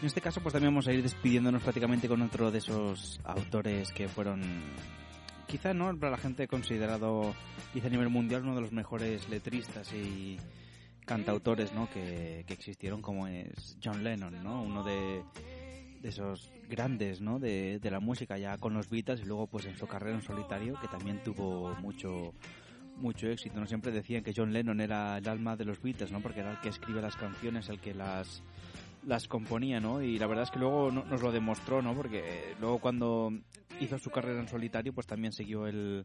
En 0.00 0.06
este 0.06 0.20
caso, 0.20 0.40
pues 0.40 0.52
también 0.52 0.74
vamos 0.74 0.88
a 0.88 0.92
ir 0.92 1.02
despidiéndonos 1.02 1.62
prácticamente 1.62 2.08
con 2.08 2.20
otro 2.22 2.50
de 2.50 2.58
esos 2.58 3.20
autores 3.24 3.92
que 3.92 4.08
fueron, 4.08 4.42
quizá 5.54 5.72
no 5.72 5.96
para 5.96 6.10
la 6.10 6.18
gente 6.18 6.48
considerado, 6.48 7.32
quizá 7.72 7.86
a 7.86 7.90
nivel 7.90 8.08
mundial, 8.08 8.42
uno 8.42 8.56
de 8.56 8.60
los 8.60 8.72
mejores 8.72 9.28
letristas 9.28 9.92
y 9.92 10.36
cantautores 11.06 11.72
¿no? 11.72 11.88
que, 11.90 12.42
que 12.44 12.54
existieron, 12.54 13.00
como 13.00 13.28
es 13.28 13.78
John 13.80 14.02
Lennon, 14.02 14.42
¿no? 14.42 14.60
uno 14.60 14.82
de, 14.82 15.22
de 16.02 16.08
esos 16.08 16.50
grandes 16.68 17.20
¿no? 17.20 17.38
de, 17.38 17.78
de 17.78 17.90
la 17.92 18.00
música 18.00 18.36
ya 18.36 18.58
con 18.58 18.74
los 18.74 18.90
Beatles 18.90 19.20
y 19.20 19.26
luego 19.26 19.46
pues 19.46 19.66
en 19.66 19.76
su 19.76 19.86
carrera 19.86 20.16
en 20.16 20.22
solitario 20.22 20.74
que 20.80 20.88
también 20.88 21.22
tuvo 21.22 21.72
mucho 21.76 22.34
mucho 22.96 23.28
éxito. 23.28 23.60
¿no? 23.60 23.66
Siempre 23.68 23.92
decían 23.92 24.24
que 24.24 24.32
John 24.36 24.52
Lennon 24.52 24.80
era 24.80 25.18
el 25.18 25.28
alma 25.28 25.54
de 25.54 25.66
los 25.66 25.80
Beatles, 25.80 26.10
¿no? 26.10 26.20
porque 26.20 26.40
era 26.40 26.50
el 26.50 26.58
que 26.58 26.70
escribe 26.70 27.00
las 27.00 27.14
canciones, 27.14 27.68
el 27.68 27.78
que 27.78 27.94
las 27.94 28.42
las 29.06 29.28
componía, 29.28 29.80
¿no? 29.80 30.02
Y 30.02 30.18
la 30.18 30.26
verdad 30.26 30.44
es 30.44 30.50
que 30.50 30.58
luego 30.58 30.90
no- 30.90 31.04
nos 31.04 31.22
lo 31.22 31.32
demostró, 31.32 31.82
¿no? 31.82 31.94
Porque 31.94 32.54
luego 32.60 32.78
cuando 32.78 33.32
hizo 33.80 33.98
su 33.98 34.10
carrera 34.10 34.40
en 34.40 34.48
solitario, 34.48 34.92
pues 34.92 35.06
también 35.06 35.32
siguió 35.32 35.66
el, 35.66 36.04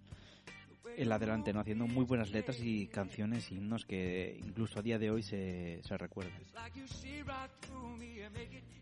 el 0.97 1.11
adelante, 1.11 1.53
¿no? 1.53 1.59
Haciendo 1.61 1.87
muy 1.87 2.03
buenas 2.05 2.31
letras 2.31 2.59
y 2.61 2.87
canciones, 2.87 3.51
himnos 3.51 3.85
que 3.85 4.39
incluso 4.45 4.79
a 4.79 4.81
día 4.81 4.99
de 4.99 5.11
hoy 5.11 5.23
se, 5.23 5.81
se 5.83 5.97
recuerdan. 5.97 6.33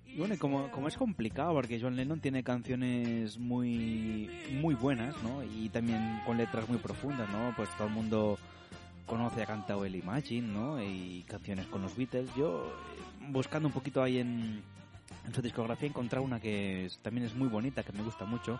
Y 0.05 0.17
bueno, 0.19 0.35
como, 0.39 0.71
como 0.71 0.87
es 0.87 0.97
complicado, 0.97 1.53
porque 1.53 1.79
John 1.79 1.95
Lennon 1.95 2.19
tiene 2.19 2.43
canciones 2.43 3.37
muy, 3.37 4.29
muy 4.53 4.73
buenas, 4.73 5.21
¿no? 5.21 5.43
Y 5.43 5.69
también 5.69 6.21
con 6.25 6.37
letras 6.37 6.67
muy 6.67 6.79
profundas, 6.79 7.29
¿no? 7.29 7.53
Pues 7.55 7.69
todo 7.77 7.87
el 7.87 7.93
mundo 7.93 8.39
conoce, 9.05 9.43
ha 9.43 9.45
cantado 9.45 9.85
el 9.85 9.95
Imagine, 9.95 10.47
¿no? 10.47 10.81
Y 10.81 11.23
canciones 11.27 11.67
con 11.67 11.81
los 11.83 11.95
Beatles. 11.95 12.29
Yo, 12.35 12.73
buscando 13.29 13.67
un 13.67 13.73
poquito 13.73 14.01
ahí 14.03 14.19
en, 14.19 14.61
en 15.25 15.33
su 15.33 15.41
discografía, 15.41 15.87
he 15.87 15.89
encontrado 15.89 16.23
una 16.25 16.39
que 16.39 16.89
también 17.01 17.25
es 17.27 17.35
muy 17.35 17.47
bonita, 17.47 17.83
que 17.83 17.91
me 17.93 18.03
gusta 18.03 18.25
mucho. 18.25 18.59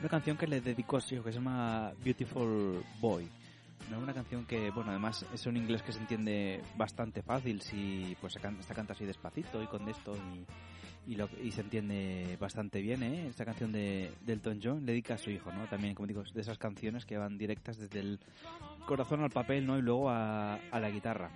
Una 0.00 0.08
canción 0.08 0.36
que 0.36 0.46
le 0.46 0.60
dedicó 0.60 0.96
a 0.96 1.00
su 1.00 1.14
hijo, 1.14 1.24
que 1.24 1.32
se 1.32 1.38
llama 1.38 1.92
Beautiful 2.04 2.82
Boy. 3.00 3.28
¿no? 3.90 3.98
Una 3.98 4.14
canción 4.14 4.44
que, 4.46 4.70
bueno, 4.70 4.90
además 4.90 5.24
es 5.32 5.46
un 5.46 5.56
inglés 5.56 5.82
que 5.82 5.92
se 5.92 5.98
entiende 5.98 6.62
bastante 6.76 7.22
fácil 7.22 7.60
si 7.60 8.16
pues 8.20 8.32
se 8.32 8.40
can- 8.40 8.58
está 8.58 8.74
canta 8.74 8.94
así 8.94 9.04
despacito 9.04 9.62
y 9.62 9.66
con 9.66 9.86
esto 9.88 10.16
y, 11.06 11.12
y, 11.12 11.16
lo- 11.16 11.28
y 11.42 11.50
se 11.52 11.60
entiende 11.60 12.36
bastante 12.40 12.80
bien, 12.80 13.02
¿eh? 13.02 13.26
Esta 13.28 13.44
canción 13.44 13.72
de, 13.72 14.10
de 14.22 14.32
Elton 14.32 14.58
John 14.62 14.86
le 14.86 14.92
dedica 14.92 15.14
a 15.14 15.18
su 15.18 15.30
hijo, 15.30 15.52
¿no? 15.52 15.66
También, 15.66 15.94
como 15.94 16.06
digo, 16.06 16.22
de 16.32 16.40
esas 16.40 16.56
canciones 16.56 17.04
que 17.04 17.18
van 17.18 17.36
directas 17.36 17.76
desde 17.78 18.00
el 18.00 18.20
corazón 18.86 19.22
al 19.22 19.30
papel, 19.30 19.66
¿no? 19.66 19.76
Y 19.78 19.82
luego 19.82 20.08
a 20.10 20.58
la 20.72 20.90
guitarra. 20.90 21.30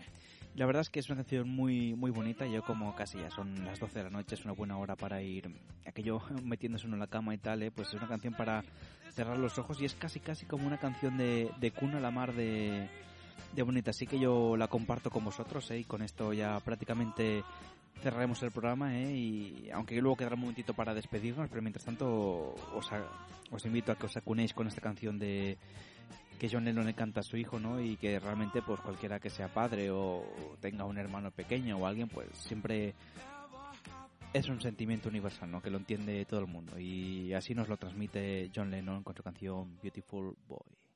La 0.58 0.66
verdad 0.66 0.80
es 0.80 0.90
que 0.90 0.98
es 0.98 1.08
una 1.08 1.18
canción 1.18 1.48
muy 1.48 1.94
muy 1.94 2.10
bonita. 2.10 2.44
Yo 2.44 2.64
como 2.64 2.92
casi 2.96 3.16
ya 3.18 3.30
son 3.30 3.64
las 3.64 3.78
12 3.78 3.96
de 4.00 4.04
la 4.06 4.10
noche, 4.10 4.34
es 4.34 4.44
una 4.44 4.54
buena 4.54 4.76
hora 4.76 4.96
para 4.96 5.22
ir 5.22 5.48
aquello 5.86 6.20
metiéndose 6.42 6.88
uno 6.88 6.96
en 6.96 7.00
la 7.00 7.06
cama 7.06 7.32
y 7.32 7.38
tal, 7.38 7.62
¿eh? 7.62 7.70
Pues 7.70 7.86
es 7.90 7.94
una 7.94 8.08
canción 8.08 8.34
para 8.34 8.64
cerrar 9.12 9.38
los 9.38 9.56
ojos 9.56 9.80
y 9.80 9.84
es 9.84 9.94
casi 9.94 10.18
casi 10.18 10.46
como 10.46 10.66
una 10.66 10.78
canción 10.78 11.16
de, 11.16 11.48
de 11.60 11.70
cuna 11.70 11.98
a 11.98 12.00
la 12.00 12.10
mar 12.10 12.34
de, 12.34 12.88
de 13.54 13.62
bonita. 13.62 13.92
Así 13.92 14.08
que 14.08 14.18
yo 14.18 14.56
la 14.56 14.66
comparto 14.66 15.10
con 15.10 15.24
vosotros, 15.24 15.70
¿eh? 15.70 15.78
Y 15.78 15.84
con 15.84 16.02
esto 16.02 16.32
ya 16.32 16.58
prácticamente 16.58 17.44
cerraremos 18.02 18.42
el 18.42 18.50
programa, 18.50 18.98
¿eh? 18.98 19.14
Y 19.14 19.70
aunque 19.72 20.02
luego 20.02 20.16
quedará 20.16 20.34
un 20.34 20.40
momentito 20.40 20.74
para 20.74 20.92
despedirnos, 20.92 21.48
pero 21.48 21.62
mientras 21.62 21.84
tanto 21.84 22.56
os, 22.74 22.90
os 23.52 23.64
invito 23.64 23.92
a 23.92 23.94
que 23.94 24.06
os 24.06 24.16
acunéis 24.16 24.52
con 24.54 24.66
esta 24.66 24.80
canción 24.80 25.20
de 25.20 25.56
que 26.38 26.48
John 26.50 26.64
Lennon 26.64 26.86
le 26.86 26.94
canta 26.94 27.20
a 27.20 27.24
su 27.24 27.36
hijo, 27.36 27.58
¿no? 27.58 27.80
Y 27.80 27.96
que 27.96 28.18
realmente, 28.18 28.62
pues 28.62 28.80
cualquiera 28.80 29.20
que 29.20 29.30
sea 29.30 29.48
padre 29.48 29.90
o 29.90 30.24
tenga 30.60 30.84
un 30.84 30.98
hermano 30.98 31.30
pequeño 31.30 31.76
o 31.76 31.86
alguien, 31.86 32.08
pues 32.08 32.28
siempre 32.32 32.94
es 34.32 34.48
un 34.48 34.60
sentimiento 34.60 35.08
universal, 35.08 35.50
¿no? 35.50 35.60
Que 35.60 35.70
lo 35.70 35.78
entiende 35.78 36.24
todo 36.24 36.40
el 36.40 36.46
mundo. 36.46 36.78
Y 36.78 37.32
así 37.32 37.54
nos 37.54 37.68
lo 37.68 37.76
transmite 37.76 38.50
John 38.54 38.70
Lennon 38.70 39.02
con 39.02 39.14
su 39.14 39.22
canción 39.22 39.78
Beautiful 39.82 40.36
Boy. 40.46 40.87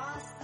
lost 0.00 0.39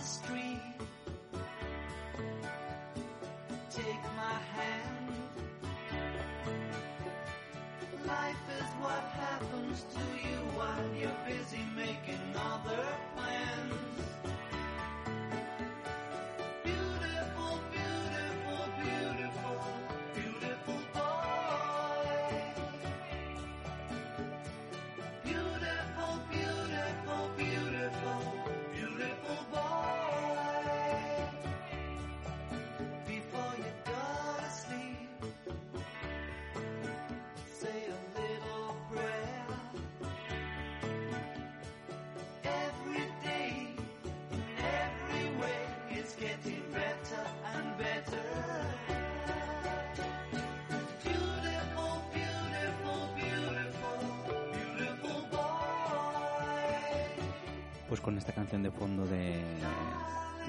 pues 57.89 58.01
con 58.01 58.19
esta 58.19 58.33
canción 58.33 58.63
de 58.63 58.71
fondo 58.71 59.07
de, 59.07 59.43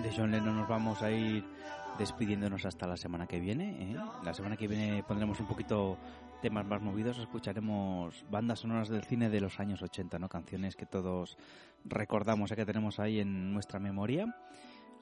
de 0.01 0.11
John 0.15 0.31
Lennon 0.31 0.55
nos 0.55 0.67
vamos 0.67 1.01
a 1.03 1.11
ir 1.11 1.43
despidiéndonos 1.99 2.65
hasta 2.65 2.87
la 2.87 2.97
semana 2.97 3.27
que 3.27 3.39
viene. 3.39 3.91
¿eh? 3.91 3.95
La 4.23 4.33
semana 4.33 4.57
que 4.57 4.67
viene 4.67 5.03
pondremos 5.03 5.39
un 5.39 5.47
poquito 5.47 5.97
temas 6.41 6.65
más 6.65 6.81
movidos, 6.81 7.17
escucharemos 7.17 8.25
bandas 8.29 8.59
sonoras 8.59 8.89
del 8.89 9.03
cine 9.03 9.29
de 9.29 9.41
los 9.41 9.59
años 9.59 9.81
80, 9.81 10.19
¿no? 10.19 10.29
Canciones 10.29 10.75
que 10.75 10.85
todos 10.85 11.37
recordamos, 11.85 12.51
¿eh? 12.51 12.55
que 12.55 12.65
tenemos 12.65 12.99
ahí 12.99 13.19
en 13.19 13.53
nuestra 13.53 13.79
memoria. 13.79 14.35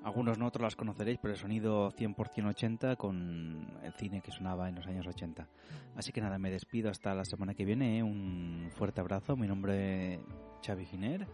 Algunos 0.04 0.38
no, 0.38 0.46
otros 0.48 0.62
las 0.62 0.76
conoceréis, 0.76 1.18
pero 1.20 1.34
el 1.34 1.40
sonido 1.40 1.92
100% 1.92 2.48
80 2.48 2.96
con 2.96 3.66
el 3.82 3.94
cine 3.94 4.22
que 4.22 4.32
sonaba 4.32 4.70
en 4.70 4.76
los 4.76 4.86
años 4.88 5.08
80. 5.08 5.48
Así 5.96 6.12
que 6.12 6.22
nada, 6.22 6.38
me 6.38 6.52
despido 6.52 6.92
hasta 6.92 7.16
la 7.16 7.26
semana 7.26 7.56
que 7.56 7.66
viene. 7.66 7.98
¿eh? 7.98 8.04
Un 8.04 8.70
fuerte 8.72 9.02
abrazo. 9.02 9.36
Mi 9.36 9.48
nombre 9.48 10.16
es 10.16 10.20
Xavi 10.66 10.86
Giner 10.86 11.28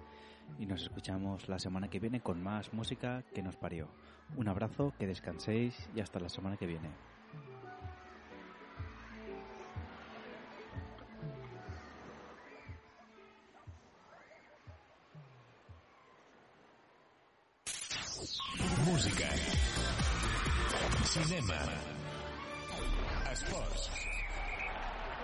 y 0.59 0.65
nos 0.65 0.83
escuchamos 0.83 1.47
la 1.49 1.59
semana 1.59 1.89
que 1.89 1.99
viene 1.99 2.21
con 2.21 2.41
más 2.41 2.73
música 2.73 3.23
que 3.33 3.41
nos 3.41 3.55
parió. 3.55 3.87
Un 4.35 4.47
abrazo, 4.47 4.93
que 4.97 5.07
descanséis 5.07 5.75
y 5.95 5.99
hasta 5.99 6.19
la 6.19 6.29
semana 6.29 6.57
que 6.57 6.65
viene. 6.65 6.89
Música. 18.85 19.29
Cinema. 21.05 21.55
Esports. 23.31 23.89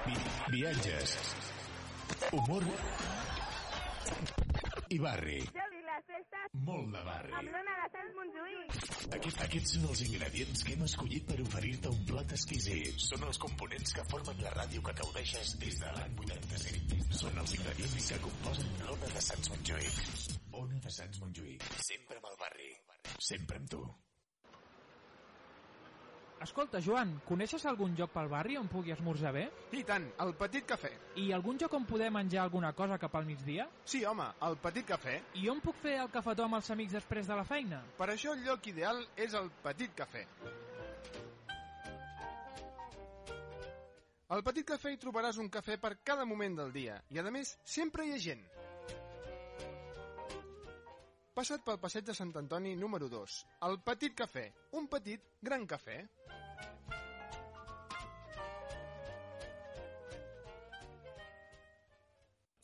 Vi. 0.06 0.64
Humor. 2.32 2.64
I 4.90 5.00
barri. 5.04 5.38
Molt 6.68 6.92
de 6.94 7.02
barri. 7.04 7.34
Amb 7.36 7.50
l'Ona 7.52 7.74
de 7.80 7.88
Sants 7.94 8.14
Montjuïc. 8.16 8.78
Aquest, 9.18 9.42
aquests 9.46 9.74
són 9.76 9.88
els 9.90 10.04
ingredients 10.06 10.64
que 10.64 10.76
hem 10.76 10.86
escollit 10.86 11.28
per 11.28 11.38
oferir-te 11.44 11.92
un 11.92 12.06
plat 12.08 12.34
exquisit. 12.38 13.04
Són 13.04 13.26
els 13.28 13.42
components 13.44 13.96
que 13.98 14.06
formen 14.12 14.42
la 14.46 14.54
ràdio 14.56 14.84
que 14.88 14.96
gaudeixes 15.02 15.56
des 15.64 15.80
de 15.84 15.94
l'any 15.98 16.18
85. 16.24 17.00
Són 17.22 17.44
els 17.44 17.56
ingredients 17.60 18.12
que 18.14 18.24
composen 18.30 18.76
l'Ona 18.86 19.14
de 19.16 19.24
Sants 19.30 19.54
Montjuïc. 19.54 20.04
Ona 20.64 20.84
de 20.88 20.98
Sants 21.00 21.24
Montjuïc. 21.24 21.72
Sempre 21.92 22.22
amb 22.22 22.32
el 22.32 22.44
barri. 22.46 22.76
Sempre 23.32 23.64
amb 23.64 23.74
tu. 23.76 23.84
Escolta, 26.38 26.80
Joan, 26.86 27.16
coneixes 27.26 27.64
algun 27.66 27.96
lloc 27.98 28.12
pel 28.14 28.28
barri 28.30 28.58
on 28.60 28.68
pugui 28.70 28.94
esmorzar 28.94 29.32
bé? 29.34 29.48
I 29.74 29.82
tant, 29.88 30.06
el 30.22 30.36
Petit 30.38 30.68
Cafè. 30.70 30.92
I 31.18 31.32
algun 31.34 31.58
lloc 31.58 31.74
on 31.74 31.88
poder 31.90 32.12
menjar 32.14 32.44
alguna 32.44 32.72
cosa 32.78 33.00
cap 33.02 33.16
al 33.18 33.26
migdia? 33.26 33.66
Sí, 33.84 34.04
home, 34.06 34.28
el 34.46 34.58
Petit 34.62 34.86
Cafè. 34.86 35.16
I 35.42 35.50
on 35.50 35.64
puc 35.66 35.80
fer 35.82 35.96
el 36.04 36.12
cafetó 36.14 36.46
amb 36.46 36.60
els 36.60 36.70
amics 36.76 36.94
després 37.00 37.28
de 37.28 37.40
la 37.40 37.48
feina? 37.48 37.82
Per 37.98 38.10
això 38.14 38.36
el 38.38 38.46
lloc 38.46 38.70
ideal 38.70 39.02
és 39.16 39.34
el 39.34 39.50
Petit 39.66 39.98
Cafè. 39.98 40.24
Al 44.36 44.44
Petit 44.44 44.68
Cafè 44.68 44.94
hi 44.94 45.02
trobaràs 45.02 45.42
un 45.42 45.50
cafè 45.50 45.80
per 45.82 45.96
cada 46.04 46.26
moment 46.28 46.62
del 46.62 46.72
dia 46.76 47.02
i, 47.10 47.18
a 47.18 47.32
més, 47.32 47.58
sempre 47.66 48.06
hi 48.06 48.14
ha 48.14 48.22
gent. 48.22 48.46
Passa't 51.38 51.62
pel 51.62 51.78
passeig 51.78 52.06
de 52.06 52.14
Sant 52.18 52.32
Antoni 52.40 52.72
número 52.76 53.08
2. 53.14 53.34
El 53.68 53.76
Petit 53.86 54.16
Cafè. 54.18 54.48
Un 54.80 54.88
petit, 54.90 55.22
gran 55.46 55.68
cafè. 55.70 56.00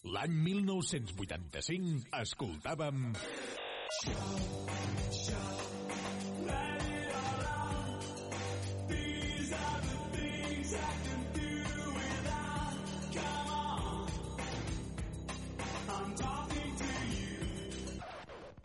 L'any 0.04 0.34
1985 0.36 2.10
escoltàvem... 2.20 3.14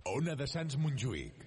Ona 0.08 0.34
de 0.34 0.48
Sants 0.50 0.74
Montjuïc. 0.74 1.44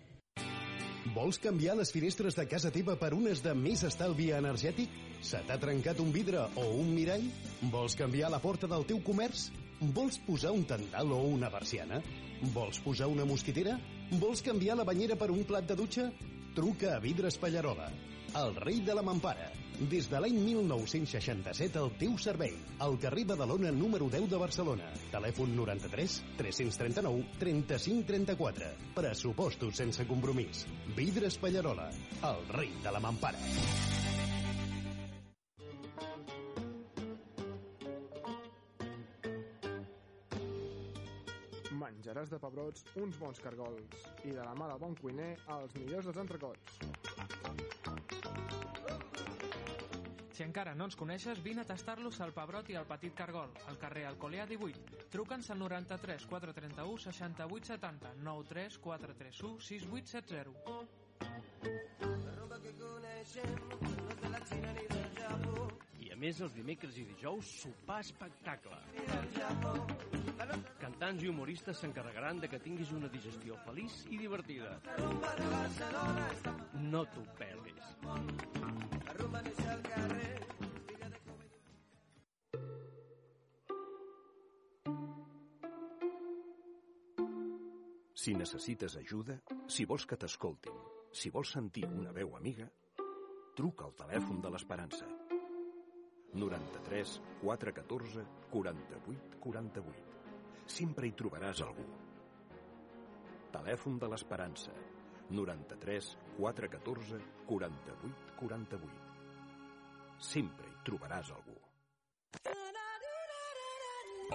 Vols 1.12 1.36
canviar 1.44 1.76
les 1.76 1.92
finestres 1.92 2.38
de 2.40 2.46
casa 2.48 2.72
teva 2.72 2.96
per 2.96 3.10
unes 3.18 3.42
de 3.44 3.52
més 3.58 3.84
estalvi 3.84 4.30
energètic? 4.38 4.96
Se 5.20 5.44
t'ha 5.50 5.60
trencat 5.60 6.00
un 6.00 6.16
vidre 6.16 6.46
o 6.56 6.70
un 6.80 6.96
mirall? 6.96 7.28
Vols 7.76 8.00
canviar 8.00 8.32
la 8.32 8.40
porta 8.40 8.72
del 8.72 8.88
teu 8.88 9.04
comerç? 9.04 9.50
Vols 9.82 10.20
posar 10.22 10.52
un 10.54 10.62
tendal 10.70 11.10
o 11.10 11.24
una 11.26 11.50
persiana? 11.50 11.98
Vols 12.54 12.78
posar 12.86 13.08
una 13.10 13.26
mosquitera? 13.26 13.80
Vols 14.22 14.44
canviar 14.46 14.76
la 14.78 14.86
banyera 14.86 15.18
per 15.18 15.32
un 15.34 15.42
plat 15.50 15.66
de 15.66 15.78
dutxa? 15.80 16.06
Truca 16.54 16.92
a 16.98 17.00
Vidres 17.02 17.40
Pallarola, 17.42 17.88
el 18.38 18.54
rei 18.62 18.84
de 18.86 18.94
la 18.94 19.02
mampara. 19.02 19.50
Des 19.90 20.06
de 20.12 20.20
l'any 20.22 20.38
1967 20.38 21.82
al 21.82 21.90
teu 21.98 22.14
servei. 22.22 22.54
Al 22.86 23.00
carrer 23.02 23.26
Badalona 23.34 23.72
número 23.74 24.06
10 24.14 24.30
de 24.30 24.44
Barcelona. 24.44 24.92
Telèfon 25.10 25.58
93 25.58 26.22
339 26.38 27.26
35 27.42 28.06
34. 28.14 28.72
Pressupostos 28.94 29.82
sense 29.82 30.06
compromís. 30.06 30.68
Vidres 30.94 31.42
Pallarola, 31.42 31.90
el 32.22 32.48
rei 32.54 32.70
de 32.86 32.94
la 32.94 33.02
mampara. 33.02 34.11
De 42.42 42.48
pebrots 42.48 42.86
uns 42.98 43.18
bons 43.22 43.40
cargols 43.40 44.06
i 44.26 44.32
de 44.34 44.42
la 44.42 44.54
mà 44.58 44.68
del 44.72 44.80
bon 44.82 44.96
cuiner 44.98 45.38
els 45.56 45.76
millors 45.78 46.06
dels 46.10 46.18
entrecots. 46.18 46.80
Si 50.32 50.44
encara 50.44 50.74
no 50.74 50.88
ens 50.90 50.96
coneixes, 50.98 51.42
vine 51.46 51.62
a 51.62 51.68
tastar-los 51.70 52.20
al 52.26 52.34
Pebrot 52.34 52.70
i 52.72 52.76
al 52.80 52.88
Petit 52.90 53.14
Cargol, 53.14 53.52
al 53.70 53.78
carrer 53.78 54.08
Alcolea 54.10 54.48
18. 54.50 55.06
Truca'ns 55.14 55.52
al 55.54 55.60
93 55.62 56.26
431 56.32 56.98
68 57.06 57.74
70 57.76 58.16
93 58.24 58.80
431 58.88 59.60
6870. 59.62 61.02
I 64.52 64.66
a 64.66 64.91
més, 66.22 66.40
els 66.46 66.54
dimecres 66.54 66.98
i 67.02 67.04
dijous, 67.08 67.48
sopar 67.64 68.00
espectacle. 68.04 68.78
Cantants 70.82 71.24
i 71.26 71.30
humoristes 71.32 71.82
s'encarregaran 71.82 72.42
de 72.44 72.50
que 72.52 72.60
tinguis 72.62 72.92
una 72.94 73.10
digestió 73.10 73.58
feliç 73.66 74.04
i 74.14 74.20
divertida. 74.22 74.76
No 76.92 77.06
t'ho 77.10 77.26
perdis. 77.40 77.90
Si 88.22 88.36
necessites 88.38 89.00
ajuda, 89.00 89.40
si 89.66 89.88
vols 89.90 90.06
que 90.06 90.20
t'escoltin, 90.22 90.78
si 91.10 91.34
vols 91.34 91.56
sentir 91.58 91.88
una 91.90 92.14
veu 92.14 92.36
amiga, 92.38 92.70
truca 93.58 93.90
al 93.90 93.98
telèfon 93.98 94.46
de 94.46 94.54
l'Esperança. 94.54 95.10
93 96.34 97.22
414 97.42 98.26
48 98.52 99.40
48. 99.40 100.06
Sempre 100.66 101.08
hi 101.08 101.14
trobaràs 101.18 101.62
algú. 101.66 101.86
Telèfon 103.52 104.00
de 104.00 104.08
l'Esperança. 104.12 104.72
93 105.32 106.12
414 106.38 107.20
48 107.48 108.36
48. 108.40 108.90
Sempre 110.32 110.72
hi 110.72 110.80
trobaràs 110.88 111.32
algú. 111.36 111.58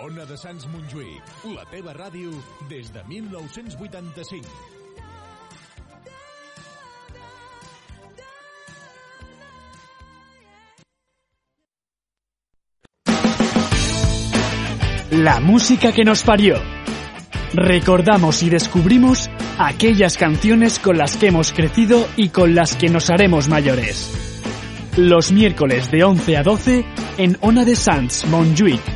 Ona 0.04 0.26
de 0.28 0.36
Sants 0.36 0.66
Montjuïc, 0.68 1.36
la 1.56 1.64
teva 1.72 1.96
ràdio 1.96 2.34
des 2.68 2.92
de 2.92 3.04
1985. 3.08 4.75
La 15.26 15.40
música 15.40 15.90
que 15.90 16.04
nos 16.04 16.22
parió. 16.22 16.54
Recordamos 17.52 18.44
y 18.44 18.48
descubrimos 18.48 19.28
aquellas 19.58 20.16
canciones 20.16 20.78
con 20.78 20.98
las 20.98 21.16
que 21.16 21.26
hemos 21.26 21.52
crecido 21.52 22.06
y 22.16 22.28
con 22.28 22.54
las 22.54 22.76
que 22.76 22.88
nos 22.88 23.10
haremos 23.10 23.48
mayores. 23.48 24.08
Los 24.96 25.32
miércoles 25.32 25.90
de 25.90 26.04
11 26.04 26.36
a 26.36 26.42
12 26.44 26.84
en 27.18 27.38
Ona 27.40 27.64
de 27.64 27.74
Sans, 27.74 28.24
Montjuïc. 28.28 28.95